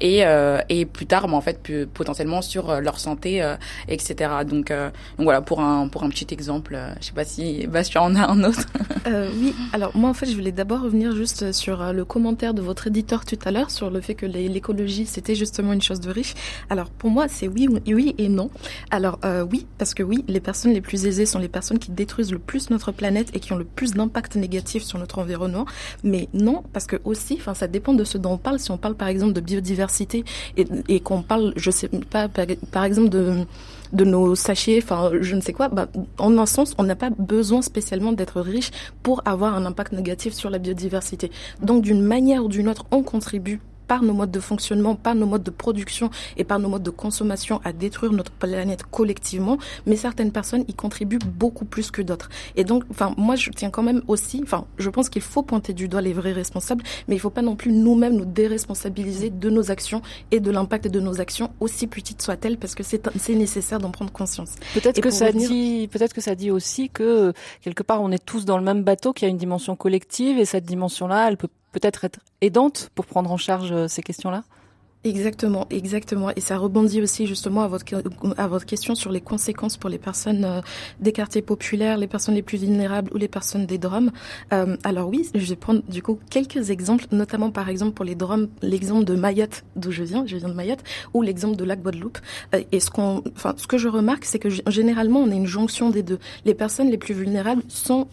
et 0.00 0.24
et 0.68 0.79
plus 0.86 1.06
tard, 1.06 1.28
mais 1.28 1.34
en 1.34 1.40
fait, 1.40 1.60
potentiellement 1.92 2.42
sur 2.42 2.70
euh, 2.70 2.80
leur 2.80 2.98
santé, 2.98 3.42
euh, 3.42 3.56
etc. 3.88 4.30
Donc, 4.46 4.70
euh, 4.70 4.90
donc, 5.18 5.24
voilà, 5.24 5.40
pour 5.40 5.60
un, 5.60 5.88
pour 5.88 6.02
un 6.04 6.08
petit 6.08 6.26
exemple, 6.32 6.78
je 7.00 7.06
sais 7.06 7.12
pas 7.12 7.24
si 7.24 7.66
Bastien 7.66 8.02
en 8.02 8.14
a 8.14 8.26
un 8.26 8.44
autre. 8.44 8.66
oui, 9.06 9.54
alors 9.72 9.96
moi 9.96 10.10
en 10.10 10.14
fait, 10.14 10.26
je 10.26 10.34
voulais 10.34 10.52
d'abord 10.52 10.82
revenir 10.82 11.14
juste 11.14 11.52
sur 11.52 11.92
le 11.92 12.04
commentaire 12.04 12.54
de 12.54 12.62
votre 12.62 12.86
éditeur 12.86 13.24
tout 13.24 13.38
à 13.44 13.50
l'heure 13.50 13.70
sur 13.70 13.90
le 13.90 14.00
fait 14.00 14.14
que 14.14 14.26
l'écologie 14.26 15.06
c'était 15.06 15.34
justement 15.34 15.72
une 15.72 15.82
chose 15.82 16.00
de 16.00 16.10
riche. 16.10 16.34
Alors 16.68 16.90
pour 16.90 17.10
moi, 17.10 17.26
c'est 17.28 17.48
oui, 17.48 17.68
oui 17.86 18.14
et 18.18 18.28
non. 18.28 18.50
Alors 18.90 19.18
oui, 19.50 19.66
parce 19.78 19.94
que 19.94 20.02
oui, 20.02 20.24
les 20.28 20.40
personnes 20.40 20.72
les 20.72 20.80
plus 20.80 21.06
aisées 21.06 21.26
sont 21.26 21.38
les 21.38 21.48
personnes 21.48 21.78
qui 21.78 21.90
détruisent 21.90 22.32
le 22.32 22.38
plus 22.38 22.70
notre 22.70 22.92
planète 22.92 23.30
et 23.34 23.40
qui 23.40 23.52
ont 23.52 23.56
le 23.56 23.64
plus 23.64 23.92
d'impact 23.92 24.36
négatif 24.36 24.82
sur 24.82 24.98
notre 24.98 25.18
environnement. 25.18 25.66
Mais 26.04 26.28
non, 26.32 26.62
parce 26.72 26.86
que 26.86 26.96
aussi, 27.04 27.36
enfin, 27.38 27.54
ça 27.54 27.66
dépend 27.66 27.94
de 27.94 28.04
ce 28.04 28.18
dont 28.18 28.32
on 28.32 28.38
parle. 28.38 28.58
Si 28.58 28.70
on 28.70 28.78
parle 28.78 28.94
par 28.94 29.08
exemple 29.08 29.32
de 29.32 29.40
biodiversité 29.40 30.24
et, 30.56 30.64
et 30.88 31.00
qu'on 31.00 31.22
parle, 31.22 31.52
je 31.56 31.70
sais 31.70 31.88
pas, 31.88 32.28
par, 32.28 32.84
exemple 32.84 33.08
de 33.08 33.44
de 33.92 34.04
nos 34.04 34.36
sachets, 34.36 34.78
enfin 34.80 35.10
je 35.20 35.34
ne 35.34 35.40
sais 35.40 35.52
quoi, 35.52 35.68
bah, 35.68 35.88
en 36.18 36.38
un 36.38 36.46
sens, 36.46 36.74
on 36.78 36.84
n'a 36.84 36.94
pas 36.94 37.10
besoin 37.10 37.60
spécialement 37.60 38.12
d'être 38.12 38.40
riche 38.40 38.70
pour 39.02 39.22
avoir 39.24 39.56
un 39.56 39.66
impact 39.66 39.92
négatif 39.92 40.32
sur 40.32 40.48
la 40.48 40.58
biodiversité. 40.58 41.30
Donc 41.60 41.82
d'une 41.82 42.02
manière 42.02 42.44
ou 42.44 42.48
d'une 42.48 42.68
autre, 42.68 42.84
on 42.92 43.02
contribue 43.02 43.60
par 43.90 44.04
nos 44.04 44.14
modes 44.14 44.30
de 44.30 44.38
fonctionnement, 44.38 44.94
par 44.94 45.16
nos 45.16 45.26
modes 45.26 45.42
de 45.42 45.50
production 45.50 46.10
et 46.36 46.44
par 46.44 46.60
nos 46.60 46.68
modes 46.68 46.84
de 46.84 46.90
consommation 46.90 47.60
à 47.64 47.72
détruire 47.72 48.12
notre 48.12 48.30
planète 48.30 48.84
collectivement, 48.84 49.58
mais 49.84 49.96
certaines 49.96 50.30
personnes 50.30 50.64
y 50.68 50.74
contribuent 50.74 51.18
beaucoup 51.18 51.64
plus 51.64 51.90
que 51.90 52.00
d'autres. 52.00 52.28
Et 52.54 52.62
donc, 52.62 52.84
enfin, 52.88 53.12
moi, 53.16 53.34
je 53.34 53.50
tiens 53.50 53.70
quand 53.70 53.82
même 53.82 54.02
aussi, 54.06 54.42
enfin, 54.44 54.64
je 54.78 54.88
pense 54.90 55.08
qu'il 55.08 55.22
faut 55.22 55.42
pointer 55.42 55.72
du 55.72 55.88
doigt 55.88 56.02
les 56.02 56.12
vrais 56.12 56.30
responsables, 56.30 56.84
mais 57.08 57.16
il 57.16 57.18
ne 57.18 57.22
faut 57.22 57.30
pas 57.30 57.42
non 57.42 57.56
plus 57.56 57.72
nous-mêmes 57.72 58.14
nous 58.14 58.26
déresponsabiliser 58.26 59.28
de 59.30 59.50
nos 59.50 59.72
actions 59.72 60.02
et 60.30 60.38
de 60.38 60.52
l'impact 60.52 60.86
de 60.86 61.00
nos 61.00 61.20
actions, 61.20 61.50
aussi 61.58 61.88
petites 61.88 62.22
soient-elles, 62.22 62.58
parce 62.58 62.76
que 62.76 62.84
c'est 62.84 63.34
nécessaire 63.34 63.80
d'en 63.80 63.90
prendre 63.90 64.12
conscience. 64.12 64.50
Peut-être 64.72 65.00
que 65.00 65.10
ça 65.10 65.32
dit, 65.32 65.88
peut-être 65.90 66.14
que 66.14 66.20
ça 66.20 66.36
dit 66.36 66.52
aussi 66.52 66.90
que 66.90 67.32
quelque 67.60 67.82
part 67.82 68.02
on 68.02 68.12
est 68.12 68.24
tous 68.24 68.44
dans 68.44 68.56
le 68.56 68.62
même 68.62 68.84
bateau, 68.84 69.12
qu'il 69.12 69.26
y 69.26 69.28
a 69.28 69.32
une 69.32 69.36
dimension 69.36 69.74
collective 69.74 70.38
et 70.38 70.44
cette 70.44 70.64
dimension-là, 70.64 71.26
elle 71.26 71.36
peut 71.36 71.48
peut-être 71.72 72.04
être 72.04 72.20
aidante 72.40 72.90
pour 72.94 73.06
prendre 73.06 73.30
en 73.30 73.36
charge 73.36 73.72
euh, 73.72 73.88
ces 73.88 74.02
questions-là? 74.02 74.44
Exactement, 75.02 75.66
exactement. 75.70 76.28
Et 76.36 76.42
ça 76.42 76.58
rebondit 76.58 77.00
aussi 77.00 77.26
justement 77.26 77.62
à 77.62 77.68
votre, 77.68 77.86
à 78.36 78.48
votre 78.48 78.66
question 78.66 78.94
sur 78.94 79.10
les 79.10 79.22
conséquences 79.22 79.78
pour 79.78 79.88
les 79.88 79.96
personnes 79.96 80.44
euh, 80.44 80.60
des 81.00 81.12
quartiers 81.12 81.40
populaires, 81.40 81.96
les 81.96 82.06
personnes 82.06 82.34
les 82.34 82.42
plus 82.42 82.58
vulnérables 82.58 83.10
ou 83.14 83.16
les 83.16 83.26
personnes 83.26 83.64
des 83.64 83.78
Drômes. 83.78 84.10
Euh, 84.52 84.76
alors 84.84 85.08
oui, 85.08 85.26
je 85.34 85.46
vais 85.46 85.56
prendre 85.56 85.80
du 85.88 86.02
coup 86.02 86.18
quelques 86.28 86.68
exemples, 86.68 87.06
notamment 87.12 87.50
par 87.50 87.70
exemple 87.70 87.92
pour 87.92 88.04
les 88.04 88.14
Drômes, 88.14 88.48
l'exemple 88.60 89.06
de 89.06 89.14
Mayotte, 89.14 89.64
d'où 89.74 89.90
je 89.90 90.02
viens, 90.02 90.26
je 90.26 90.36
viens 90.36 90.50
de 90.50 90.54
Mayotte, 90.54 90.84
ou 91.14 91.22
l'exemple 91.22 91.56
de 91.56 91.64
lac 91.64 91.80
Guadeloupe. 91.80 92.18
Euh, 92.54 92.60
et 92.70 92.78
ce 92.78 92.90
qu'on, 92.90 93.22
enfin, 93.34 93.54
ce 93.56 93.66
que 93.66 93.78
je 93.78 93.88
remarque, 93.88 94.26
c'est 94.26 94.38
que 94.38 94.50
généralement 94.66 95.20
on 95.20 95.30
a 95.30 95.34
une 95.34 95.46
jonction 95.46 95.88
des 95.88 96.02
deux. 96.02 96.18
Les 96.44 96.52
personnes 96.52 96.90
les 96.90 96.98
plus 96.98 97.14
vulnérables 97.14 97.62
sont 97.68 98.08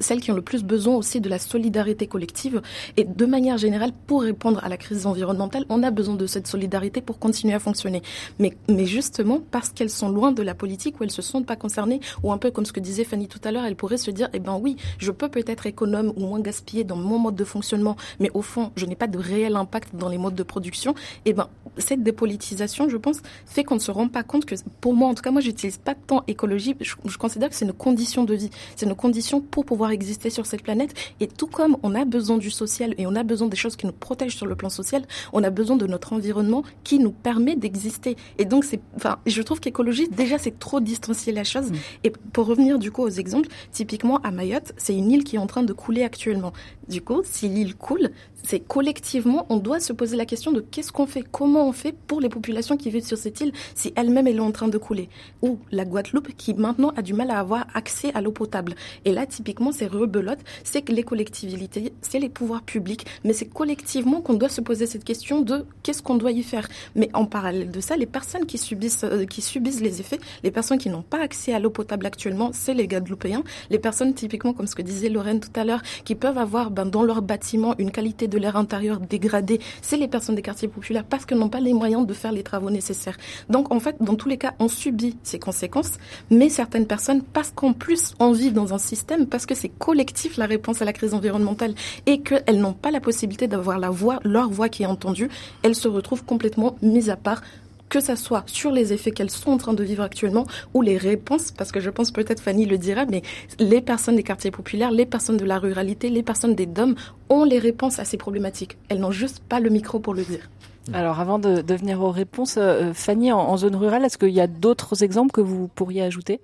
celles 0.00 0.20
qui 0.20 0.30
ont 0.30 0.34
le 0.34 0.42
plus 0.42 0.62
besoin 0.62 0.96
aussi 0.96 1.20
de 1.20 1.28
la 1.28 1.38
solidarité 1.38 2.06
collective. 2.06 2.60
Et 2.96 3.04
de 3.04 3.26
manière 3.26 3.56
générale, 3.58 3.92
pour 4.06 4.22
répondre 4.22 4.60
à 4.62 4.68
la 4.68 4.76
crise 4.76 5.06
environnementale, 5.06 5.64
on 5.68 5.82
a 5.82 5.90
besoin 5.90 6.15
de 6.16 6.26
cette 6.26 6.46
solidarité 6.46 7.00
pour 7.00 7.18
continuer 7.18 7.54
à 7.54 7.58
fonctionner. 7.58 8.02
Mais, 8.38 8.56
mais 8.68 8.86
justement, 8.86 9.40
parce 9.50 9.70
qu'elles 9.70 9.90
sont 9.90 10.08
loin 10.08 10.32
de 10.32 10.42
la 10.42 10.54
politique, 10.54 11.00
où 11.00 11.04
elles 11.04 11.10
se 11.10 11.22
sentent 11.22 11.46
pas 11.46 11.56
concernées, 11.56 12.00
ou 12.22 12.32
un 12.32 12.38
peu 12.38 12.50
comme 12.50 12.66
ce 12.66 12.72
que 12.72 12.80
disait 12.80 13.04
Fanny 13.04 13.28
tout 13.28 13.40
à 13.44 13.52
l'heure, 13.52 13.64
elles 13.64 13.76
pourraient 13.76 13.96
se 13.96 14.10
dire, 14.10 14.28
eh 14.32 14.38
ben 14.38 14.58
oui, 14.60 14.76
je 14.98 15.10
peux 15.10 15.28
peut-être 15.28 15.66
économe 15.66 16.12
ou 16.16 16.20
moins 16.20 16.40
gaspiller 16.40 16.84
dans 16.84 16.96
mon 16.96 17.18
mode 17.18 17.36
de 17.36 17.44
fonctionnement, 17.44 17.96
mais 18.20 18.30
au 18.34 18.42
fond, 18.42 18.72
je 18.76 18.86
n'ai 18.86 18.96
pas 18.96 19.06
de 19.06 19.18
réel 19.18 19.56
impact 19.56 19.94
dans 19.94 20.08
les 20.08 20.18
modes 20.18 20.34
de 20.34 20.42
production. 20.42 20.94
Eh 21.24 21.32
ben, 21.32 21.48
cette 21.78 22.02
dépolitisation, 22.02 22.88
je 22.88 22.96
pense, 22.96 23.18
fait 23.44 23.64
qu'on 23.64 23.74
ne 23.76 23.80
se 23.80 23.90
rend 23.90 24.08
pas 24.08 24.22
compte 24.22 24.44
que, 24.44 24.54
pour 24.80 24.94
moi, 24.94 25.08
en 25.08 25.14
tout 25.14 25.22
cas, 25.22 25.30
moi, 25.30 25.40
j'utilise 25.40 25.78
pas 25.78 25.94
tant 25.94 26.24
écologie. 26.26 26.74
Je, 26.80 26.94
je 27.04 27.18
considère 27.18 27.48
que 27.50 27.54
c'est 27.54 27.64
une 27.64 27.72
condition 27.72 28.24
de 28.24 28.34
vie. 28.34 28.50
C'est 28.76 28.86
une 28.86 28.94
condition 28.94 29.40
pour 29.40 29.64
pouvoir 29.64 29.90
exister 29.90 30.30
sur 30.30 30.46
cette 30.46 30.62
planète. 30.62 30.94
Et 31.20 31.28
tout 31.28 31.46
comme 31.46 31.76
on 31.82 31.94
a 31.94 32.04
besoin 32.04 32.38
du 32.38 32.50
social 32.50 32.94
et 32.98 33.06
on 33.06 33.14
a 33.14 33.22
besoin 33.22 33.48
des 33.48 33.56
choses 33.56 33.76
qui 33.76 33.86
nous 33.86 33.92
protègent 33.92 34.36
sur 34.36 34.46
le 34.46 34.56
plan 34.56 34.70
social, 34.70 35.02
on 35.32 35.42
a 35.42 35.50
besoin 35.50 35.76
de 35.76 35.86
notre 35.86 36.05
environnement 36.12 36.62
qui 36.84 36.98
nous 36.98 37.12
permet 37.12 37.56
d'exister. 37.56 38.16
Et 38.38 38.44
donc, 38.44 38.64
c'est, 38.64 38.80
enfin, 38.96 39.18
je 39.26 39.42
trouve 39.42 39.60
qu'écologie, 39.60 40.08
déjà, 40.08 40.38
c'est 40.38 40.58
trop 40.58 40.80
distancier 40.80 41.32
la 41.32 41.44
chose. 41.44 41.70
Mm. 41.70 41.76
Et 42.04 42.12
pour 42.32 42.46
revenir, 42.46 42.78
du 42.78 42.90
coup, 42.90 43.02
aux 43.02 43.08
exemples, 43.08 43.48
typiquement, 43.72 44.18
à 44.18 44.30
Mayotte, 44.30 44.72
c'est 44.76 44.96
une 44.96 45.10
île 45.10 45.24
qui 45.24 45.36
est 45.36 45.40
en 45.40 45.46
train 45.46 45.62
de 45.62 45.72
couler 45.72 46.04
actuellement. 46.04 46.52
Du 46.88 47.00
coup, 47.00 47.22
si 47.24 47.48
l'île 47.48 47.76
coule, 47.76 48.10
c'est 48.46 48.60
collectivement, 48.60 49.44
on 49.48 49.56
doit 49.56 49.80
se 49.80 49.92
poser 49.92 50.16
la 50.16 50.24
question 50.24 50.52
de 50.52 50.60
qu'est-ce 50.60 50.92
qu'on 50.92 51.06
fait, 51.06 51.24
comment 51.28 51.66
on 51.66 51.72
fait 51.72 51.92
pour 51.92 52.20
les 52.20 52.28
populations 52.28 52.76
qui 52.76 52.90
vivent 52.90 53.04
sur 53.04 53.18
cette 53.18 53.40
île 53.40 53.52
si 53.74 53.92
elles-mêmes 53.96 54.28
elles 54.28 54.36
sont 54.36 54.42
en 54.44 54.52
train 54.52 54.68
de 54.68 54.78
couler. 54.78 55.08
Ou 55.42 55.58
la 55.72 55.84
Guadeloupe 55.84 56.28
qui 56.36 56.54
maintenant 56.54 56.92
a 56.96 57.02
du 57.02 57.12
mal 57.12 57.32
à 57.32 57.40
avoir 57.40 57.66
accès 57.74 58.12
à 58.14 58.20
l'eau 58.20 58.30
potable. 58.30 58.76
Et 59.04 59.10
là, 59.10 59.26
typiquement, 59.26 59.72
c'est 59.72 59.88
rebelote, 59.88 60.38
c'est 60.62 60.88
les 60.88 61.02
collectivités, 61.02 61.92
c'est 62.02 62.20
les 62.20 62.28
pouvoirs 62.28 62.62
publics, 62.62 63.04
mais 63.24 63.32
c'est 63.32 63.46
collectivement 63.46 64.20
qu'on 64.20 64.34
doit 64.34 64.48
se 64.48 64.60
poser 64.60 64.86
cette 64.86 65.02
question 65.02 65.40
de 65.40 65.66
qu'est-ce 65.82 66.00
qu'on 66.02 66.14
doit 66.14 66.30
y 66.30 66.44
faire. 66.44 66.68
Mais 66.94 67.10
en 67.14 67.24
parallèle 67.26 67.72
de 67.72 67.80
ça, 67.80 67.96
les 67.96 68.06
personnes 68.06 68.46
qui 68.46 68.58
subissent, 68.58 69.02
euh, 69.02 69.24
qui 69.26 69.42
subissent 69.42 69.80
les 69.80 70.00
effets, 70.00 70.20
les 70.44 70.52
personnes 70.52 70.78
qui 70.78 70.88
n'ont 70.88 71.02
pas 71.02 71.20
accès 71.20 71.52
à 71.52 71.58
l'eau 71.58 71.70
potable 71.70 72.06
actuellement, 72.06 72.50
c'est 72.52 72.74
les 72.74 72.86
Guadeloupéens. 72.86 73.42
Les 73.70 73.80
personnes 73.80 74.14
typiquement, 74.14 74.52
comme 74.52 74.68
ce 74.68 74.76
que 74.76 74.82
disait 74.82 75.08
Lorraine 75.08 75.40
tout 75.40 75.58
à 75.58 75.64
l'heure, 75.64 75.82
qui 76.04 76.14
peuvent 76.14 76.38
avoir 76.38 76.70
ben, 76.70 76.86
dans 76.86 77.02
leur 77.02 77.22
bâtiment 77.22 77.74
une 77.78 77.90
qualité 77.90 78.28
de 78.28 78.35
l'air 78.38 78.56
intérieur 78.56 79.00
dégradé, 79.00 79.60
c'est 79.82 79.96
les 79.96 80.08
personnes 80.08 80.34
des 80.34 80.42
quartiers 80.42 80.68
populaires 80.68 81.04
parce 81.04 81.24
qu'elles 81.24 81.38
n'ont 81.38 81.48
pas 81.48 81.60
les 81.60 81.72
moyens 81.72 82.06
de 82.06 82.14
faire 82.14 82.32
les 82.32 82.42
travaux 82.42 82.70
nécessaires. 82.70 83.16
Donc 83.48 83.72
en 83.72 83.80
fait, 83.80 83.96
dans 84.00 84.14
tous 84.14 84.28
les 84.28 84.38
cas, 84.38 84.54
on 84.58 84.68
subit 84.68 85.16
ces 85.22 85.38
conséquences, 85.38 85.92
mais 86.30 86.48
certaines 86.48 86.86
personnes, 86.86 87.22
parce 87.22 87.50
qu'en 87.50 87.72
plus 87.72 88.14
on 88.18 88.32
vit 88.32 88.52
dans 88.52 88.74
un 88.74 88.78
système, 88.78 89.26
parce 89.26 89.46
que 89.46 89.54
c'est 89.54 89.68
collectif 89.68 90.36
la 90.36 90.46
réponse 90.46 90.82
à 90.82 90.84
la 90.84 90.92
crise 90.92 91.14
environnementale 91.14 91.74
et 92.06 92.20
qu'elles 92.20 92.60
n'ont 92.60 92.72
pas 92.72 92.90
la 92.90 93.00
possibilité 93.00 93.48
d'avoir 93.48 93.78
la 93.78 93.90
voix, 93.90 94.20
leur 94.24 94.50
voix 94.50 94.68
qui 94.68 94.82
est 94.82 94.86
entendue, 94.86 95.28
elles 95.62 95.74
se 95.74 95.88
retrouvent 95.88 96.24
complètement 96.24 96.76
mises 96.82 97.10
à 97.10 97.16
part 97.16 97.42
que 97.88 98.00
ça 98.00 98.16
soit 98.16 98.44
sur 98.46 98.70
les 98.70 98.92
effets 98.92 99.10
qu'elles 99.10 99.30
sont 99.30 99.50
en 99.50 99.56
train 99.56 99.74
de 99.74 99.84
vivre 99.84 100.02
actuellement 100.02 100.46
ou 100.74 100.82
les 100.82 100.96
réponses, 100.96 101.52
parce 101.52 101.72
que 101.72 101.80
je 101.80 101.90
pense 101.90 102.10
peut-être 102.10 102.40
Fanny 102.40 102.66
le 102.66 102.78
dira, 102.78 103.06
mais 103.06 103.22
les 103.58 103.80
personnes 103.80 104.16
des 104.16 104.22
quartiers 104.22 104.50
populaires, 104.50 104.90
les 104.90 105.06
personnes 105.06 105.36
de 105.36 105.44
la 105.44 105.58
ruralité, 105.58 106.08
les 106.10 106.22
personnes 106.22 106.54
des 106.54 106.66
DOM 106.66 106.94
ont 107.28 107.44
les 107.44 107.58
réponses 107.58 107.98
à 107.98 108.04
ces 108.04 108.16
problématiques. 108.16 108.76
Elles 108.88 109.00
n'ont 109.00 109.10
juste 109.10 109.40
pas 109.40 109.60
le 109.60 109.70
micro 109.70 109.98
pour 109.98 110.14
le 110.14 110.24
dire. 110.24 110.50
Alors 110.92 111.18
avant 111.20 111.38
de, 111.38 111.62
de 111.62 111.74
venir 111.74 112.00
aux 112.00 112.12
réponses, 112.12 112.58
Fanny, 112.94 113.32
en 113.32 113.56
zone 113.56 113.74
rurale, 113.74 114.04
est-ce 114.04 114.18
qu'il 114.18 114.30
y 114.30 114.40
a 114.40 114.46
d'autres 114.46 115.02
exemples 115.02 115.32
que 115.32 115.40
vous 115.40 115.68
pourriez 115.68 116.02
ajouter? 116.02 116.40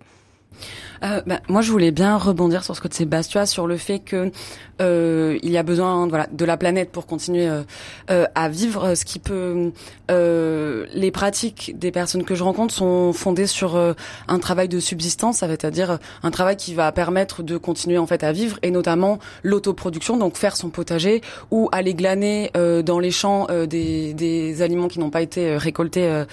Euh, 1.03 1.21
bah, 1.27 1.41
moi, 1.49 1.63
je 1.63 1.71
voulais 1.71 1.91
bien 1.91 2.17
rebondir 2.17 2.65
sur 2.65 2.77
ce 2.77 2.81
que 2.81 2.89
disait 2.89 3.05
Bastua, 3.05 3.47
sur 3.47 3.67
le 3.67 3.77
fait 3.77 3.99
que 3.99 4.31
euh, 4.83 5.39
il 5.43 5.51
y 5.51 5.59
a 5.59 5.63
besoin 5.63 6.07
voilà, 6.09 6.27
de 6.31 6.45
la 6.45 6.57
planète 6.57 6.91
pour 6.91 7.07
continuer 7.07 7.49
euh, 7.49 7.63
euh 8.11 8.27
à 8.35 8.49
vivre. 8.49 8.95
Ce 8.95 9.05
qui 9.05 9.19
peut, 9.19 9.73
euh, 10.11 10.87
les 10.93 11.11
pratiques 11.11 11.79
des 11.79 11.91
personnes 11.91 12.25
que 12.25 12.35
je 12.35 12.43
rencontre 12.43 12.75
sont 12.75 13.13
fondées 13.13 13.47
sur 13.47 13.77
euh, 13.77 13.95
un 14.29 14.39
travail 14.39 14.69
de 14.69 14.81
subsistance, 14.81 15.39
ça 15.39 15.47
veut 15.47 15.57
dire 15.71 15.99
un 16.23 16.31
travail 16.31 16.57
qui 16.57 16.75
va 16.75 16.91
permettre 16.93 17.43
de 17.43 17.57
continuer 17.57 17.99
en 17.99 18.07
fait 18.07 18.25
à 18.25 18.33
vivre, 18.33 18.59
et 18.63 18.71
notamment 18.71 19.19
l'autoproduction, 19.43 20.17
donc 20.17 20.37
faire 20.37 20.57
son 20.57 20.71
potager 20.71 21.23
ou 21.51 21.69
aller 21.73 21.95
glaner 21.95 22.51
dans 22.85 22.99
les 22.99 23.11
champs 23.11 23.47
des, 23.69 24.15
des 24.15 24.63
aliments 24.63 24.89
qui 24.89 24.99
n'ont 24.99 25.11
pas 25.11 25.23
été 25.23 25.57
récoltés 25.57 26.25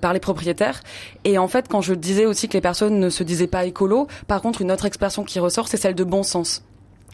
par 0.00 0.12
les 0.12 0.20
propriétaires. 0.20 0.82
Et 1.24 1.38
en 1.38 1.48
fait, 1.48 1.66
quand 1.68 1.80
je 1.80 1.94
disais 1.94 2.26
aussi 2.26 2.48
que 2.48 2.54
les 2.54 2.60
personnes 2.60 2.98
ne 3.00 3.10
se 3.10 3.22
disaient 3.22 3.46
pas 3.46 3.64
écolo 3.64 4.06
par 4.26 4.40
contre, 4.42 4.62
une 4.62 4.72
autre 4.72 4.86
expression 4.86 5.24
qui 5.24 5.38
ressort, 5.40 5.68
c'est 5.68 5.76
celle 5.76 5.94
de 5.94 6.04
bon 6.04 6.22
sens. 6.22 6.62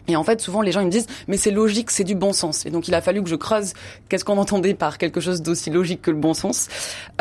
Et 0.09 0.15
en 0.15 0.23
fait, 0.23 0.41
souvent, 0.41 0.61
les 0.61 0.71
gens 0.71 0.81
ils 0.81 0.87
me 0.87 0.91
disent, 0.91 1.07
mais 1.27 1.37
c'est 1.37 1.51
logique, 1.51 1.91
c'est 1.91 2.03
du 2.03 2.15
bon 2.15 2.33
sens. 2.33 2.65
Et 2.65 2.71
donc, 2.71 2.87
il 2.87 2.95
a 2.95 3.01
fallu 3.01 3.23
que 3.23 3.29
je 3.29 3.35
creuse 3.35 3.73
qu'est-ce 4.09 4.25
qu'on 4.25 4.37
entendait 4.37 4.73
par 4.73 4.97
quelque 4.97 5.19
chose 5.19 5.41
d'aussi 5.41 5.69
logique 5.69 6.01
que 6.01 6.11
le 6.11 6.17
bon 6.17 6.33
sens. 6.33 6.67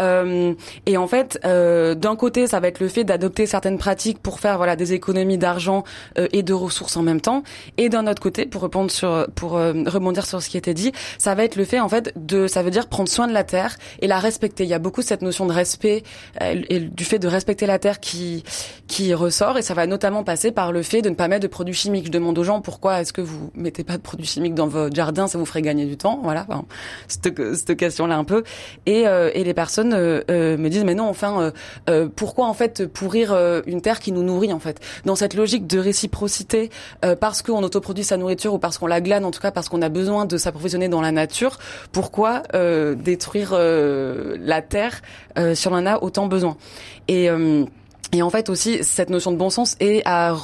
Euh, 0.01 0.55
et 0.87 0.97
en 0.97 1.07
fait, 1.07 1.39
euh, 1.45 1.95
d'un 1.95 2.17
côté, 2.17 2.47
ça 2.47 2.61
va 2.61 2.69
être 2.69 2.81
le 2.81 2.89
fait 2.89 3.05
d'adopter 3.05 3.47
certaines 3.47 3.79
pratiques 3.79 4.19
pour 4.19 4.41
faire 4.41 4.57
voilà 4.57 4.77
des 4.77 4.93
économies 4.93 5.39
d'argent 5.39 5.85
euh, 6.19 6.29
et 6.33 6.43
de 6.43 6.53
ressources 6.53 6.97
en 6.97 7.03
même 7.03 7.21
temps. 7.21 7.43
Et 7.77 7.89
d'un 7.89 8.07
autre 8.07 8.23
côté, 8.23 8.47
pour 8.47 8.63
répondre 8.63 8.91
sur, 8.91 9.27
pour 9.35 9.57
euh, 9.57 9.73
rebondir 9.87 10.27
sur 10.27 10.43
ce 10.43 10.49
qui 10.49 10.57
était 10.57 10.75
dit, 10.75 10.93
ça 11.19 11.35
va 11.35 11.45
être 11.45 11.57
le 11.57 11.65
fait 11.65 11.81
en 11.81 11.89
fait 11.89 12.13
de, 12.17 12.47
ça 12.47 12.63
veut 12.63 12.71
dire 12.71 12.89
prendre 12.89 13.09
soin 13.09 13.27
de 13.27 13.33
la 13.33 13.45
terre 13.45 13.77
et 14.01 14.07
la 14.07 14.19
respecter. 14.19 14.65
Il 14.65 14.71
y 14.71 14.75
a 14.75 14.79
beaucoup 14.79 15.03
cette 15.03 15.23
notion 15.23 15.47
de 15.47 15.53
respect 15.53 16.03
euh, 16.43 16.63
et 16.69 16.81
du 16.81 17.05
fait 17.05 17.19
de 17.19 17.29
respecter 17.29 17.67
la 17.67 17.79
terre 17.79 18.01
qui 18.01 18.45
qui 18.87 19.15
ressort. 19.15 19.59
Et 19.59 19.63
ça 19.63 19.75
va 19.75 19.87
notamment 19.87 20.25
passer 20.25 20.53
par 20.53 20.73
le 20.73 20.83
fait 20.83 21.03
de 21.03 21.11
ne 21.11 21.15
pas 21.15 21.29
mettre 21.29 21.43
de 21.43 21.49
produits 21.49 21.75
chimiques. 21.75 22.07
Je 22.07 22.11
demande 22.11 22.39
aux 22.39 22.45
gens 22.45 22.61
pour 22.61 22.78
pourquoi 22.79 23.01
est-ce 23.01 23.13
que 23.13 23.21
vous 23.21 23.51
mettez 23.57 23.83
pas 23.83 23.97
de 23.97 24.03
produits 24.03 24.25
chimiques 24.25 24.55
dans 24.55 24.69
votre 24.69 24.95
jardin 24.95 25.27
Ça 25.27 25.37
vous 25.37 25.45
ferait 25.45 25.63
gagner 25.63 25.85
du 25.85 25.97
temps. 25.97 26.21
Voilà, 26.23 26.47
enfin, 26.49 26.65
cette, 27.09 27.57
cette 27.57 27.77
question-là 27.77 28.17
un 28.17 28.23
peu. 28.23 28.45
Et, 28.87 29.09
euh, 29.09 29.33
et 29.35 29.43
les 29.43 29.53
personnes 29.53 29.93
euh, 29.93 30.21
euh, 30.31 30.57
me 30.57 30.69
disent 30.69 30.85
mais 30.85 30.95
non, 30.95 31.09
enfin, 31.09 31.53
pourquoi 32.15 32.47
en 32.47 32.55
fait 32.55 32.87
pourrir 32.87 33.37
une 33.67 33.81
terre 33.81 33.99
qui 33.99 34.13
nous 34.13 34.23
nourrit 34.23 34.53
en 34.53 34.61
fait? 34.61 34.79
Dans 35.05 35.17
cette 35.17 35.35
logique 35.35 35.67
de 35.67 35.81
réciprocité, 35.81 36.71
parce 37.19 37.43
qu'on 37.43 37.65
autoproduit 37.65 38.05
sa 38.05 38.17
nourriture 38.17 38.55
ou 38.55 38.59
parce 38.59 38.79
qu'on 38.79 38.87
la 38.87 39.01
glane, 39.01 39.25
en 39.25 39.33
tout 39.33 39.41
cas 39.41 39.51
parce 39.51 39.69
qu'on 39.69 39.83
a 39.83 39.89
besoin 39.89 40.25
de 40.25 40.37
s'approvisionner 40.37 40.89
dans 40.89 41.01
la 41.01 41.11
nature, 41.11 41.59
pourquoi 41.91 42.45
détruire 42.95 43.55
la 43.55 44.63
terre 44.63 45.03
si 45.55 45.67
on 45.67 45.73
en 45.73 45.85
a 45.85 45.99
autant 46.01 46.29
besoin? 46.29 46.57
Et 47.09 47.29
et 48.13 48.23
en 48.23 48.31
fait 48.31 48.49
aussi 48.49 48.83
cette 48.83 49.11
notion 49.11 49.33
de 49.33 49.37
bon 49.37 49.51
sens 49.51 49.77
est 49.81 50.03
à 50.07 50.35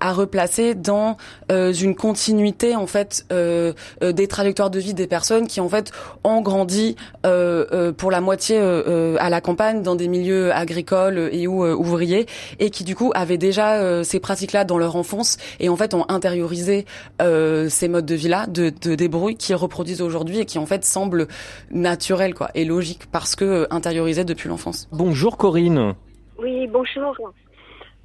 à 0.00 0.12
replacer 0.12 0.74
dans 0.74 1.16
euh, 1.50 1.72
une 1.72 1.94
continuité 1.94 2.74
en 2.76 2.86
fait 2.86 3.24
euh, 3.32 3.72
euh, 4.02 4.12
des 4.12 4.26
trajectoires 4.26 4.70
de 4.70 4.78
vie 4.78 4.94
des 4.94 5.06
personnes 5.06 5.46
qui 5.46 5.60
en 5.60 5.68
fait 5.68 5.92
ont 6.24 6.40
grandi 6.40 6.96
pour 7.22 8.10
la 8.10 8.20
moitié 8.20 8.58
à 8.58 9.30
la 9.30 9.40
campagne 9.40 9.82
dans 9.82 9.94
des 9.94 10.08
milieux 10.08 10.52
agricoles 10.52 11.30
et 11.32 11.46
ou 11.46 11.64
ouvriers 11.64 12.26
et 12.58 12.70
qui 12.70 12.84
du 12.84 12.94
coup 12.94 13.12
avaient 13.14 13.38
déjà 13.38 14.04
ces 14.04 14.20
pratiques 14.20 14.52
là 14.52 14.64
dans 14.64 14.78
leur 14.78 14.96
enfance 14.96 15.36
et 15.60 15.68
en 15.68 15.76
fait 15.76 15.94
ont 15.94 16.04
intériorisé 16.08 16.86
ces 17.20 17.88
modes 17.88 18.06
de 18.06 18.14
vie 18.14 18.28
là 18.28 18.46
de, 18.46 18.72
de 18.82 18.94
débrouille 18.94 19.36
qui 19.36 19.54
reproduisent 19.54 20.02
aujourd'hui 20.02 20.40
et 20.40 20.44
qui 20.44 20.58
en 20.58 20.66
fait 20.66 20.84
semblent 20.84 21.28
naturels 21.70 22.34
quoi 22.34 22.50
et 22.54 22.64
logiques 22.64 23.06
parce 23.10 23.36
que 23.36 23.66
intériorisés 23.70 24.24
depuis 24.24 24.48
l'enfance. 24.48 24.88
Bonjour 24.92 25.36
Corinne. 25.36 25.94
Oui, 26.42 26.66
bonjour. 26.66 27.16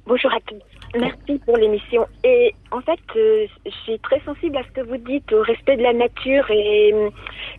Bonjour 0.06 0.32
à 0.32 0.38
tous. 0.46 0.62
Merci 0.94 1.40
pour 1.44 1.56
l'émission. 1.56 2.06
Et 2.22 2.54
en 2.70 2.80
fait, 2.80 3.00
euh, 3.16 3.46
je 3.66 3.70
suis 3.82 3.98
très 3.98 4.20
sensible 4.20 4.56
à 4.56 4.62
ce 4.62 4.80
que 4.80 4.80
vous 4.82 4.96
dites 4.96 5.32
au 5.32 5.42
respect 5.42 5.76
de 5.76 5.82
la 5.82 5.92
nature 5.92 6.48
et, 6.52 6.94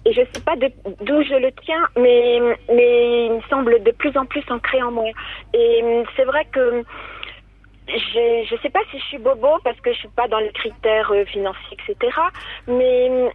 je 0.05 0.21
ne 0.21 0.25
sais 0.34 0.39
pas 0.39 0.55
d'où 0.55 1.21
je 1.21 1.36
le 1.36 1.51
tiens, 1.63 1.86
mais, 1.97 2.38
il 2.69 3.34
me 3.34 3.41
semble 3.49 3.84
de 3.84 3.91
plus 3.91 4.17
en 4.17 4.25
plus 4.25 4.43
ancré 4.49 4.82
en 4.82 4.91
moi. 4.91 5.09
Et 5.53 5.84
c'est 6.15 6.23
vrai 6.23 6.45
que 6.45 6.82
je 7.89 8.55
ne 8.55 8.59
sais 8.61 8.69
pas 8.69 8.82
si 8.91 8.99
je 8.99 9.03
suis 9.03 9.17
bobo 9.17 9.57
parce 9.65 9.80
que 9.82 9.91
je 9.91 9.97
suis 9.97 10.15
pas 10.15 10.30
dans 10.30 10.39
les 10.39 10.53
critères 10.53 11.11
euh, 11.11 11.25
financiers, 11.25 11.77
etc. 11.89 12.17
Mais 12.67 13.32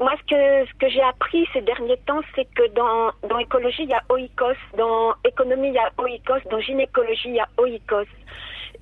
moi, 0.00 0.12
ce 0.18 0.34
que, 0.34 0.68
ce 0.68 0.74
que 0.78 0.88
j'ai 0.88 1.02
appris 1.02 1.46
ces 1.52 1.60
derniers 1.60 1.98
temps, 1.98 2.20
c'est 2.34 2.46
que 2.54 2.66
dans, 2.74 3.12
dans 3.28 3.38
écologie, 3.38 3.84
il 3.84 3.90
y 3.90 3.94
a 3.94 4.02
OICOS, 4.08 4.56
dans 4.76 5.14
économie, 5.24 5.68
il 5.68 5.74
y 5.74 5.78
a 5.78 5.90
OICOS, 5.98 6.48
dans 6.50 6.60
gynécologie, 6.60 7.28
il 7.28 7.36
y 7.36 7.40
a 7.40 7.48
OICOS. 7.58 8.06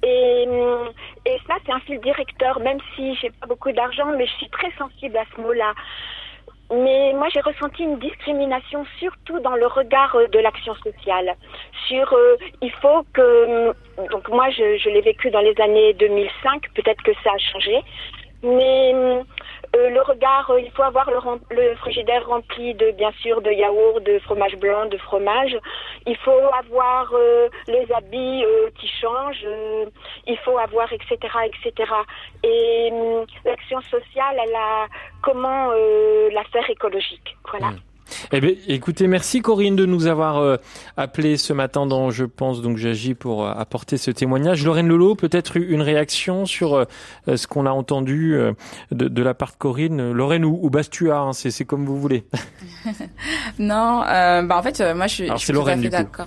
Et, 0.04 0.44
et 1.26 1.38
ça, 1.46 1.54
c'est 1.64 1.72
un 1.72 1.80
fil 1.80 2.00
directeur, 2.00 2.58
même 2.60 2.78
si 2.96 3.14
j'ai 3.16 3.30
pas 3.30 3.46
beaucoup 3.46 3.70
d'argent, 3.72 4.06
mais 4.16 4.26
je 4.26 4.32
suis 4.32 4.48
très 4.48 4.72
sensible 4.72 5.16
à 5.16 5.24
ce 5.36 5.40
mot-là. 5.40 5.74
Mais 6.72 7.12
moi, 7.12 7.28
j'ai 7.32 7.40
ressenti 7.42 7.82
une 7.82 7.98
discrimination, 7.98 8.86
surtout 8.98 9.38
dans 9.40 9.54
le 9.54 9.66
regard 9.66 10.16
de 10.32 10.38
l'action 10.38 10.74
sociale. 10.76 11.36
Sur, 11.86 12.10
euh, 12.14 12.36
il 12.62 12.72
faut 12.80 13.04
que, 13.12 13.74
donc 14.10 14.26
moi, 14.30 14.48
je, 14.48 14.78
je 14.78 14.88
l'ai 14.88 15.02
vécu 15.02 15.30
dans 15.30 15.40
les 15.40 15.54
années 15.60 15.92
2005, 15.92 16.62
peut-être 16.74 17.02
que 17.02 17.12
ça 17.22 17.30
a 17.34 17.38
changé, 17.38 17.78
mais 18.42 18.94
euh, 19.74 19.88
le 19.88 20.02
regard, 20.02 20.50
euh, 20.50 20.60
il 20.60 20.70
faut 20.72 20.82
avoir 20.82 21.10
le, 21.10 21.18
le, 21.50 21.74
frigidaire 21.76 22.26
rempli 22.26 22.74
de, 22.74 22.90
bien 22.90 23.10
sûr, 23.22 23.40
de 23.40 23.50
yaourt, 23.50 24.02
de 24.02 24.18
fromage 24.18 24.56
blanc, 24.56 24.86
de 24.86 24.98
fromage. 24.98 25.56
Il 26.06 26.16
faut 26.18 26.40
avoir 26.52 27.10
euh, 27.14 27.48
les 27.66 27.90
habits 27.92 28.44
qui 28.78 28.88
changent. 29.00 29.46
il 30.26 30.36
faut 30.38 30.58
avoir, 30.58 30.92
etc., 30.92 31.16
etc. 31.44 31.90
Et 32.42 32.90
hum, 32.92 33.24
l'action 33.44 33.80
sociale, 33.82 34.36
elle 34.44 34.54
a 34.54 34.86
comment 35.22 35.70
la 35.70 36.44
faire 36.52 36.68
écologique. 36.68 37.36
Voilà. 37.50 37.70
Mmh. 37.70 37.91
Eh 38.32 38.40
bien, 38.40 38.52
écoutez, 38.68 39.06
merci 39.06 39.40
Corinne 39.40 39.76
de 39.76 39.86
nous 39.86 40.06
avoir 40.06 40.38
euh, 40.38 40.56
appelé 40.96 41.36
ce 41.36 41.52
matin 41.52 41.86
dans 41.86 42.10
Je 42.10 42.24
pense 42.24 42.62
donc 42.62 42.76
j'agis 42.76 43.14
pour 43.14 43.44
euh, 43.44 43.52
apporter 43.52 43.96
ce 43.96 44.10
témoignage. 44.10 44.64
Lorraine 44.64 44.88
Lolo, 44.88 45.14
peut-être 45.14 45.56
une 45.56 45.82
réaction 45.82 46.46
sur 46.46 46.74
euh, 46.74 46.84
ce 47.34 47.46
qu'on 47.46 47.66
a 47.66 47.70
entendu 47.70 48.36
de, 48.90 49.08
de, 49.08 49.22
la 49.22 49.34
part 49.34 49.52
de 49.52 49.56
Corinne. 49.56 50.12
Lorraine 50.12 50.44
ou, 50.44 50.58
ou 50.62 50.70
Bastua, 50.70 51.18
hein, 51.18 51.32
c'est 51.32 51.64
comme 51.64 51.84
vous 51.86 52.00
voulez. 52.00 52.24
non, 53.58 54.00
bah 54.00 54.56
en 54.56 54.62
fait, 54.62 54.80
moi 54.94 55.06
je 55.06 55.14
suis, 55.14 55.28
je 55.28 55.36
suis 55.36 55.52
tout 55.52 55.66
à 55.66 55.76
fait 55.76 55.88
d'accord. 55.88 56.26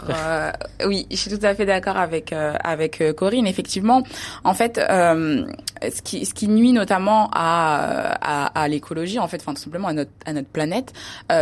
oui, 0.86 1.08
je 1.12 1.16
suis 1.16 1.32
tout 1.32 1.46
à 1.46 1.54
fait 1.56 1.66
d'accord 1.66 1.98
avec 1.98 2.34
avec 2.34 3.04
Corinne. 3.16 3.48
Effectivement, 3.48 4.04
en 4.44 4.54
fait, 4.54 4.78
ce 4.78 6.02
qui 6.04 6.26
ce 6.26 6.34
qui 6.34 6.48
nuit 6.48 6.74
notamment 6.74 7.30
à 7.34 8.16
à, 8.22 8.62
à 8.64 8.68
l'écologie, 8.68 9.20
en 9.20 9.28
fait, 9.28 9.38
enfin 9.42 9.54
tout 9.54 9.62
simplement 9.62 9.88
à 9.88 9.94
notre 9.94 10.12
à 10.26 10.34
notre 10.34 10.50
planète, 10.50 10.94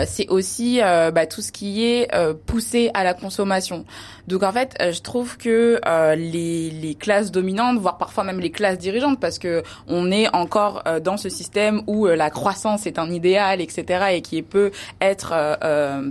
c'est 0.06 0.28
aussi 0.34 0.79
euh, 0.81 1.11
bah, 1.11 1.25
tout 1.25 1.41
ce 1.41 1.51
qui 1.51 1.86
est 1.86 2.13
euh, 2.13 2.34
poussé 2.34 2.91
à 2.93 3.03
la 3.03 3.13
consommation. 3.13 3.86
Donc 4.27 4.43
en 4.43 4.51
fait, 4.51 4.75
euh, 4.81 4.91
je 4.91 5.01
trouve 5.01 5.38
que 5.38 5.79
les, 6.15 6.69
les 6.69 6.95
classes 6.95 7.31
dominantes, 7.31 7.77
voire 7.77 7.97
parfois 7.97 8.23
même 8.23 8.39
les 8.39 8.51
classes 8.51 8.77
dirigeantes, 8.77 9.19
parce 9.19 9.38
que 9.38 9.63
on 9.88 10.11
est 10.11 10.34
encore 10.34 10.84
dans 11.03 11.17
ce 11.17 11.29
système 11.29 11.81
où 11.88 12.07
la 12.07 12.29
croissance 12.29 12.88
est 12.88 12.99
un 12.99 13.11
idéal, 13.11 13.61
etc., 13.61 14.05
et 14.13 14.21
qui 14.21 14.41
peut 14.41 14.71
être 15.01 15.34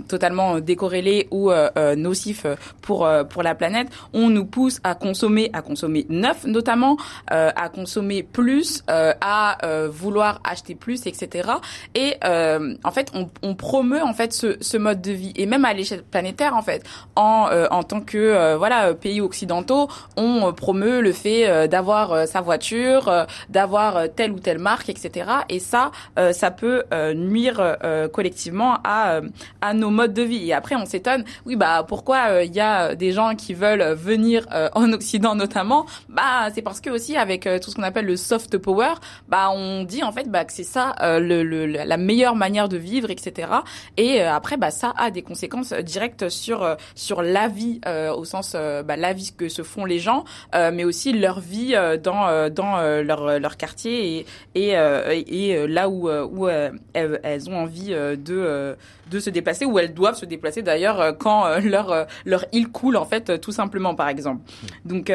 totalement 0.07 0.59
décorrélé 0.59 1.27
ou 1.31 1.51
nocif 1.95 2.45
pour 2.81 3.09
pour 3.29 3.43
la 3.43 3.55
planète, 3.55 3.87
on 4.13 4.29
nous 4.29 4.45
pousse 4.45 4.79
à 4.83 4.95
consommer, 4.95 5.49
à 5.53 5.61
consommer 5.61 6.05
neuf, 6.09 6.45
notamment 6.45 6.97
à 7.27 7.69
consommer 7.69 8.23
plus, 8.23 8.83
à 8.87 9.57
vouloir 9.89 10.39
acheter 10.43 10.75
plus, 10.75 11.07
etc. 11.07 11.49
Et 11.95 12.15
en 12.23 12.91
fait, 12.91 13.11
on, 13.13 13.29
on 13.41 13.55
promeut 13.55 14.03
fait 14.13 14.33
ce, 14.33 14.57
ce, 14.61 14.77
mode 14.77 15.01
de 15.01 15.11
vie. 15.11 15.33
Et 15.35 15.45
même 15.45 15.65
à 15.65 15.73
l'échelle 15.73 16.03
planétaire 16.03 16.55
en 16.55 16.61
fait. 16.61 16.83
En 17.15 17.47
euh, 17.51 17.67
en 17.71 17.83
tant 17.83 18.01
que 18.01 18.17
euh, 18.17 18.57
voilà 18.57 18.93
pays 18.93 19.21
occidentaux 19.21 19.87
on 20.17 20.47
euh, 20.47 20.51
promeut 20.51 21.01
le 21.01 21.11
fait 21.11 21.67
d'avoir 21.67 22.27
sa 22.27 22.41
voiture 22.41 23.11
d'avoir 23.49 24.09
telle 24.15 24.31
ou 24.31 24.39
telle 24.39 24.59
marque 24.59 24.89
etc 24.89 25.25
et 25.49 25.59
ça 25.59 25.91
ça 26.31 26.51
peut 26.51 26.83
nuire 27.15 27.77
collectivement 28.11 28.77
à 28.83 29.21
à 29.61 29.73
nos 29.73 29.89
modes 29.89 30.13
de 30.13 30.21
vie. 30.21 30.49
Et 30.49 30.53
après 30.53 30.75
on 30.75 30.85
s'étonne. 30.85 31.23
Oui 31.45 31.55
bah 31.55 31.85
pourquoi 31.87 32.43
il 32.43 32.53
y 32.53 32.59
a 32.59 32.95
des 32.95 33.11
gens 33.11 33.35
qui 33.35 33.53
veulent 33.53 33.93
venir 33.93 34.45
en 34.73 34.91
Occident 34.93 35.35
notamment? 35.35 35.85
Bah 36.09 36.49
c'est 36.53 36.61
parce 36.61 36.81
que 36.81 36.89
aussi 36.89 37.17
avec 37.17 37.47
tout 37.61 37.69
ce 37.69 37.75
qu'on 37.75 37.83
appelle 37.83 38.05
le 38.05 38.17
soft 38.17 38.57
power, 38.57 38.93
bah 39.27 39.49
on 39.51 39.83
dit 39.83 40.03
en 40.03 40.11
fait 40.11 40.29
bah 40.29 40.45
que 40.45 40.53
c'est 40.53 40.63
ça 40.63 40.95
euh, 41.01 41.19
le, 41.19 41.43
le, 41.43 41.65
la 41.65 41.97
meilleure 41.97 42.35
manière 42.35 42.69
de 42.69 42.77
vivre, 42.77 43.09
etc. 43.09 43.49
Et 43.97 44.21
euh, 44.21 44.31
après 44.33 44.57
bah 44.57 44.71
ça 44.71 44.93
a 44.97 45.11
des 45.11 45.21
conséquences 45.21 45.73
directes 45.73 46.29
sur 46.29 46.77
sur 46.95 47.21
la 47.21 47.47
vie 47.47 47.79
au 48.15 48.25
sens 48.25 48.53
bah, 48.53 48.95
la 48.95 49.13
vie 49.13 49.33
que 49.35 49.49
se 49.49 49.61
font 49.61 49.85
les 49.85 49.99
gens, 49.99 50.23
mais 50.53 50.83
aussi 50.83 51.13
leur 51.13 51.39
vie 51.39 51.75
dans 52.03 52.49
dans 52.49 52.81
leur 53.01 53.39
leur 53.39 53.57
quartier 53.57 54.25
et 54.55 54.73
et, 54.73 55.67
là 55.67 55.89
où 55.89 56.09
où 56.09 56.47
elles, 56.47 57.49
ont 57.49 57.57
envie 57.57 57.89
de 57.89 58.75
de 59.13 59.19
se 59.19 59.29
déplacer 59.29 59.65
ou 59.65 59.77
elles 59.79 59.93
doivent 59.93 60.17
se 60.17 60.25
déplacer 60.25 60.61
d'ailleurs 60.61 60.99
euh, 60.99 61.11
quand 61.11 61.45
euh, 61.45 61.59
leur 61.59 61.91
euh, 61.91 62.03
leur 62.25 62.45
île 62.51 62.69
coule 62.69 62.97
en 62.97 63.05
fait 63.05 63.39
tout 63.39 63.51
simplement 63.51 63.95
par 63.95 64.09
exemple. 64.09 64.41
Donc 64.85 65.11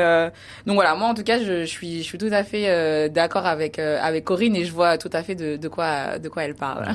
donc 0.67 0.75
voilà, 0.75 0.95
moi 0.95 1.09
en 1.09 1.15
tout 1.15 1.23
cas 1.23 1.39
je, 1.39 1.61
je 1.61 1.67
suis 1.67 1.99
je 1.99 2.03
suis 2.03 2.19
tout 2.19 2.29
à 2.31 2.45
fait 2.45 3.09
d'accord 3.11 3.47
avec 3.47 3.79
avec 3.79 4.25
Corinne 4.25 4.57
et 4.57 4.65
je 4.65 4.73
vois 4.73 4.99
tout 4.99 5.11
à 5.13 5.23
fait 5.23 5.35
de, 5.35 5.57
de 5.57 5.69
quoi 5.69 6.19
de 6.19 6.29
quoi 6.29 6.45
elle 6.45 6.55
parle. 6.55 6.89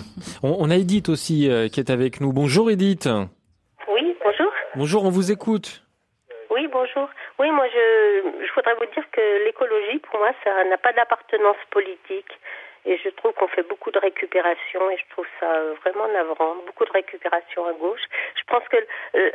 On, 0.44 0.56
on 0.60 0.70
a 0.70 0.76
Edith 0.76 1.10
aussi 1.10 1.50
qui 1.74 1.80
est 1.80 1.90
avec 1.90 2.22
nous. 2.22 2.32
Bonjour 2.32 2.70
Edith. 2.70 3.10
Oui, 3.90 4.16
bonjour. 4.24 4.52
Bonjour, 4.76 5.06
on 5.06 5.10
vous 5.10 5.32
écoute. 5.32 5.82
Oui, 6.52 6.68
bonjour. 6.72 7.10
Oui, 7.40 7.50
moi 7.50 7.66
je, 7.68 8.46
je 8.46 8.54
voudrais 8.54 8.76
vous 8.76 8.86
dire 8.94 9.04
que 9.12 9.44
l'écologie, 9.46 9.98
pour 9.98 10.20
moi, 10.20 10.32
ça 10.44 10.64
n'a 10.66 10.78
pas 10.78 10.94
d'appartenance 10.94 11.58
politique. 11.72 12.30
Et 12.86 13.00
je 13.04 13.10
trouve 13.10 13.34
qu'on 13.34 13.48
fait 13.48 13.64
beaucoup 13.64 13.90
de 13.90 13.98
récupération 13.98 14.92
et 14.92 14.98
je 14.98 15.06
trouve 15.14 15.26
ça 15.40 15.50
euh, 15.52 15.74
vraiment 15.82 16.08
navrant. 16.10 16.56
Beaucoup 16.68 16.86
de 16.86 16.92
récupération 16.92 17.66
à 17.66 17.74
gauche. 17.74 18.06
Je 18.36 18.44
pense 18.46 18.68
que 18.68 18.78
euh, 19.16 19.32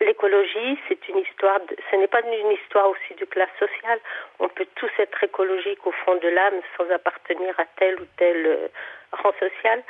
l'écologie, 0.00 0.78
c'est 0.88 1.08
une 1.08 1.18
histoire, 1.18 1.60
de, 1.60 1.76
ce 1.90 1.96
n'est 1.96 2.08
pas 2.08 2.20
une 2.20 2.52
histoire 2.52 2.90
aussi 2.90 3.14
de 3.18 3.24
classe 3.24 3.56
sociale. 3.58 4.00
On 4.38 4.48
peut 4.48 4.66
tous 4.74 4.90
être 4.98 5.22
écologiques 5.22 5.86
au 5.86 5.92
fond 5.92 6.16
de 6.16 6.28
l'âme 6.28 6.60
sans 6.76 6.90
appartenir 6.90 7.58
à 7.58 7.64
tel 7.78 7.94
ou 8.00 8.04
tel 8.18 8.44
euh, 8.44 8.68
rang 9.12 9.32
social. 9.40 9.82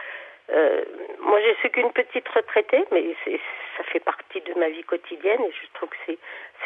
Euh, 0.51 0.85
moi, 1.21 1.41
je 1.41 1.55
suis 1.61 1.71
qu'une 1.71 1.93
petite 1.93 2.29
retraitée, 2.29 2.85
mais 2.93 3.17
ça 3.77 3.85
fait 3.85 4.01
partie 4.01 4.41
de 4.41 4.55
ma 4.55 4.69
vie 4.69 4.85
quotidienne 4.85 5.41
et 5.43 5.53
je 5.53 5.67
trouve 5.75 5.89
que 5.89 6.13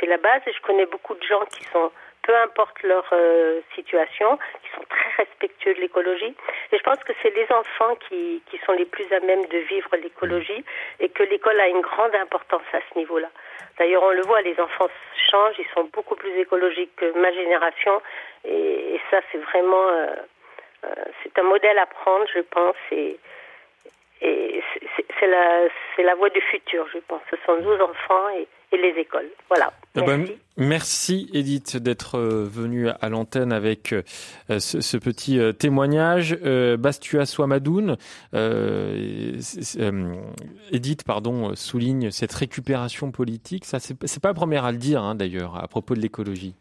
c'est 0.00 0.06
la 0.06 0.16
base. 0.16 0.42
Et 0.46 0.52
je 0.52 0.60
connais 0.62 0.86
beaucoup 0.86 1.14
de 1.14 1.22
gens 1.22 1.44
qui 1.46 1.64
sont 1.64 1.90
peu 2.28 2.36
importe 2.36 2.82
leur 2.82 3.08
euh, 3.12 3.60
situation, 3.74 4.38
qui 4.62 4.70
sont 4.74 4.84
très 4.90 5.24
respectueux 5.24 5.72
de 5.72 5.80
l'écologie. 5.80 6.34
Et 6.72 6.76
je 6.76 6.82
pense 6.82 6.98
que 6.98 7.14
c'est 7.22 7.34
les 7.34 7.46
enfants 7.50 7.94
qui, 8.06 8.42
qui 8.50 8.58
sont 8.66 8.72
les 8.72 8.84
plus 8.84 9.10
à 9.14 9.20
même 9.20 9.46
de 9.46 9.58
vivre 9.58 9.88
l'écologie 9.96 10.62
et 11.00 11.08
que 11.08 11.22
l'école 11.22 11.58
a 11.58 11.68
une 11.68 11.80
grande 11.80 12.14
importance 12.14 12.68
à 12.74 12.80
ce 12.92 12.98
niveau-là. 12.98 13.30
D'ailleurs, 13.78 14.02
on 14.02 14.10
le 14.10 14.20
voit, 14.22 14.42
les 14.42 14.60
enfants 14.60 14.88
changent, 15.30 15.54
ils 15.58 15.72
sont 15.72 15.84
beaucoup 15.84 16.16
plus 16.16 16.38
écologiques 16.38 16.94
que 16.96 17.18
ma 17.18 17.32
génération 17.32 18.02
et, 18.44 19.00
ça, 19.10 19.20
c'est 19.32 19.38
vraiment... 19.38 19.88
Euh, 19.88 20.06
euh, 20.84 21.04
c'est 21.22 21.36
un 21.38 21.44
modèle 21.44 21.78
à 21.78 21.86
prendre, 21.86 22.26
je 22.34 22.40
pense, 22.40 22.76
et, 22.92 23.18
et 24.20 24.62
c'est 25.20 25.26
la, 25.26 25.68
la 25.98 26.14
voie 26.14 26.30
du 26.30 26.40
futur, 26.50 26.86
je 26.92 26.98
pense. 27.06 27.20
Ce 27.30 27.36
sont 27.46 27.60
nos 27.60 27.74
enfants 27.82 28.28
et, 28.36 28.48
et 28.72 28.76
les 28.76 29.00
écoles. 29.00 29.28
Voilà. 29.48 29.72
Eh 29.96 30.02
ben, 30.02 30.18
merci. 30.18 30.38
merci 30.56 31.30
Edith 31.34 31.76
d'être 31.76 32.16
euh, 32.18 32.44
venue 32.44 32.88
à 32.88 33.08
l'antenne 33.08 33.52
avec 33.52 33.92
euh, 33.92 34.02
ce, 34.58 34.80
ce, 34.80 34.96
petit 34.96 35.38
euh, 35.38 35.52
témoignage. 35.52 36.36
Bastua 36.78 37.26
Swamadoun, 37.26 37.96
Edith 40.72 41.04
pardon 41.04 41.54
souligne 41.54 42.10
cette 42.10 42.32
récupération 42.32 43.10
politique. 43.10 43.64
Ça 43.64 43.78
c'est 43.80 44.22
pas 44.22 44.28
la 44.28 44.34
première 44.34 44.64
à 44.64 44.72
le 44.72 44.78
dire 44.78 45.02
hein, 45.02 45.14
d'ailleurs 45.14 45.56
à 45.62 45.68
propos 45.68 45.94
de 45.94 46.00
l'écologie. 46.00 46.54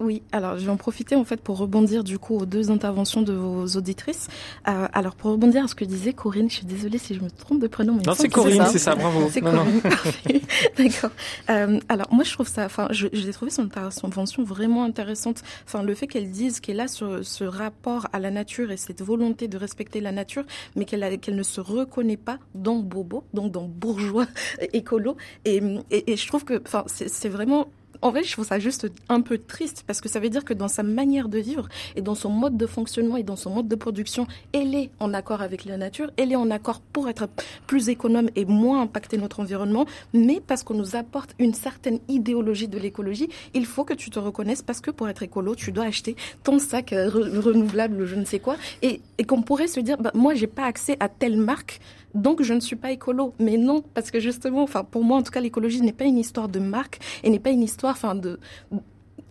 Oui, 0.00 0.22
alors 0.32 0.58
je 0.58 0.64
vais 0.64 0.70
en 0.70 0.76
profiter 0.76 1.14
en 1.14 1.24
fait 1.24 1.40
pour 1.40 1.58
rebondir 1.58 2.04
du 2.04 2.18
coup 2.18 2.36
aux 2.36 2.46
deux 2.46 2.70
interventions 2.70 3.22
de 3.22 3.32
vos 3.32 3.66
auditrices. 3.76 4.28
Euh, 4.68 4.88
alors 4.92 5.14
pour 5.14 5.30
rebondir 5.30 5.64
à 5.64 5.68
ce 5.68 5.74
que 5.74 5.84
disait 5.84 6.12
Corinne, 6.12 6.50
je 6.50 6.56
suis 6.56 6.66
désolée 6.66 6.98
si 6.98 7.14
je 7.14 7.20
me 7.20 7.30
trompe 7.30 7.60
de 7.60 7.68
prénom. 7.68 7.94
Mais 7.94 8.02
non, 8.02 8.14
c'est 8.14 8.28
Corinne, 8.28 8.64
c'est 8.70 8.78
ça. 8.78 8.94
bravo. 8.94 9.28
C'est 9.30 9.40
Corinne. 9.40 9.80
D'accord. 10.78 11.10
Euh, 11.50 11.78
alors 11.88 12.12
moi 12.12 12.24
je 12.24 12.32
trouve 12.32 12.48
ça, 12.48 12.64
enfin, 12.64 12.88
j'ai 12.90 13.32
trouvé 13.32 13.50
son 13.50 13.62
intervention 13.62 14.42
vraiment 14.42 14.84
intéressante. 14.84 15.42
Enfin, 15.66 15.82
le 15.82 15.94
fait 15.94 16.06
qu'elle 16.06 16.30
dise 16.30 16.60
qu'elle 16.60 16.80
a 16.80 16.88
ce, 16.88 17.22
ce, 17.22 17.44
rapport 17.44 18.08
à 18.12 18.18
la 18.18 18.30
nature 18.30 18.70
et 18.70 18.76
cette 18.76 19.02
volonté 19.02 19.48
de 19.48 19.56
respecter 19.56 20.00
la 20.00 20.12
nature, 20.12 20.44
mais 20.76 20.84
qu'elle 20.84 21.18
qu'elle 21.20 21.36
ne 21.36 21.42
se 21.42 21.60
reconnaît 21.60 22.16
pas 22.16 22.38
dans 22.54 22.78
Bobo, 22.78 23.24
donc 23.32 23.52
dans 23.52 23.68
bourgeois 23.68 24.26
écolo. 24.72 25.16
Et, 25.44 25.62
et, 25.90 26.12
et 26.12 26.16
je 26.16 26.26
trouve 26.26 26.44
que, 26.44 26.60
enfin, 26.64 26.84
c'est 26.86 27.28
vraiment 27.28 27.68
en 28.02 28.12
fait, 28.12 28.24
je 28.24 28.32
trouve 28.32 28.46
ça 28.46 28.58
juste 28.58 28.86
un 29.08 29.20
peu 29.20 29.38
triste 29.38 29.84
parce 29.86 30.00
que 30.00 30.08
ça 30.08 30.20
veut 30.20 30.30
dire 30.30 30.44
que 30.44 30.54
dans 30.54 30.68
sa 30.68 30.82
manière 30.82 31.28
de 31.28 31.38
vivre 31.38 31.68
et 31.96 32.02
dans 32.02 32.14
son 32.14 32.30
mode 32.30 32.56
de 32.56 32.66
fonctionnement 32.66 33.16
et 33.16 33.22
dans 33.22 33.36
son 33.36 33.50
mode 33.50 33.68
de 33.68 33.76
production, 33.76 34.26
elle 34.52 34.74
est 34.74 34.90
en 35.00 35.14
accord 35.14 35.42
avec 35.42 35.64
la 35.64 35.76
nature, 35.76 36.10
elle 36.16 36.32
est 36.32 36.36
en 36.36 36.50
accord 36.50 36.80
pour 36.80 37.08
être 37.08 37.28
plus 37.66 37.88
économe 37.88 38.28
et 38.36 38.44
moins 38.44 38.82
impacter 38.82 39.18
notre 39.18 39.40
environnement, 39.40 39.86
mais 40.12 40.40
parce 40.46 40.62
qu'on 40.62 40.74
nous 40.74 40.96
apporte 40.96 41.34
une 41.38 41.54
certaine 41.54 42.00
idéologie 42.08 42.68
de 42.68 42.78
l'écologie, 42.78 43.28
il 43.54 43.66
faut 43.66 43.84
que 43.84 43.94
tu 43.94 44.10
te 44.10 44.18
reconnaisses 44.18 44.62
parce 44.62 44.80
que 44.80 44.90
pour 44.90 45.08
être 45.08 45.22
écolo, 45.22 45.54
tu 45.54 45.72
dois 45.72 45.84
acheter 45.84 46.16
ton 46.42 46.58
sac 46.58 46.92
euh, 46.92 47.08
renouvelable 47.08 48.02
ou 48.02 48.06
je 48.06 48.16
ne 48.16 48.24
sais 48.24 48.38
quoi. 48.38 48.56
Et, 48.82 49.00
et 49.18 49.24
qu'on 49.24 49.42
pourrait 49.42 49.68
se 49.68 49.80
dire, 49.80 49.98
bah, 49.98 50.10
moi, 50.14 50.34
j'ai 50.34 50.46
pas 50.46 50.64
accès 50.64 50.96
à 51.00 51.08
telle 51.08 51.36
marque 51.36 51.80
donc 52.14 52.42
je 52.42 52.54
ne 52.54 52.60
suis 52.60 52.76
pas 52.76 52.92
écolo. 52.92 53.34
Mais 53.38 53.56
non, 53.56 53.82
parce 53.94 54.10
que 54.10 54.20
justement, 54.20 54.62
enfin 54.62 54.84
pour 54.84 55.04
moi 55.04 55.18
en 55.18 55.22
tout 55.22 55.32
cas, 55.32 55.40
l'écologie 55.40 55.80
n'est 55.80 55.92
pas 55.92 56.04
une 56.04 56.18
histoire 56.18 56.48
de 56.48 56.58
marque 56.58 57.00
et 57.22 57.30
n'est 57.30 57.38
pas 57.38 57.50
une 57.50 57.62
histoire, 57.62 57.92
enfin 57.92 58.14
de 58.14 58.38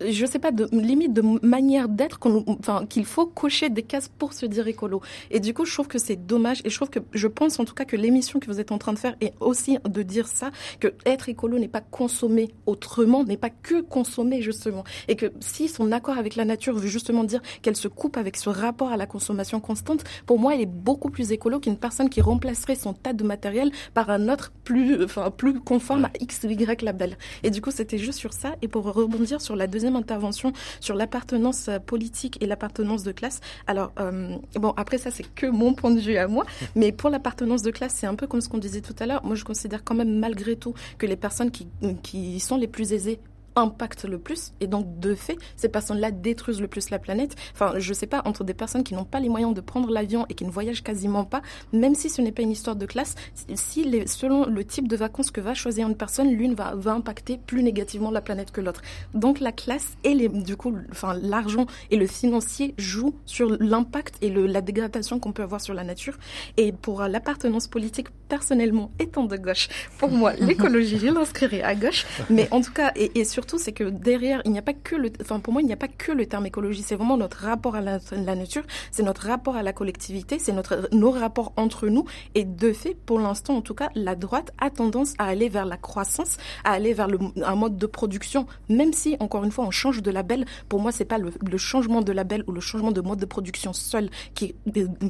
je 0.01 0.25
sais 0.25 0.39
pas, 0.39 0.51
de 0.51 0.67
limite 0.71 1.13
de 1.13 1.21
manière 1.45 1.89
d'être 1.89 2.19
enfin, 2.47 2.85
qu'il 2.85 3.05
faut 3.05 3.25
cocher 3.25 3.69
des 3.69 3.83
cases 3.83 4.09
pour 4.09 4.33
se 4.33 4.45
dire 4.45 4.67
écolo. 4.67 5.01
Et 5.31 5.39
du 5.39 5.53
coup, 5.53 5.65
je 5.65 5.73
trouve 5.73 5.87
que 5.87 5.99
c'est 5.99 6.15
dommage. 6.15 6.61
Et 6.65 6.69
je 6.69 6.75
trouve 6.75 6.89
que, 6.89 6.99
je 7.13 7.27
pense 7.27 7.59
en 7.59 7.65
tout 7.65 7.73
cas 7.73 7.85
que 7.85 7.95
l'émission 7.95 8.39
que 8.39 8.47
vous 8.47 8.59
êtes 8.59 8.71
en 8.71 8.77
train 8.77 8.93
de 8.93 8.99
faire 8.99 9.15
est 9.21 9.33
aussi 9.39 9.77
de 9.87 10.03
dire 10.03 10.27
ça, 10.27 10.51
que 10.79 10.93
être 11.05 11.29
écolo 11.29 11.59
n'est 11.59 11.67
pas 11.67 11.81
consommer 11.81 12.51
autrement, 12.65 13.23
n'est 13.23 13.37
pas 13.37 13.49
que 13.49 13.81
consommer 13.81 14.41
justement. 14.41 14.83
Et 15.07 15.15
que 15.15 15.31
si 15.39 15.67
son 15.67 15.91
accord 15.91 16.17
avec 16.17 16.35
la 16.35 16.45
nature 16.45 16.75
veut 16.75 16.87
justement 16.87 17.23
dire 17.23 17.41
qu'elle 17.61 17.75
se 17.75 17.87
coupe 17.87 18.17
avec 18.17 18.37
ce 18.37 18.49
rapport 18.49 18.91
à 18.91 18.97
la 18.97 19.05
consommation 19.05 19.59
constante, 19.59 20.03
pour 20.25 20.39
moi, 20.39 20.55
elle 20.55 20.61
est 20.61 20.65
beaucoup 20.65 21.09
plus 21.09 21.31
écolo 21.31 21.59
qu'une 21.59 21.77
personne 21.77 22.09
qui 22.09 22.21
remplacerait 22.21 22.75
son 22.75 22.93
tas 22.93 23.13
de 23.13 23.23
matériel 23.23 23.71
par 23.93 24.09
un 24.09 24.29
autre 24.29 24.51
plus, 24.63 25.03
enfin, 25.03 25.31
plus 25.31 25.59
conforme 25.59 26.05
à 26.05 26.11
X 26.19 26.41
ou 26.43 26.49
Y 26.49 26.81
label. 26.81 27.17
Et 27.43 27.49
du 27.49 27.61
coup, 27.61 27.71
c'était 27.71 27.97
juste 27.97 28.19
sur 28.19 28.33
ça. 28.33 28.55
Et 28.61 28.67
pour 28.67 28.83
rebondir 28.91 29.41
sur 29.41 29.55
la 29.55 29.67
deuxième 29.67 29.82
intervention 29.95 30.53
sur 30.79 30.95
l'appartenance 30.95 31.67
euh, 31.67 31.79
politique 31.79 32.37
et 32.41 32.45
l'appartenance 32.45 33.03
de 33.03 33.11
classe. 33.11 33.39
Alors, 33.67 33.91
euh, 33.99 34.35
bon, 34.55 34.73
après 34.77 34.97
ça, 34.97 35.11
c'est 35.11 35.23
que 35.35 35.47
mon 35.47 35.73
point 35.73 35.91
de 35.91 35.99
vue 35.99 36.17
à 36.17 36.27
moi, 36.27 36.45
mais 36.75 36.91
pour 36.91 37.09
l'appartenance 37.09 37.61
de 37.61 37.71
classe, 37.71 37.93
c'est 37.95 38.07
un 38.07 38.15
peu 38.15 38.27
comme 38.27 38.41
ce 38.41 38.49
qu'on 38.49 38.57
disait 38.57 38.81
tout 38.81 38.95
à 38.99 39.05
l'heure. 39.05 39.23
Moi, 39.25 39.35
je 39.35 39.43
considère 39.43 39.83
quand 39.83 39.95
même 39.95 40.19
malgré 40.19 40.55
tout 40.55 40.73
que 40.97 41.05
les 41.05 41.15
personnes 41.15 41.51
qui, 41.51 41.67
qui 42.01 42.39
sont 42.39 42.57
les 42.57 42.67
plus 42.67 42.93
aisées 42.93 43.19
impactent 43.55 44.05
le 44.05 44.17
plus 44.17 44.53
et 44.59 44.67
donc 44.67 44.99
de 44.99 45.15
fait 45.15 45.37
ces 45.55 45.69
personnes-là 45.69 46.11
détruisent 46.11 46.61
le 46.61 46.67
plus 46.67 46.89
la 46.89 46.99
planète. 46.99 47.35
Enfin, 47.53 47.73
je 47.77 47.93
sais 47.93 48.07
pas 48.07 48.21
entre 48.25 48.43
des 48.43 48.53
personnes 48.53 48.83
qui 48.83 48.93
n'ont 48.93 49.05
pas 49.05 49.19
les 49.19 49.29
moyens 49.29 49.53
de 49.53 49.61
prendre 49.61 49.89
l'avion 49.91 50.25
et 50.29 50.33
qui 50.33 50.45
ne 50.45 50.51
voyagent 50.51 50.83
quasiment 50.83 51.25
pas, 51.25 51.41
même 51.71 51.95
si 51.95 52.09
ce 52.09 52.21
n'est 52.21 52.31
pas 52.31 52.41
une 52.41 52.51
histoire 52.51 52.75
de 52.75 52.85
classe, 52.85 53.15
si 53.55 53.83
les, 53.83 54.07
selon 54.07 54.45
le 54.45 54.63
type 54.63 54.87
de 54.87 54.95
vacances 54.95 55.31
que 55.31 55.41
va 55.41 55.53
choisir 55.53 55.87
une 55.87 55.95
personne, 55.95 56.31
l'une 56.31 56.53
va, 56.53 56.73
va 56.75 56.93
impacter 56.93 57.37
plus 57.37 57.63
négativement 57.63 58.11
la 58.11 58.21
planète 58.21 58.51
que 58.51 58.61
l'autre. 58.61 58.81
Donc 59.13 59.39
la 59.39 59.51
classe 59.51 59.93
et 60.03 60.13
les, 60.13 60.29
du 60.29 60.55
coup, 60.55 60.75
enfin 60.91 61.13
l'argent 61.21 61.65
et 61.91 61.97
le 61.97 62.07
financier 62.07 62.73
jouent 62.77 63.15
sur 63.25 63.49
l'impact 63.59 64.15
et 64.21 64.29
le, 64.29 64.45
la 64.45 64.61
dégradation 64.61 65.19
qu'on 65.19 65.31
peut 65.31 65.43
avoir 65.43 65.61
sur 65.61 65.73
la 65.73 65.83
nature. 65.83 66.17
Et 66.57 66.71
pour 66.71 67.01
l'appartenance 67.03 67.67
politique, 67.67 68.07
personnellement, 68.29 68.91
étant 68.99 69.25
de 69.25 69.37
gauche, 69.37 69.69
pour 69.97 70.09
moi 70.09 70.33
l'écologie, 70.39 70.97
je 70.97 71.07
l'inscrirai 71.07 71.61
à 71.61 71.75
gauche. 71.75 72.05
Mais 72.29 72.47
en 72.51 72.61
tout 72.61 72.73
cas, 72.73 72.91
et, 72.95 73.19
et 73.19 73.25
sur 73.25 73.42
surtout, 73.43 73.57
c'est 73.57 73.73
que 73.73 73.83
derrière, 73.83 74.41
il 74.45 74.53
n'y 74.53 74.57
a 74.57 74.61
pas 74.61 74.73
que 74.73 74.95
le, 74.95 75.11
enfin, 75.19 75.41
pour 75.41 75.51
moi, 75.51 75.61
il 75.61 75.65
n'y 75.65 75.73
a 75.73 75.77
pas 75.77 75.89
que 75.89 76.13
le 76.13 76.25
terme 76.25 76.45
écologie. 76.45 76.81
C'est 76.81 76.95
vraiment 76.95 77.17
notre 77.17 77.39
rapport 77.39 77.75
à 77.75 77.81
la, 77.81 77.99
nature, 78.35 78.63
c'est 78.89 79.03
notre 79.03 79.27
rapport 79.27 79.57
à 79.57 79.63
la 79.63 79.73
collectivité, 79.73 80.39
c'est 80.39 80.53
notre, 80.53 80.87
nos 80.93 81.11
rapports 81.11 81.51
entre 81.57 81.89
nous. 81.89 82.05
Et 82.35 82.45
de 82.45 82.71
fait, 82.71 82.93
pour 82.93 83.19
l'instant, 83.19 83.57
en 83.57 83.61
tout 83.61 83.73
cas, 83.73 83.89
la 83.95 84.15
droite 84.15 84.51
a 84.59 84.69
tendance 84.69 85.13
à 85.17 85.25
aller 85.25 85.49
vers 85.49 85.65
la 85.65 85.75
croissance, 85.75 86.37
à 86.63 86.71
aller 86.71 86.93
vers 86.93 87.09
un 87.43 87.55
mode 87.55 87.75
de 87.75 87.85
production, 87.85 88.47
même 88.69 88.93
si, 88.93 89.17
encore 89.19 89.43
une 89.43 89.51
fois, 89.51 89.65
on 89.65 89.71
change 89.71 90.01
de 90.01 90.09
label. 90.09 90.45
Pour 90.69 90.79
moi, 90.79 90.93
c'est 90.93 91.03
pas 91.03 91.17
le, 91.17 91.57
changement 91.57 92.01
de 92.01 92.13
label 92.13 92.45
ou 92.47 92.53
le 92.53 92.61
changement 92.61 92.93
de 92.93 93.01
mode 93.01 93.19
de 93.19 93.25
production 93.25 93.73
seul 93.73 94.09
qui, 94.35 94.55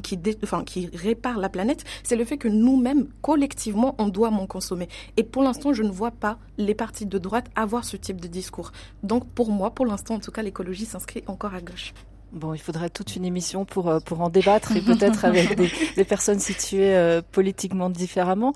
qui, 0.02 0.18
enfin, 0.42 0.64
qui 0.64 0.88
répare 0.92 1.38
la 1.38 1.48
planète. 1.48 1.84
C'est 2.02 2.16
le 2.16 2.24
fait 2.24 2.36
que 2.36 2.48
nous-mêmes, 2.48 3.06
collectivement, 3.22 3.94
on 3.98 4.08
doit 4.08 4.30
m'en 4.30 4.48
consommer. 4.48 4.88
Et 5.16 5.22
pour 5.22 5.44
l'instant, 5.44 5.72
je 5.72 5.84
ne 5.84 5.90
vois 5.92 6.10
pas 6.10 6.38
les 6.58 6.74
partis 6.74 7.06
de 7.06 7.18
droite 7.18 7.46
avoir 7.54 7.84
ce 7.84 7.96
type 7.96 8.20
de 8.20 8.23
discours. 8.28 8.72
Donc 9.02 9.26
pour 9.28 9.50
moi, 9.50 9.70
pour 9.70 9.86
l'instant, 9.86 10.14
en 10.14 10.20
tout 10.20 10.30
cas, 10.30 10.42
l'écologie 10.42 10.86
s'inscrit 10.86 11.24
encore 11.26 11.54
à 11.54 11.60
gauche. 11.60 11.92
Bon, 12.34 12.52
il 12.52 12.58
faudrait 12.58 12.90
toute 12.90 13.14
une 13.14 13.24
émission 13.24 13.64
pour 13.64 13.88
euh, 13.88 14.00
pour 14.00 14.20
en 14.20 14.28
débattre 14.28 14.76
et 14.76 14.80
peut-être 14.80 15.24
avec 15.24 15.54
des, 15.54 15.70
des, 15.94 16.04
personnes 16.04 16.40
situées 16.40 16.96
euh, 16.96 17.22
politiquement 17.22 17.90
différemment. 17.90 18.52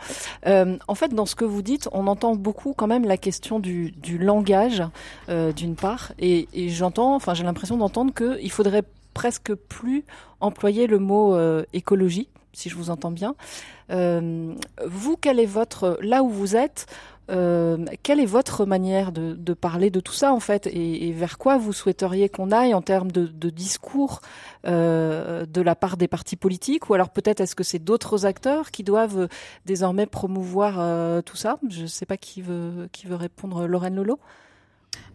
Euh, 0.46 0.76
en 0.88 0.94
fait, 0.96 1.14
dans 1.14 1.26
ce 1.26 1.36
que 1.36 1.44
vous 1.44 1.62
dites, 1.62 1.88
on 1.92 2.08
entend 2.08 2.34
beaucoup 2.34 2.74
quand 2.76 2.88
même 2.88 3.04
la 3.04 3.16
question 3.16 3.60
du, 3.60 3.92
du 3.92 4.18
langage, 4.18 4.82
euh, 5.28 5.52
d'une 5.52 5.76
part, 5.76 6.12
et, 6.18 6.48
et 6.52 6.70
j'entends, 6.70 7.14
enfin, 7.14 7.34
j'ai 7.34 7.44
l'impression 7.44 7.76
d'entendre 7.76 8.12
qu'il 8.12 8.50
faudrait 8.50 8.82
presque 9.14 9.54
plus 9.54 10.04
employer 10.40 10.88
le 10.88 10.98
mot 10.98 11.36
écologie, 11.72 12.28
si 12.52 12.68
je 12.68 12.76
vous 12.76 12.90
entends 12.90 13.10
bien. 13.10 13.34
vous, 13.90 15.16
quel 15.20 15.40
est 15.40 15.46
votre 15.46 15.98
là 16.02 16.22
où 16.22 16.28
vous 16.28 16.54
êtes 16.54 16.86
euh, 17.30 17.76
quelle 18.02 18.20
est 18.20 18.26
votre 18.26 18.64
manière 18.64 19.12
de, 19.12 19.34
de, 19.34 19.54
parler 19.54 19.90
de 19.90 20.00
tout 20.00 20.12
ça 20.12 20.32
en 20.32 20.40
fait 20.40 20.66
et, 20.66 21.08
et 21.08 21.12
vers 21.12 21.36
quoi 21.36 21.58
vous 21.58 21.72
souhaiteriez 21.72 22.28
qu'on 22.28 22.50
aille 22.50 22.72
en 22.72 22.82
termes 22.82 23.12
de, 23.12 23.26
de 23.26 23.50
discours 23.50 24.20
euh, 24.66 25.44
de 25.44 25.60
la 25.60 25.74
part 25.74 25.96
des 25.96 26.08
partis 26.08 26.36
politiques? 26.36 26.88
Ou 26.88 26.94
alors 26.94 27.10
peut-être 27.10 27.40
est-ce 27.40 27.54
que 27.54 27.64
c'est 27.64 27.78
d'autres 27.78 28.26
acteurs 28.26 28.70
qui 28.70 28.82
doivent 28.82 29.28
désormais 29.66 30.06
promouvoir 30.06 30.76
euh, 30.78 31.20
tout 31.20 31.36
ça? 31.36 31.58
Je 31.68 31.82
ne 31.82 31.86
sais 31.86 32.06
pas 32.06 32.16
qui 32.16 32.40
veut 32.40 32.88
qui 32.92 33.06
veut 33.06 33.16
répondre. 33.16 33.66
Lorraine 33.66 33.96
Lolo. 33.96 34.18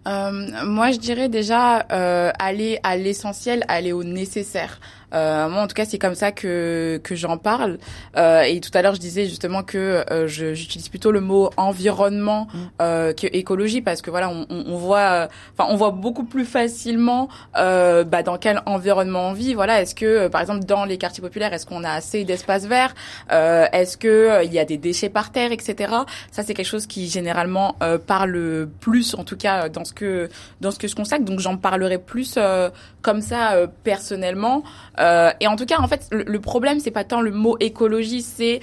Euh, 0.08 0.66
moi, 0.66 0.92
je 0.92 1.00
dirais 1.00 1.30
déjà 1.30 1.86
euh, 1.92 2.32
aller 2.38 2.80
à 2.84 2.98
l'essentiel, 2.98 3.64
aller 3.68 3.94
au 3.94 4.04
nécessaire. 4.04 4.80
Euh, 5.14 5.50
moi, 5.50 5.62
en 5.62 5.68
tout 5.68 5.76
cas, 5.76 5.86
c'est 5.86 6.00
comme 6.00 6.16
ça 6.16 6.32
que 6.32 7.00
que 7.04 7.16
j'en 7.16 7.38
parle. 7.38 7.78
Euh, 8.18 8.42
et 8.42 8.60
tout 8.60 8.72
à 8.74 8.82
l'heure, 8.82 8.96
je 8.96 9.00
disais 9.00 9.26
justement 9.26 9.64
que 9.64 10.04
euh, 10.12 10.28
j'utilise 10.28 10.90
plutôt 10.90 11.12
le 11.12 11.22
mot 11.22 11.50
environnement 11.58 12.48
mmh. 12.54 12.58
euh, 12.82 13.14
que 13.14 13.28
écologie 13.28 13.82
parce 13.82 14.02
que 14.02 14.10
voilà, 14.10 14.30
on, 14.30 14.46
on 14.50 14.78
voit, 14.78 15.28
enfin, 15.58 15.70
on 15.72 15.76
voit 15.76 15.92
beaucoup 15.92 16.24
plus 16.24 16.46
facilement 16.46 17.30
bah, 17.54 18.24
dans 18.24 18.38
quel 18.38 18.62
environnement 18.66 19.30
on 19.30 19.34
vit. 19.34 19.54
Voilà, 19.54 19.82
est-ce 19.82 19.96
que 19.96 20.28
par 20.28 20.42
exemple 20.42 20.66
dans 20.66 20.86
les 20.86 20.98
quartiers 20.98 21.22
populaires, 21.22 21.54
est-ce 21.54 21.66
qu'on 21.66 21.84
a 21.84 21.92
assez 21.92 22.24
d'espace 22.24 22.66
vert 22.66 22.94
Est-ce 23.30 23.98
que 23.98 24.44
il 24.46 24.54
y 24.54 24.60
a 24.60 24.66
des 24.66 24.78
déchets 24.78 25.10
par 25.10 25.32
terre, 25.32 25.52
etc. 25.52 25.94
Ça, 26.32 26.44
c'est 26.44 26.54
quelque 26.54 26.66
chose 26.66 26.88
qui 26.88 27.08
généralement 27.08 27.76
parle 28.08 28.68
plus, 28.80 29.14
en 29.16 29.24
tout 29.24 29.38
cas 29.38 29.70
dans 29.70 29.86
ce 29.86 29.94
que 29.94 30.30
dans 30.62 30.72
ce 30.72 30.80
que 30.80 30.88
je 30.88 30.96
consacre. 30.96 31.24
Donc 31.24 31.40
j'en 31.40 31.58
parlerai 31.58 31.98
plus 31.98 32.36
euh, 32.38 32.70
comme 33.02 33.22
ça 33.22 33.54
euh, 33.54 33.68
personnellement. 33.84 34.64
Euh, 35.00 35.03
et 35.40 35.48
en 35.48 35.56
tout 35.56 35.66
cas, 35.66 35.80
en 35.80 35.88
fait, 35.88 36.08
le, 36.12 36.24
le 36.24 36.40
problème 36.40 36.80
c'est 36.80 36.92
pas 36.92 37.04
tant 37.04 37.22
le 37.22 37.32
mot 37.32 37.58
écologie, 37.60 38.22
c'est 38.22 38.62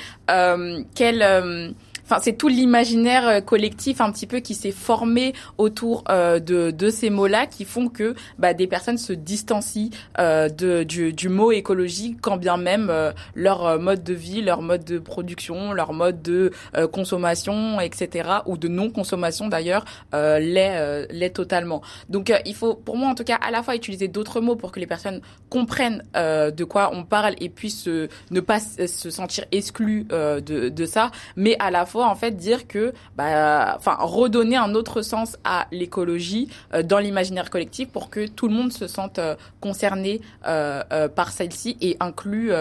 quel 0.94 1.74
enfin 2.10 2.20
c'est 2.20 2.32
tout 2.32 2.48
l'imaginaire 2.48 3.28
euh, 3.28 3.40
collectif 3.40 4.00
un 4.00 4.10
petit 4.10 4.26
peu 4.26 4.40
qui 4.40 4.54
s'est 4.54 4.72
formé 4.72 5.32
autour 5.58 6.02
euh, 6.08 6.40
de, 6.40 6.72
de 6.72 6.90
ces 6.90 7.08
mots-là 7.08 7.46
qui 7.46 7.64
font 7.64 7.88
que 7.88 8.14
bah, 8.38 8.52
des 8.52 8.66
personnes 8.66 8.98
se 8.98 9.12
distancient 9.12 9.90
euh, 10.18 10.48
de, 10.48 10.82
du, 10.82 11.12
du, 11.12 11.28
mot 11.28 11.52
écologie 11.52 12.16
quand 12.20 12.36
bien 12.36 12.56
même 12.56 12.88
euh, 12.90 13.12
leur 13.36 13.64
euh, 13.64 13.78
mode 13.78 14.02
de 14.02 14.14
vie, 14.14 14.42
leur 14.42 14.60
mode 14.62 14.84
de 14.84 14.98
production, 14.98 15.72
leur 15.72 15.92
mode 15.92 16.20
de 16.22 16.50
euh, 16.76 16.88
consommation, 16.88 17.80
etc. 17.80 18.28
ou 18.46 18.56
de 18.56 18.66
non-consommation 18.66 19.48
d'ailleurs 19.48 19.84
l'est, 20.12 21.06
l'est 21.10 21.30
totalement. 21.30 21.82
Donc 22.08 22.32
il 22.44 22.54
faut 22.54 22.74
pour 22.74 22.96
moi 22.96 23.08
en 23.08 23.14
tout 23.14 23.24
cas 23.24 23.36
à 23.36 23.50
la 23.50 23.62
fois 23.62 23.76
utiliser 23.76 24.08
d'autres 24.08 24.40
mots 24.40 24.56
pour 24.56 24.72
que 24.72 24.80
les 24.80 24.86
personnes 24.86 25.20
comprennent 25.48 26.02
de 26.14 26.64
quoi 26.64 26.90
on 26.92 27.04
parle 27.04 27.34
et 27.40 27.48
puissent 27.48 27.88
ne 27.88 28.40
pas 28.40 28.60
se 28.60 29.10
sentir 29.10 29.44
exclus 29.52 30.04
de, 30.10 30.68
de 30.68 30.86
ça, 30.86 31.10
mais 31.36 31.56
à 31.58 31.70
la 31.70 31.86
fois 31.86 31.99
en 32.08 32.14
fait 32.14 32.32
dire 32.36 32.66
que, 32.66 32.92
bah, 33.16 33.74
enfin, 33.76 33.96
redonner 34.00 34.56
un 34.56 34.74
autre 34.74 35.02
sens 35.02 35.36
à 35.44 35.66
l'écologie 35.72 36.48
euh, 36.74 36.82
dans 36.82 36.98
l'imaginaire 36.98 37.50
collectif 37.50 37.88
pour 37.88 38.10
que 38.10 38.26
tout 38.26 38.48
le 38.48 38.54
monde 38.54 38.72
se 38.72 38.86
sente 38.86 39.18
euh, 39.18 39.34
concerné 39.60 40.20
euh, 40.46 41.08
par 41.08 41.30
celle-ci 41.32 41.76
et 41.80 41.96
inclus 42.00 42.52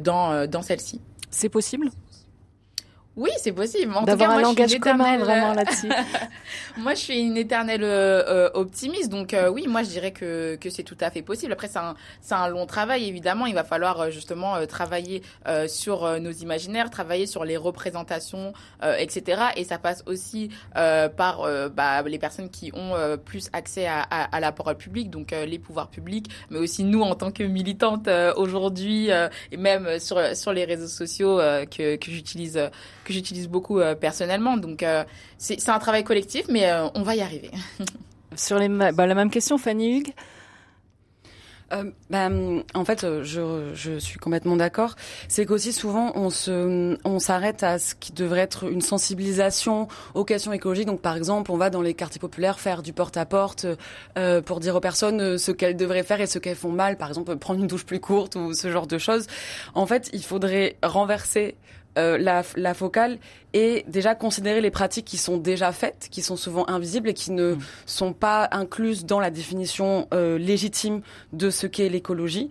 dans 0.00 0.46
dans 0.46 0.62
celle-ci. 0.62 1.00
C'est 1.30 1.48
possible? 1.48 1.90
Oui, 3.16 3.30
c'est 3.38 3.52
possible. 3.52 3.94
En 3.94 4.02
D'avoir 4.02 4.32
un 4.32 4.42
langage 4.42 4.78
commun 4.78 5.16
vraiment 5.16 5.54
là-dessus. 5.54 5.88
moi, 6.76 6.92
je 6.92 7.00
suis 7.00 7.18
une 7.18 7.38
éternelle 7.38 7.82
euh, 7.82 8.50
optimiste, 8.52 9.08
donc 9.08 9.32
euh, 9.32 9.48
oui, 9.48 9.66
moi, 9.68 9.82
je 9.82 9.88
dirais 9.88 10.10
que 10.12 10.56
que 10.56 10.68
c'est 10.68 10.82
tout 10.82 10.98
à 11.00 11.10
fait 11.10 11.22
possible. 11.22 11.54
Après, 11.54 11.68
c'est 11.68 11.78
un 11.78 11.94
c'est 12.20 12.34
un 12.34 12.48
long 12.48 12.66
travail, 12.66 13.08
évidemment. 13.08 13.46
Il 13.46 13.54
va 13.54 13.64
falloir 13.64 14.00
euh, 14.00 14.10
justement 14.10 14.56
euh, 14.56 14.66
travailler 14.66 15.22
euh, 15.48 15.66
sur 15.66 16.20
nos 16.20 16.30
imaginaires, 16.30 16.90
travailler 16.90 17.26
sur 17.26 17.46
les 17.46 17.56
représentations, 17.56 18.52
etc. 18.98 19.42
Et 19.56 19.64
ça 19.64 19.78
passe 19.78 20.02
aussi 20.06 20.50
par 20.74 21.48
bah, 21.74 22.02
les 22.02 22.18
personnes 22.18 22.50
qui 22.50 22.70
ont 22.74 22.94
plus 23.24 23.48
accès 23.52 23.86
à, 23.86 24.00
à, 24.02 24.24
à, 24.24 24.40
la 24.40 24.52
parole 24.52 24.76
publique, 24.76 25.10
donc 25.10 25.30
les 25.30 25.58
pouvoirs 25.58 25.88
publics, 25.88 26.30
mais 26.50 26.58
aussi 26.58 26.84
nous 26.84 27.02
en 27.02 27.14
tant 27.14 27.30
que 27.30 27.42
militantes 27.42 28.08
aujourd'hui 28.36 29.08
et 29.52 29.56
même 29.56 29.98
sur 29.98 30.36
sur 30.36 30.52
les 30.52 30.64
réseaux 30.64 30.88
sociaux 30.88 31.38
que 31.70 31.96
que 31.96 32.10
j'utilise 32.10 32.58
que 33.06 33.12
j'utilise 33.12 33.48
beaucoup 33.48 33.80
euh, 33.80 33.94
personnellement. 33.94 34.56
Donc 34.56 34.82
euh, 34.82 35.04
c'est 35.38 35.68
un 35.68 35.78
travail 35.78 36.04
collectif, 36.04 36.46
mais 36.50 36.66
euh, 36.66 36.88
on 36.94 37.02
va 37.02 37.14
y 37.14 37.22
arriver. 37.22 37.50
Sur 38.36 38.58
les, 38.58 38.68
bah, 38.68 39.06
la 39.06 39.14
même 39.14 39.30
question, 39.30 39.56
Fanny 39.56 39.98
Hugues? 39.98 40.12
Euh, 41.72 41.90
bah, 42.10 42.28
en 42.74 42.84
fait, 42.84 43.22
je, 43.22 43.72
je 43.74 43.98
suis 43.98 44.18
complètement 44.18 44.56
d'accord. 44.56 44.94
C'est 45.28 45.46
qu'aussi 45.46 45.72
souvent 45.72 46.12
on 46.14 46.30
se, 46.30 46.96
on 47.04 47.18
s'arrête 47.18 47.62
à 47.62 47.78
ce 47.78 47.94
qui 47.94 48.12
devrait 48.12 48.40
être 48.40 48.70
une 48.70 48.80
sensibilisation 48.80 49.88
aux 50.14 50.24
questions 50.24 50.52
écologiques. 50.52 50.86
Donc, 50.86 51.00
par 51.00 51.16
exemple, 51.16 51.50
on 51.50 51.56
va 51.56 51.70
dans 51.70 51.82
les 51.82 51.94
quartiers 51.94 52.20
populaires 52.20 52.60
faire 52.60 52.82
du 52.82 52.92
porte-à-porte 52.92 53.66
euh, 54.16 54.40
pour 54.42 54.60
dire 54.60 54.76
aux 54.76 54.80
personnes 54.80 55.38
ce 55.38 55.50
qu'elles 55.50 55.76
devraient 55.76 56.04
faire 56.04 56.20
et 56.20 56.26
ce 56.26 56.38
qu'elles 56.38 56.56
font 56.56 56.72
mal. 56.72 56.96
Par 56.96 57.08
exemple, 57.08 57.34
prendre 57.36 57.60
une 57.60 57.66
douche 57.66 57.86
plus 57.86 58.00
courte 58.00 58.36
ou 58.36 58.52
ce 58.54 58.70
genre 58.70 58.86
de 58.86 58.98
choses. 58.98 59.26
En 59.74 59.86
fait, 59.86 60.08
il 60.12 60.22
faudrait 60.22 60.76
renverser 60.82 61.56
euh, 61.96 62.18
la, 62.18 62.42
la, 62.56 62.74
focale 62.74 63.18
et 63.52 63.84
déjà 63.88 64.14
considérer 64.14 64.60
les 64.60 64.70
pratiques 64.70 65.06
qui 65.06 65.16
sont 65.16 65.36
déjà 65.36 65.72
faites, 65.72 66.08
qui 66.10 66.22
sont 66.22 66.36
souvent 66.36 66.68
invisibles 66.68 67.08
et 67.08 67.14
qui 67.14 67.32
ne 67.32 67.54
mmh. 67.54 67.58
sont 67.86 68.12
pas 68.12 68.48
incluses 68.52 69.06
dans 69.06 69.20
la 69.20 69.30
définition 69.30 70.08
euh, 70.12 70.38
légitime 70.38 71.00
de 71.32 71.50
ce 71.50 71.66
qu'est 71.66 71.88
l'écologie. 71.88 72.50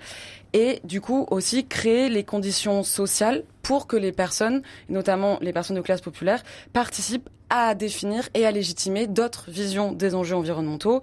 Et 0.53 0.79
du 0.83 1.01
coup 1.01 1.27
aussi 1.31 1.67
créer 1.67 2.09
les 2.09 2.23
conditions 2.23 2.81
sociales 2.83 3.43
pour 3.61 3.87
que 3.87 3.97
les 3.97 4.11
personnes, 4.11 4.61
notamment 4.89 5.37
les 5.41 5.51
personnes 5.51 5.75
de 5.75 5.81
classe 5.81 6.01
populaire, 6.01 6.43
participent 6.71 7.29
à 7.49 7.75
définir 7.75 8.27
et 8.33 8.45
à 8.45 8.51
légitimer 8.51 9.07
d'autres 9.07 9.45
visions 9.49 9.91
des 9.91 10.15
enjeux 10.15 10.35
environnementaux. 10.35 11.01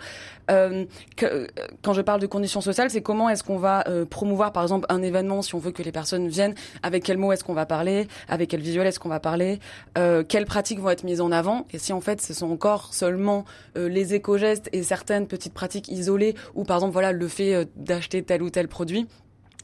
Euh, 0.51 0.85
que, 1.17 1.47
quand 1.83 1.93
je 1.93 2.03
parle 2.03 2.21
de 2.21 2.27
conditions 2.27 2.61
sociales, 2.61 2.91
c'est 2.91 3.01
comment 3.01 3.29
est-ce 3.29 3.45
qu'on 3.45 3.59
va 3.59 3.85
euh, 3.89 4.05
promouvoir, 4.05 4.53
par 4.53 4.65
exemple, 4.65 4.87
un 4.89 5.01
événement 5.01 5.41
si 5.41 5.55
on 5.55 5.59
veut 5.59 5.71
que 5.71 5.83
les 5.83 5.93
personnes 5.93 6.29
viennent, 6.29 6.55
avec 6.83 7.05
quels 7.05 7.17
mots 7.17 7.33
est-ce 7.33 7.45
qu'on 7.45 7.55
va 7.55 7.67
parler, 7.67 8.09
avec 8.29 8.51
quel 8.51 8.61
visuel 8.61 8.87
est-ce 8.87 8.99
qu'on 8.99 9.09
va 9.09 9.21
parler, 9.21 9.61
euh, 9.99 10.25
quelles 10.25 10.47
pratiques 10.47 10.81
vont 10.81 10.91
être 10.91 11.05
mises 11.05 11.21
en 11.21 11.33
avant, 11.33 11.67
et 11.73 11.79
si 11.79 11.93
en 11.93 12.01
fait 12.01 12.21
ce 12.21 12.35
sont 12.35 12.51
encore 12.51 12.93
seulement 12.93 13.45
euh, 13.77 13.89
les 13.89 14.15
éco-gestes 14.15 14.69
et 14.73 14.83
certaines 14.83 15.27
petites 15.27 15.55
pratiques 15.55 15.89
isolées, 15.89 16.35
ou 16.55 16.65
par 16.65 16.79
exemple 16.79 16.93
voilà 16.93 17.13
le 17.13 17.29
fait 17.29 17.55
euh, 17.55 17.65
d'acheter 17.77 18.23
tel 18.23 18.43
ou 18.43 18.51
tel 18.51 18.69
produit, 18.69 19.07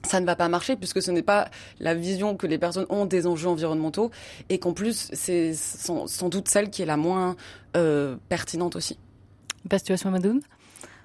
ça 0.07 0.20
ne 0.20 0.26
va 0.26 0.36
pas 0.36 0.49
marcher 0.49 0.76
puisque 0.76 1.03
ce 1.03 1.11
n'est 1.11 1.22
pas 1.22 1.49
la 1.80 1.94
vision 1.94 2.36
que 2.36 2.46
les 2.46 2.59
personnes 2.59 2.86
ont 2.88 3.07
des 3.07 3.26
enjeux 3.26 3.49
environnementaux 3.49 4.11
et 4.49 4.59
qu'en 4.59 4.72
plus 4.72 5.11
c'est 5.12 5.55
sans, 5.55 6.07
sans, 6.07 6.28
doute 6.28 6.49
celle 6.49 6.70
qui 6.70 6.82
est 6.82 6.86
la 6.86 6.96
moins 6.96 7.36
euh, 7.76 8.16
pertinente 8.28 8.76
aussi. 8.76 8.99
Pastua 9.68 9.96
Madoun 10.11 10.40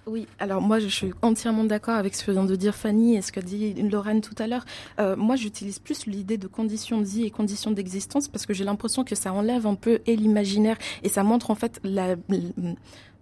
oui, 0.06 0.28
alors 0.38 0.62
moi 0.62 0.80
je 0.80 0.88
suis 0.88 1.14
entièrement 1.22 1.64
d'accord 1.64 1.96
avec 1.96 2.14
ce 2.14 2.26
que 2.26 2.32
vient 2.32 2.44
de 2.44 2.56
dire 2.58 2.76
Fanny 2.76 3.16
et 3.16 3.22
ce 3.22 3.32
que 3.32 3.40
dit 3.40 3.74
Lorraine 3.74 4.20
tout 4.20 4.36
à 4.38 4.48
l'heure. 4.48 4.66
Euh, 5.00 5.16
moi 5.16 5.38
j'utilise 5.38 5.80
plus 5.80 6.08
l'idée 6.08 6.38
de 6.38 6.48
conditions 6.48 7.00
de 7.00 7.06
vie 7.06 7.24
et 7.24 7.32
conditions 7.32 7.72
d'existence 7.72 8.28
parce 8.28 8.46
que 8.46 8.54
j'ai 8.54 8.66
l'impression 8.66 9.06
que 9.06 9.16
ça 9.16 9.32
enlève 9.32 9.66
un 9.66 9.76
peu 9.76 10.02
et 10.06 10.18
l'imaginaire 10.18 10.78
et 11.04 11.10
ça 11.10 11.24
montre 11.24 11.52
en 11.52 11.56
fait 11.56 11.80
la, 11.86 12.18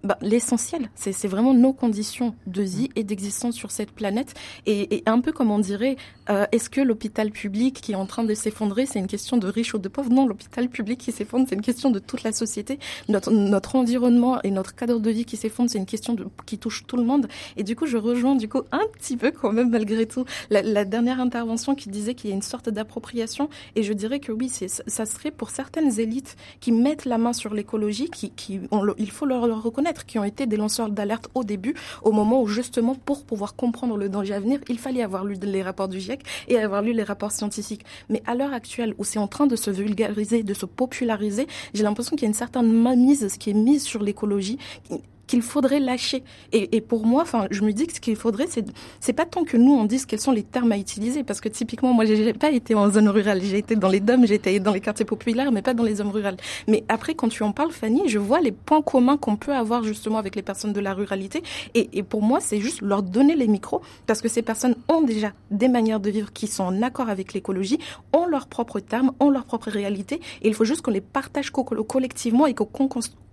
bah, 0.04 0.18
l'essentiel. 0.22 0.90
C'est 0.96 1.28
vraiment 1.28 1.54
nos 1.54 1.74
conditions 1.74 2.34
de 2.48 2.62
vie 2.62 2.90
et 2.96 3.04
d'existence 3.04 3.56
sur 3.56 3.72
cette 3.72 3.92
planète. 3.92 4.34
Et, 4.66 4.96
et, 4.96 5.04
un 5.06 5.20
peu 5.20 5.32
comme 5.32 5.52
on 5.52 5.60
dirait, 5.60 5.96
euh, 6.30 6.46
est-ce 6.52 6.70
que 6.70 6.82
l'hôpital 6.82 7.32
public 7.32 7.80
qui 7.82 7.92
est 7.92 7.96
en 7.96 8.06
train 8.06 8.24
de 8.24 8.34
s'effondrer, 8.34 8.86
c'est 8.86 9.00
une 9.00 9.08
question 9.08 9.38
de 9.38 9.48
riches 9.48 9.74
ou 9.74 9.78
de 9.78 9.90
pauvres? 9.90 10.10
Non, 10.10 10.26
l'hôpital 10.26 10.70
public 10.70 11.00
qui 11.00 11.12
s'effondre, 11.12 11.46
c'est 11.48 11.56
une 11.56 11.62
question 11.62 11.92
de 11.92 12.00
toute 12.00 12.24
la 12.24 12.32
société. 12.32 12.80
Notre, 13.10 13.32
notre 13.32 13.76
environnement 13.76 14.42
et 14.42 14.52
notre 14.52 14.76
cadre 14.76 15.00
de 15.00 15.10
vie 15.12 15.26
qui 15.26 15.38
s'effondre, 15.38 15.70
c'est 15.70 15.78
une 15.78 15.86
question 15.86 16.14
de, 16.14 16.26
qui 16.46 16.58
touche 16.58 16.86
tout 16.88 16.98
le 16.98 17.04
monde. 17.04 17.28
Et 17.58 17.64
du 17.64 17.76
coup, 17.76 17.86
je 17.86 17.98
rejoins 17.98 18.36
du 18.36 18.50
coup 18.50 18.62
un 18.72 18.86
petit 18.94 19.18
peu 19.18 19.32
quand 19.32 19.52
même 19.52 19.70
malgré 19.70 20.08
tout 20.08 20.26
la, 20.50 20.62
la 20.62 20.86
dernière 20.86 21.20
intervention 21.20 21.76
qui 21.76 21.90
disait 21.90 22.16
qu'il 22.16 22.30
y 22.30 22.34
a 22.34 22.36
une 22.36 22.42
sorte 22.42 22.70
d'appropriation. 22.70 23.50
Et 23.76 23.84
je 23.84 23.94
dirais 23.94 24.20
que 24.20 24.32
oui, 24.32 24.50
ça 24.50 25.06
serait 25.06 25.32
pour 25.32 25.50
certaines 25.52 26.00
élites 26.00 26.38
qui 26.60 26.72
mettent 26.72 27.06
la 27.06 27.18
main 27.18 27.34
sur 27.34 27.54
l'écologie, 27.54 28.10
qui, 28.10 28.32
qui 28.32 28.62
on, 28.72 28.94
il 28.98 29.12
faut 29.12 29.26
leur, 29.26 29.48
leur 29.48 29.62
reconnaître 29.62 29.91
qui 30.00 30.20
ont 30.20 30.24
été 30.24 30.46
des 30.46 30.58
lanceurs 30.58 30.90
d'alerte 30.90 31.30
au 31.36 31.44
début, 31.44 31.76
au 32.04 32.12
moment 32.12 32.42
où 32.42 32.48
justement 32.48 32.96
pour 32.96 33.24
pouvoir 33.26 33.56
comprendre 33.56 33.98
le 33.98 34.10
danger 34.10 34.34
à 34.34 34.40
venir, 34.40 34.60
il 34.70 34.80
fallait 34.80 35.04
avoir 35.04 35.26
lu 35.26 35.36
les 35.42 35.64
rapports 35.64 35.88
du 35.88 36.00
GIEC 36.00 36.22
et 36.48 36.58
avoir 36.58 36.82
lu 36.82 36.94
les 36.94 37.04
rapports 37.04 37.32
scientifiques. 37.32 37.86
Mais 38.10 38.22
à 38.26 38.36
l'heure 38.36 38.54
actuelle, 38.54 38.94
où 38.98 39.04
c'est 39.04 39.20
en 39.20 39.28
train 39.28 39.48
de 39.48 39.56
se 39.56 39.72
vulgariser, 39.72 40.44
de 40.44 40.54
se 40.54 40.66
populariser, 40.66 41.48
j'ai 41.74 41.84
l'impression 41.84 42.16
qu'il 42.16 42.24
y 42.24 42.28
a 42.28 42.30
une 42.30 42.34
certaine 42.34 42.72
mainmise 42.72 43.38
qui 43.40 43.50
est 43.50 43.54
mise 43.54 43.84
sur 43.84 44.02
l'écologie 44.02 44.58
qu'il 45.32 45.42
faudrait 45.42 45.80
lâcher. 45.80 46.24
Et, 46.52 46.82
pour 46.82 47.06
moi, 47.06 47.22
enfin, 47.22 47.48
je 47.52 47.62
me 47.64 47.72
dis 47.72 47.88
que 47.88 47.94
ce 47.94 48.02
qu'il 48.02 48.18
faudrait, 48.18 48.48
c'est 48.50 48.66
c'est 49.00 49.14
pas 49.14 49.26
tant 49.26 49.46
que 49.46 49.56
nous 49.56 49.72
on 49.72 49.86
dise 49.86 50.06
quels 50.06 50.20
sont 50.20 50.34
les 50.34 50.44
termes 50.44 50.74
à 50.74 50.78
utiliser, 50.78 51.24
parce 51.24 51.40
que 51.40 51.48
typiquement, 51.48 51.94
moi, 51.94 52.04
j'ai 52.04 52.34
pas 52.34 52.52
été 52.52 52.76
en 52.76 52.92
zone 52.92 53.08
rurale, 53.08 53.42
j'ai 53.42 53.60
été 53.60 53.78
dans 53.78 53.88
les 53.88 54.02
DOM, 54.02 54.28
j'ai 54.28 54.36
été 54.36 54.60
dans 54.60 54.74
les 54.74 54.82
quartiers 54.82 55.06
populaires, 55.06 55.54
mais 55.54 55.62
pas 55.62 55.74
dans 55.74 55.86
les 55.86 55.96
zones 55.96 56.10
rurales. 56.10 56.36
Mais 56.68 56.84
après, 56.90 57.14
quand 57.14 57.30
tu 57.30 57.44
en 57.44 57.54
parles, 57.54 57.72
Fanny, 57.72 58.02
je 58.08 58.20
vois 58.20 58.42
les 58.42 58.52
points 58.52 58.82
communs 58.82 59.16
qu'on 59.16 59.38
peut 59.38 59.54
avoir 59.54 59.84
justement 59.84 60.18
avec 60.18 60.36
les 60.36 60.42
personnes 60.42 60.74
de 60.74 60.82
la 60.82 60.94
ruralité. 60.94 61.44
Et, 61.76 61.88
et 61.94 62.04
pour 62.04 62.22
moi, 62.22 62.42
c'est 62.42 62.60
juste 62.60 62.82
leur 62.82 63.02
donner 63.02 63.36
les 63.38 63.48
micros, 63.48 63.82
parce 64.08 64.22
que 64.22 64.28
ces 64.28 64.42
personnes 64.42 64.76
ont 64.90 65.02
déjà 65.02 65.32
des 65.50 65.70
manières 65.70 66.02
de 66.02 66.10
vivre 66.10 66.34
qui 66.34 66.48
sont 66.48 66.66
en 66.66 66.82
accord 66.82 67.10
avec 67.10 67.34
l'écologie, 67.34 67.80
ont 68.12 68.26
leurs 68.26 68.48
propres 68.48 68.82
termes, 68.82 69.14
ont 69.22 69.30
leur 69.30 69.46
propre 69.46 69.70
réalité, 69.70 70.20
et 70.42 70.50
il 70.50 70.54
faut 70.54 70.66
juste 70.66 70.82
qu'on 70.82 70.92
les 70.92 71.00
partage 71.00 71.52
collectivement 71.52 72.48
et 72.48 72.54
qu'on 72.54 72.66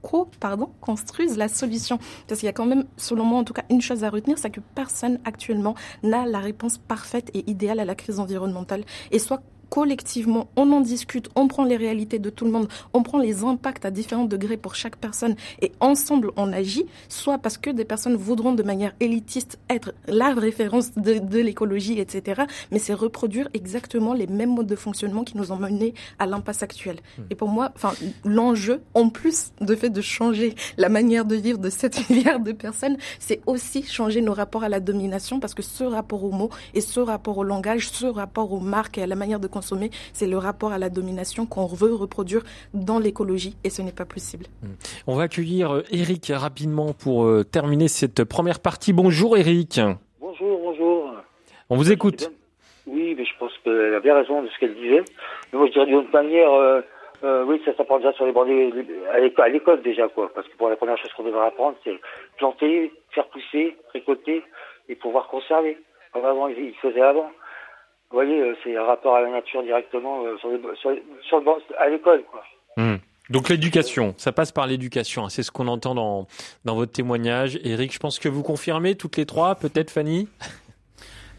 co 0.02 0.28
pardon, 0.40 0.70
construise 0.80 1.36
la 1.36 1.48
solution. 1.48 1.98
Parce 2.26 2.40
qu'il 2.40 2.46
y 2.46 2.50
a 2.50 2.52
quand 2.52 2.66
même, 2.66 2.84
selon 2.96 3.24
moi 3.24 3.38
en 3.38 3.44
tout 3.44 3.52
cas, 3.52 3.64
une 3.70 3.80
chose 3.80 4.04
à 4.04 4.10
retenir, 4.10 4.38
c'est 4.38 4.50
que 4.50 4.60
personne 4.74 5.18
actuellement 5.24 5.74
n'a 6.02 6.26
la 6.26 6.38
réponse 6.38 6.78
parfaite 6.78 7.30
et 7.34 7.48
idéale 7.50 7.80
à 7.80 7.84
la 7.84 7.94
crise 7.94 8.20
environnementale. 8.20 8.84
Et 9.10 9.18
soit 9.18 9.42
collectivement, 9.70 10.48
on 10.56 10.72
en 10.72 10.80
discute, 10.80 11.28
on 11.34 11.48
prend 11.48 11.64
les 11.64 11.76
réalités 11.76 12.18
de 12.18 12.30
tout 12.30 12.44
le 12.44 12.50
monde, 12.50 12.68
on 12.92 13.02
prend 13.02 13.18
les 13.18 13.44
impacts 13.44 13.84
à 13.84 13.90
différents 13.90 14.24
degrés 14.24 14.56
pour 14.56 14.74
chaque 14.74 14.96
personne 14.96 15.36
et 15.60 15.72
ensemble 15.80 16.30
on 16.36 16.52
agit, 16.52 16.86
soit 17.08 17.38
parce 17.38 17.58
que 17.58 17.70
des 17.70 17.84
personnes 17.84 18.16
voudront 18.16 18.52
de 18.52 18.62
manière 18.62 18.94
élitiste 19.00 19.58
être 19.68 19.92
la 20.06 20.34
référence 20.34 20.92
de, 20.94 21.38
l'écologie, 21.38 21.98
etc. 21.98 22.42
Mais 22.70 22.78
c'est 22.78 22.94
reproduire 22.94 23.48
exactement 23.54 24.14
les 24.14 24.26
mêmes 24.26 24.54
modes 24.54 24.66
de 24.66 24.76
fonctionnement 24.76 25.24
qui 25.24 25.36
nous 25.36 25.52
ont 25.52 25.56
menés 25.56 25.94
à 26.18 26.26
l'impasse 26.26 26.62
actuelle. 26.62 27.00
Hmm. 27.18 27.22
Et 27.30 27.34
pour 27.34 27.48
moi, 27.48 27.70
enfin, 27.74 27.92
l'enjeu, 28.24 28.82
en 28.94 29.08
plus 29.08 29.52
de 29.60 29.74
fait 29.74 29.90
de 29.90 30.00
changer 30.00 30.54
la 30.76 30.88
manière 30.88 31.24
de 31.24 31.36
vivre 31.36 31.58
de 31.58 31.70
7 31.70 32.10
milliards 32.10 32.40
de 32.48 32.52
personnes, 32.52 32.96
c'est 33.18 33.40
aussi 33.46 33.82
changer 33.82 34.20
nos 34.20 34.32
rapports 34.34 34.64
à 34.64 34.68
la 34.68 34.80
domination 34.80 35.40
parce 35.40 35.54
que 35.54 35.62
ce 35.62 35.84
rapport 35.84 36.24
aux 36.24 36.32
mots 36.32 36.50
et 36.74 36.80
ce 36.80 37.00
rapport 37.00 37.38
au 37.38 37.44
langage, 37.44 37.90
ce 37.90 38.06
rapport 38.06 38.52
aux 38.52 38.60
marques 38.60 38.98
et 38.98 39.02
à 39.02 39.06
la 39.06 39.16
manière 39.16 39.40
de 39.40 39.48
consommer, 39.58 39.90
c'est 40.12 40.28
le 40.28 40.38
rapport 40.38 40.70
à 40.72 40.78
la 40.78 40.88
domination 40.88 41.44
qu'on 41.44 41.66
veut 41.66 41.92
reproduire 41.92 42.42
dans 42.74 43.00
l'écologie 43.00 43.56
et 43.64 43.70
ce 43.70 43.82
n'est 43.82 43.92
pas 43.92 44.04
possible. 44.04 44.46
On 45.08 45.16
va 45.16 45.24
accueillir 45.24 45.82
Eric 45.90 46.30
euh, 46.30 46.38
rapidement 46.38 46.92
pour 46.92 47.24
euh, 47.24 47.42
terminer 47.42 47.88
cette 47.88 48.22
première 48.22 48.60
partie. 48.60 48.92
Bonjour 48.92 49.36
Eric. 49.36 49.80
Bonjour, 50.20 50.60
bonjour. 50.60 51.12
On 51.70 51.76
vous 51.76 51.90
écoute. 51.90 52.30
Oui, 52.86 53.16
mais 53.18 53.24
je 53.24 53.32
pense 53.40 53.52
qu'elle 53.64 53.94
a 53.94 54.00
bien 54.00 54.14
raison 54.14 54.42
de 54.42 54.48
ce 54.48 54.58
qu'elle 54.60 54.74
disait. 54.74 55.02
Mais 55.52 55.58
moi 55.58 55.66
je 55.66 55.72
dirais 55.72 55.86
d'une 55.86 55.96
autre 55.96 56.12
manière, 56.12 56.52
euh, 57.24 57.44
oui, 57.44 57.60
ça 57.64 57.74
s'apprend 57.76 57.98
déjà 57.98 58.12
sur 58.12 58.26
les 58.26 58.32
bancs 58.32 58.48
à 59.12 59.48
l'école 59.48 59.82
déjà 59.82 60.06
quoi. 60.08 60.30
Parce 60.36 60.46
que 60.46 60.56
pour 60.56 60.68
la 60.70 60.76
première 60.76 60.98
chose 60.98 61.12
qu'on 61.16 61.24
devrait 61.24 61.48
apprendre, 61.48 61.76
c'est 61.82 61.98
planter, 62.36 62.92
faire 63.10 63.26
pousser, 63.26 63.76
récolter 63.92 64.44
et 64.88 64.94
pouvoir 64.94 65.26
conserver. 65.26 65.76
Comme 66.12 66.24
avant, 66.24 66.46
ils 66.46 66.74
faisaient 66.80 67.02
avant. 67.02 67.30
Vous 68.10 68.16
voyez, 68.16 68.40
euh, 68.40 68.54
c'est 68.64 68.76
un 68.76 68.84
rapport 68.84 69.16
à 69.16 69.20
la 69.20 69.30
nature 69.30 69.62
directement 69.62 70.24
euh, 70.24 70.36
à 71.78 71.88
l'école. 71.88 72.24
Hmm. 72.76 72.96
Donc 73.28 73.50
l'éducation, 73.50 74.14
ça 74.16 74.32
passe 74.32 74.50
par 74.50 74.66
l'éducation. 74.66 75.24
Hein. 75.24 75.28
C'est 75.28 75.42
ce 75.42 75.50
qu'on 75.50 75.68
entend 75.68 75.94
dans, 75.94 76.26
dans 76.64 76.74
votre 76.74 76.92
témoignage. 76.92 77.58
Eric, 77.62 77.92
je 77.92 77.98
pense 77.98 78.18
que 78.18 78.28
vous 78.30 78.42
confirmez 78.42 78.94
toutes 78.94 79.18
les 79.18 79.26
trois, 79.26 79.54
peut-être 79.54 79.90
Fanny? 79.90 80.28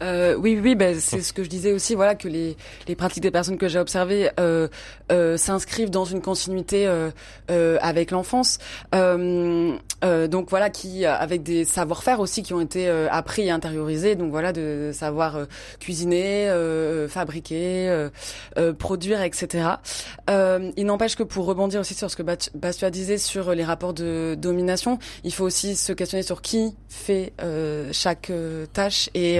Euh, 0.02 0.34
oui, 0.36 0.58
oui, 0.62 0.74
ben, 0.74 0.98
c'est 0.98 1.20
ce 1.20 1.32
que 1.32 1.42
je 1.42 1.48
disais 1.48 1.72
aussi, 1.72 1.94
voilà, 1.94 2.14
que 2.14 2.28
les, 2.28 2.56
les 2.88 2.96
pratiques 2.96 3.22
des 3.22 3.30
personnes 3.30 3.58
que 3.58 3.68
j'ai 3.68 3.78
observées 3.78 4.30
euh, 4.38 4.68
euh, 5.12 5.36
s'inscrivent 5.36 5.90
dans 5.90 6.04
une 6.04 6.22
continuité 6.22 6.86
euh, 6.86 7.10
euh 7.50 7.78
avec 7.80 8.10
l'enfance. 8.10 8.58
Euh, 8.94 9.76
donc 10.28 10.48
voilà, 10.48 10.70
qui 10.70 11.04
avec 11.04 11.42
des 11.42 11.64
savoir-faire 11.66 12.20
aussi 12.20 12.42
qui 12.42 12.54
ont 12.54 12.60
été 12.60 12.88
appris 12.88 13.42
et 13.42 13.50
intériorisés. 13.50 14.14
Donc 14.14 14.30
voilà, 14.30 14.52
de 14.52 14.92
savoir 14.94 15.46
cuisiner, 15.78 16.50
fabriquer, 17.08 18.08
produire, 18.78 19.20
etc. 19.22 19.68
il 20.28 20.86
n'empêche 20.86 21.16
que 21.16 21.22
pour 21.22 21.44
rebondir 21.44 21.80
aussi 21.80 21.92
sur 21.92 22.10
ce 22.10 22.16
que 22.16 22.22
Bastua 22.22 22.88
disait 22.88 23.18
sur 23.18 23.54
les 23.54 23.64
rapports 23.64 23.92
de 23.92 24.36
domination, 24.38 24.98
il 25.22 25.34
faut 25.34 25.44
aussi 25.44 25.76
se 25.76 25.92
questionner 25.92 26.22
sur 26.22 26.40
qui 26.40 26.74
fait 26.88 27.34
chaque 27.92 28.32
tâche 28.72 29.10
et 29.12 29.38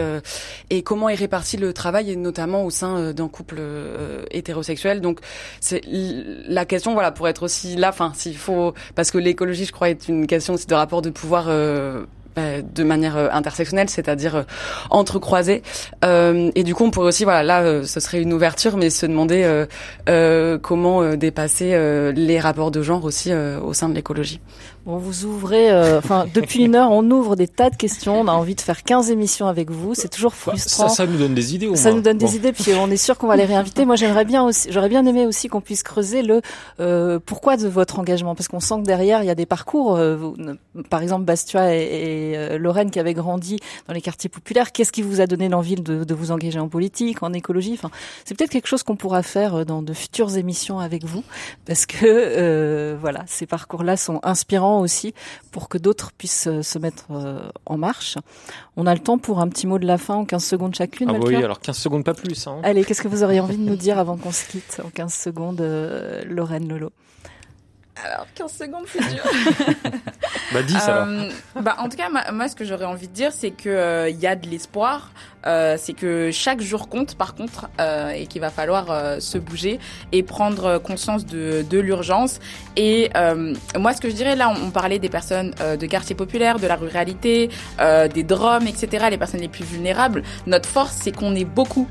et 0.71 0.83
comment 0.83 1.09
est 1.09 1.15
réparti 1.15 1.57
le 1.57 1.73
travail, 1.73 2.11
et 2.11 2.17
notamment 2.17 2.65
au 2.65 2.71
sein 2.71 2.97
euh, 2.97 3.13
d'un 3.13 3.29
couple 3.29 3.57
euh, 3.59 4.25
hétérosexuel. 4.31 5.01
Donc, 5.01 5.21
c'est 5.61 5.83
la 5.87 6.65
question, 6.65 6.93
voilà, 6.95 7.13
pour 7.13 7.29
être 7.29 7.43
aussi 7.43 7.77
là, 7.77 7.91
enfin, 7.91 8.13
s'il 8.15 8.37
faut, 8.37 8.75
parce 8.95 9.11
que 9.11 9.19
l'écologie, 9.19 9.65
je 9.65 9.73
crois, 9.73 9.91
est 9.91 10.09
une 10.09 10.27
question 10.27 10.55
aussi 10.55 10.67
de 10.67 10.75
rapport 10.75 11.03
de 11.03 11.11
pouvoir. 11.11 11.47
Euh, 11.49 12.05
bah, 12.37 12.63
de 12.63 12.85
manière 12.85 13.17
intersectionnelle, 13.35 13.91
c'est-à-dire 13.91 14.45
entrecroisée. 14.91 15.65
Euh, 16.05 16.53
et 16.55 16.63
du 16.63 16.77
coup, 16.77 16.85
on 16.85 16.93
pourrait 16.93 17.09
aussi, 17.09 17.25
voilà, 17.25 17.43
là, 17.43 17.85
ce 17.85 17.99
serait 17.99 18.23
une 18.23 18.33
ouverture, 18.33 18.77
mais 18.77 18.89
se 18.89 19.05
demander 19.05 19.65
euh, 20.09 20.57
comment 20.57 21.17
dépasser 21.17 21.77
les 22.15 22.39
rapports 22.39 22.71
de 22.71 22.83
genre 22.83 23.05
aussi 23.05 23.33
au 23.35 23.73
sein 23.73 23.89
de 23.89 23.95
l'écologie. 23.95 24.41
Bon, 24.87 24.97
vous 24.97 25.27
ouvrez, 25.27 25.71
euh, 25.71 25.99
enfin, 25.99 26.27
depuis 26.33 26.65
une 26.65 26.75
heure, 26.75 26.91
on 26.91 27.09
ouvre 27.11 27.37
des 27.37 27.47
tas 27.47 27.69
de 27.69 27.77
questions. 27.77 28.19
On 28.19 28.29
a 28.29 28.33
envie 28.33 28.55
de 28.55 28.63
faire 28.63 28.83
15 28.83 29.11
émissions 29.11 29.47
avec 29.47 29.71
vous. 29.71 29.95
C'est 29.95 30.09
toujours 30.09 30.31
bah, 30.31 30.55
frustrant. 30.55 30.89
Ça, 30.89 30.95
ça 30.95 31.07
nous 31.07 31.19
donne 31.19 31.35
des 31.35 31.55
idées, 31.55 31.67
au 31.67 31.77
Ça 31.77 31.93
nous 31.93 32.01
donne 32.01 32.17
des 32.17 32.35
idées, 32.35 32.53
puis 32.53 32.73
on 32.73 32.91
est 32.91 32.97
sûr 32.97 33.19
qu'on 33.19 33.27
va 33.27 33.37
les 33.37 33.45
réinviter. 33.45 33.85
Moi, 33.85 33.97
j'aimerais 33.97 34.25
bien 34.25 34.43
aussi, 34.43 34.73
j'aurais 34.73 34.89
bien 34.89 35.05
aimé 35.05 35.27
aussi 35.27 35.49
qu'on 35.49 35.61
puisse 35.61 35.83
creuser 35.83 36.23
le 36.23 36.41
euh, 36.81 37.19
pourquoi 37.25 37.59
de 37.59 37.69
votre 37.69 37.99
engagement, 37.99 38.35
parce 38.35 38.49
qu'on 38.49 38.61
sent 38.61 38.77
que 38.77 38.87
derrière, 38.87 39.23
il 39.23 39.27
y 39.27 39.31
a 39.31 39.35
des 39.35 39.45
parcours. 39.45 39.97
Euh, 39.97 40.17
par 40.89 41.03
exemple, 41.03 41.27
Bastua 41.27 41.75
et, 41.75 42.33
et 42.33 42.59
Lorraine 42.59 42.91
qui 42.91 42.99
avaient 42.99 43.13
grandi 43.13 43.59
dans 43.87 43.93
les 43.93 44.01
quartiers 44.01 44.31
populaires. 44.31 44.73
Qu'est-ce 44.73 44.93
qui 44.93 45.03
vous 45.03 45.21
a 45.21 45.27
donné 45.27 45.51
l'envie 45.51 45.75
de, 45.75 46.05
de, 46.05 46.15
vous 46.15 46.31
engager 46.31 46.59
en 46.59 46.69
politique, 46.69 47.23
en 47.23 47.35
écologie? 47.35 47.75
Enfin, 47.75 47.91
c'est 48.25 48.35
peut-être 48.35 48.51
quelque 48.51 48.69
chose 48.69 48.83
qu'on 48.83 48.97
pourra 48.97 49.23
faire 49.23 49.67
dans 49.67 49.83
de 49.83 49.93
futures 49.93 50.39
émissions 50.39 50.81
avec 50.81 51.05
vous, 51.05 51.23
parce 51.67 51.85
que 51.85 52.97
voilà, 52.99 53.25
ces 53.27 53.45
parcours-là 53.45 53.99
sont 53.99 54.21
inspirants 54.23 54.71
aussi 54.81 55.15
pour 55.51 55.69
que 55.69 55.79
d'autres 55.79 56.13
puissent 56.13 56.49
euh, 56.49 56.63
se 56.63 56.79
mettre 56.79 57.07
euh, 57.11 57.41
en 57.67 57.79
marche. 57.79 58.19
On 58.77 58.87
a 58.87 58.95
le 58.95 59.01
temps 59.01 59.19
pour 59.19 59.41
un 59.41 59.49
petit 59.49 59.67
mot 59.67 59.79
de 59.79 59.87
la 59.87 59.99
fin 59.99 60.15
en 60.15 60.25
15 60.25 60.45
secondes 60.45 60.75
chacune. 60.75 61.11
Ah 61.11 61.19
oui, 61.21 61.37
alors 61.37 61.61
15 61.61 61.77
secondes 61.77 62.05
pas 62.05 62.15
plus. 62.15 62.47
Hein. 62.47 62.61
Allez, 62.63 62.85
qu'est-ce 62.85 63.03
que 63.03 63.09
vous 63.09 63.23
auriez 63.23 63.41
envie 63.41 63.57
de 63.57 63.63
nous 63.63 63.77
dire 63.77 63.99
avant 63.99 64.17
qu'on 64.17 64.33
se 64.33 64.47
quitte 64.49 64.81
en 64.85 64.91
15 64.91 65.13
secondes, 65.13 65.61
euh, 65.61 66.23
Lorraine 66.27 66.69
Lolo? 66.69 66.93
Alors, 68.03 68.27
15 68.35 68.53
secondes, 68.53 68.85
c'est 68.91 69.01
dur. 69.01 69.23
bah, 70.55 70.63
10 70.63 70.77
alors. 70.89 71.07
bah, 71.61 71.77
en 71.81 71.89
tout 71.89 71.99
cas, 71.99 72.09
moi, 72.33 72.49
ce 72.49 72.57
que 72.57 72.65
j'aurais 72.65 72.87
envie 72.87 73.09
de 73.09 73.13
dire, 73.13 73.33
c'est 73.33 73.51
que 73.51 74.09
il 74.09 74.19
y 74.19 74.27
a 74.27 74.37
de 74.37 74.49
l'espoir. 74.49 75.11
Euh, 75.47 75.77
c'est 75.79 75.95
que 75.95 76.31
chaque 76.33 76.61
jour 76.61 76.89
compte 76.89 77.15
par 77.15 77.35
contre 77.35 77.69
euh, 77.81 78.11
et 78.11 78.27
qu'il 78.27 78.41
va 78.41 78.51
falloir 78.51 78.91
euh, 78.91 79.21
se 79.21 79.39
bouger 79.39 79.79
et 80.13 80.23
prendre 80.23 80.79
conscience 80.79 81.25
de, 81.25 81.65
de 81.69 81.79
l'urgence. 81.79 82.41
Et 82.77 83.11
euh, 83.17 83.55
moi, 83.79 83.95
ce 83.95 84.01
que 84.01 84.11
je 84.11 84.15
dirais 84.15 84.37
là, 84.37 84.53
on, 84.63 84.71
parlait 84.71 84.99
des 84.99 85.09
personnes 85.09 85.55
euh, 85.61 85.77
de 85.77 85.87
quartiers 85.87 86.15
populaires, 86.15 86.59
de 86.59 86.67
la 86.67 86.77
ruralité, 86.77 87.51
des 88.15 88.23
drômes, 88.23 88.67
etc., 88.67 89.07
les 89.11 89.19
personnes 89.19 89.41
les 89.41 89.49
plus 89.49 89.65
vulnérables. 89.65 90.23
Notre 90.47 90.69
force, 90.69 90.97
c'est 91.01 91.13
qu'on 91.13 91.35
est 91.35 91.45
beaucoup 91.45 91.89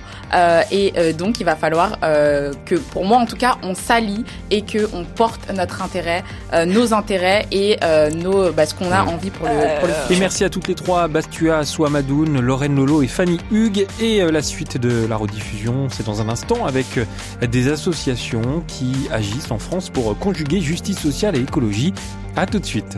et 0.71 0.93
donc 1.13 1.39
il 1.39 1.43
va 1.43 1.55
falloir 1.55 1.99
que, 1.99 2.75
pour 2.75 3.05
moi 3.05 3.17
en 3.17 3.25
tout 3.25 3.35
cas, 3.35 3.57
on 3.63 3.75
s'allie 3.75 4.23
et 4.51 4.61
que 4.61 4.87
on 4.93 5.03
porte 5.03 5.51
notre 5.53 5.81
intérêt, 5.81 6.23
nos 6.65 6.93
intérêts 6.93 7.47
et 7.51 7.77
nos 8.15 8.51
bah, 8.51 8.65
ce 8.65 8.73
qu'on 8.73 8.91
a 8.91 9.03
envie 9.03 9.29
pour 9.31 9.47
le, 9.47 9.79
pour 9.79 9.87
le 9.87 9.93
futur. 9.93 10.17
Et 10.17 10.19
merci 10.19 10.43
à 10.43 10.49
toutes 10.49 10.67
les 10.67 10.75
trois, 10.75 11.07
Bastua, 11.07 11.65
Souamadoun, 11.65 12.39
Lorraine 12.39 12.75
Lolo 12.75 13.01
et 13.01 13.07
Fanny 13.07 13.38
Hugues 13.51 13.87
et 13.99 14.21
euh, 14.21 14.31
la 14.31 14.41
suite 14.41 14.77
de 14.77 15.05
la 15.05 15.15
rediffusion, 15.15 15.89
c'est 15.89 16.05
dans 16.05 16.21
un 16.21 16.29
instant 16.29 16.65
avec 16.65 16.97
euh, 16.97 17.47
des 17.47 17.69
associations 17.69 18.63
qui 18.67 18.93
agissent 19.11 19.51
en 19.51 19.59
France 19.59 19.89
pour 19.89 20.17
conjuguer 20.17 20.61
justice 20.61 20.99
sociale 20.99 21.35
et 21.35 21.41
écologie. 21.41 21.93
À 22.35 22.45
tout 22.45 22.59
de 22.59 22.65
suite. 22.65 22.97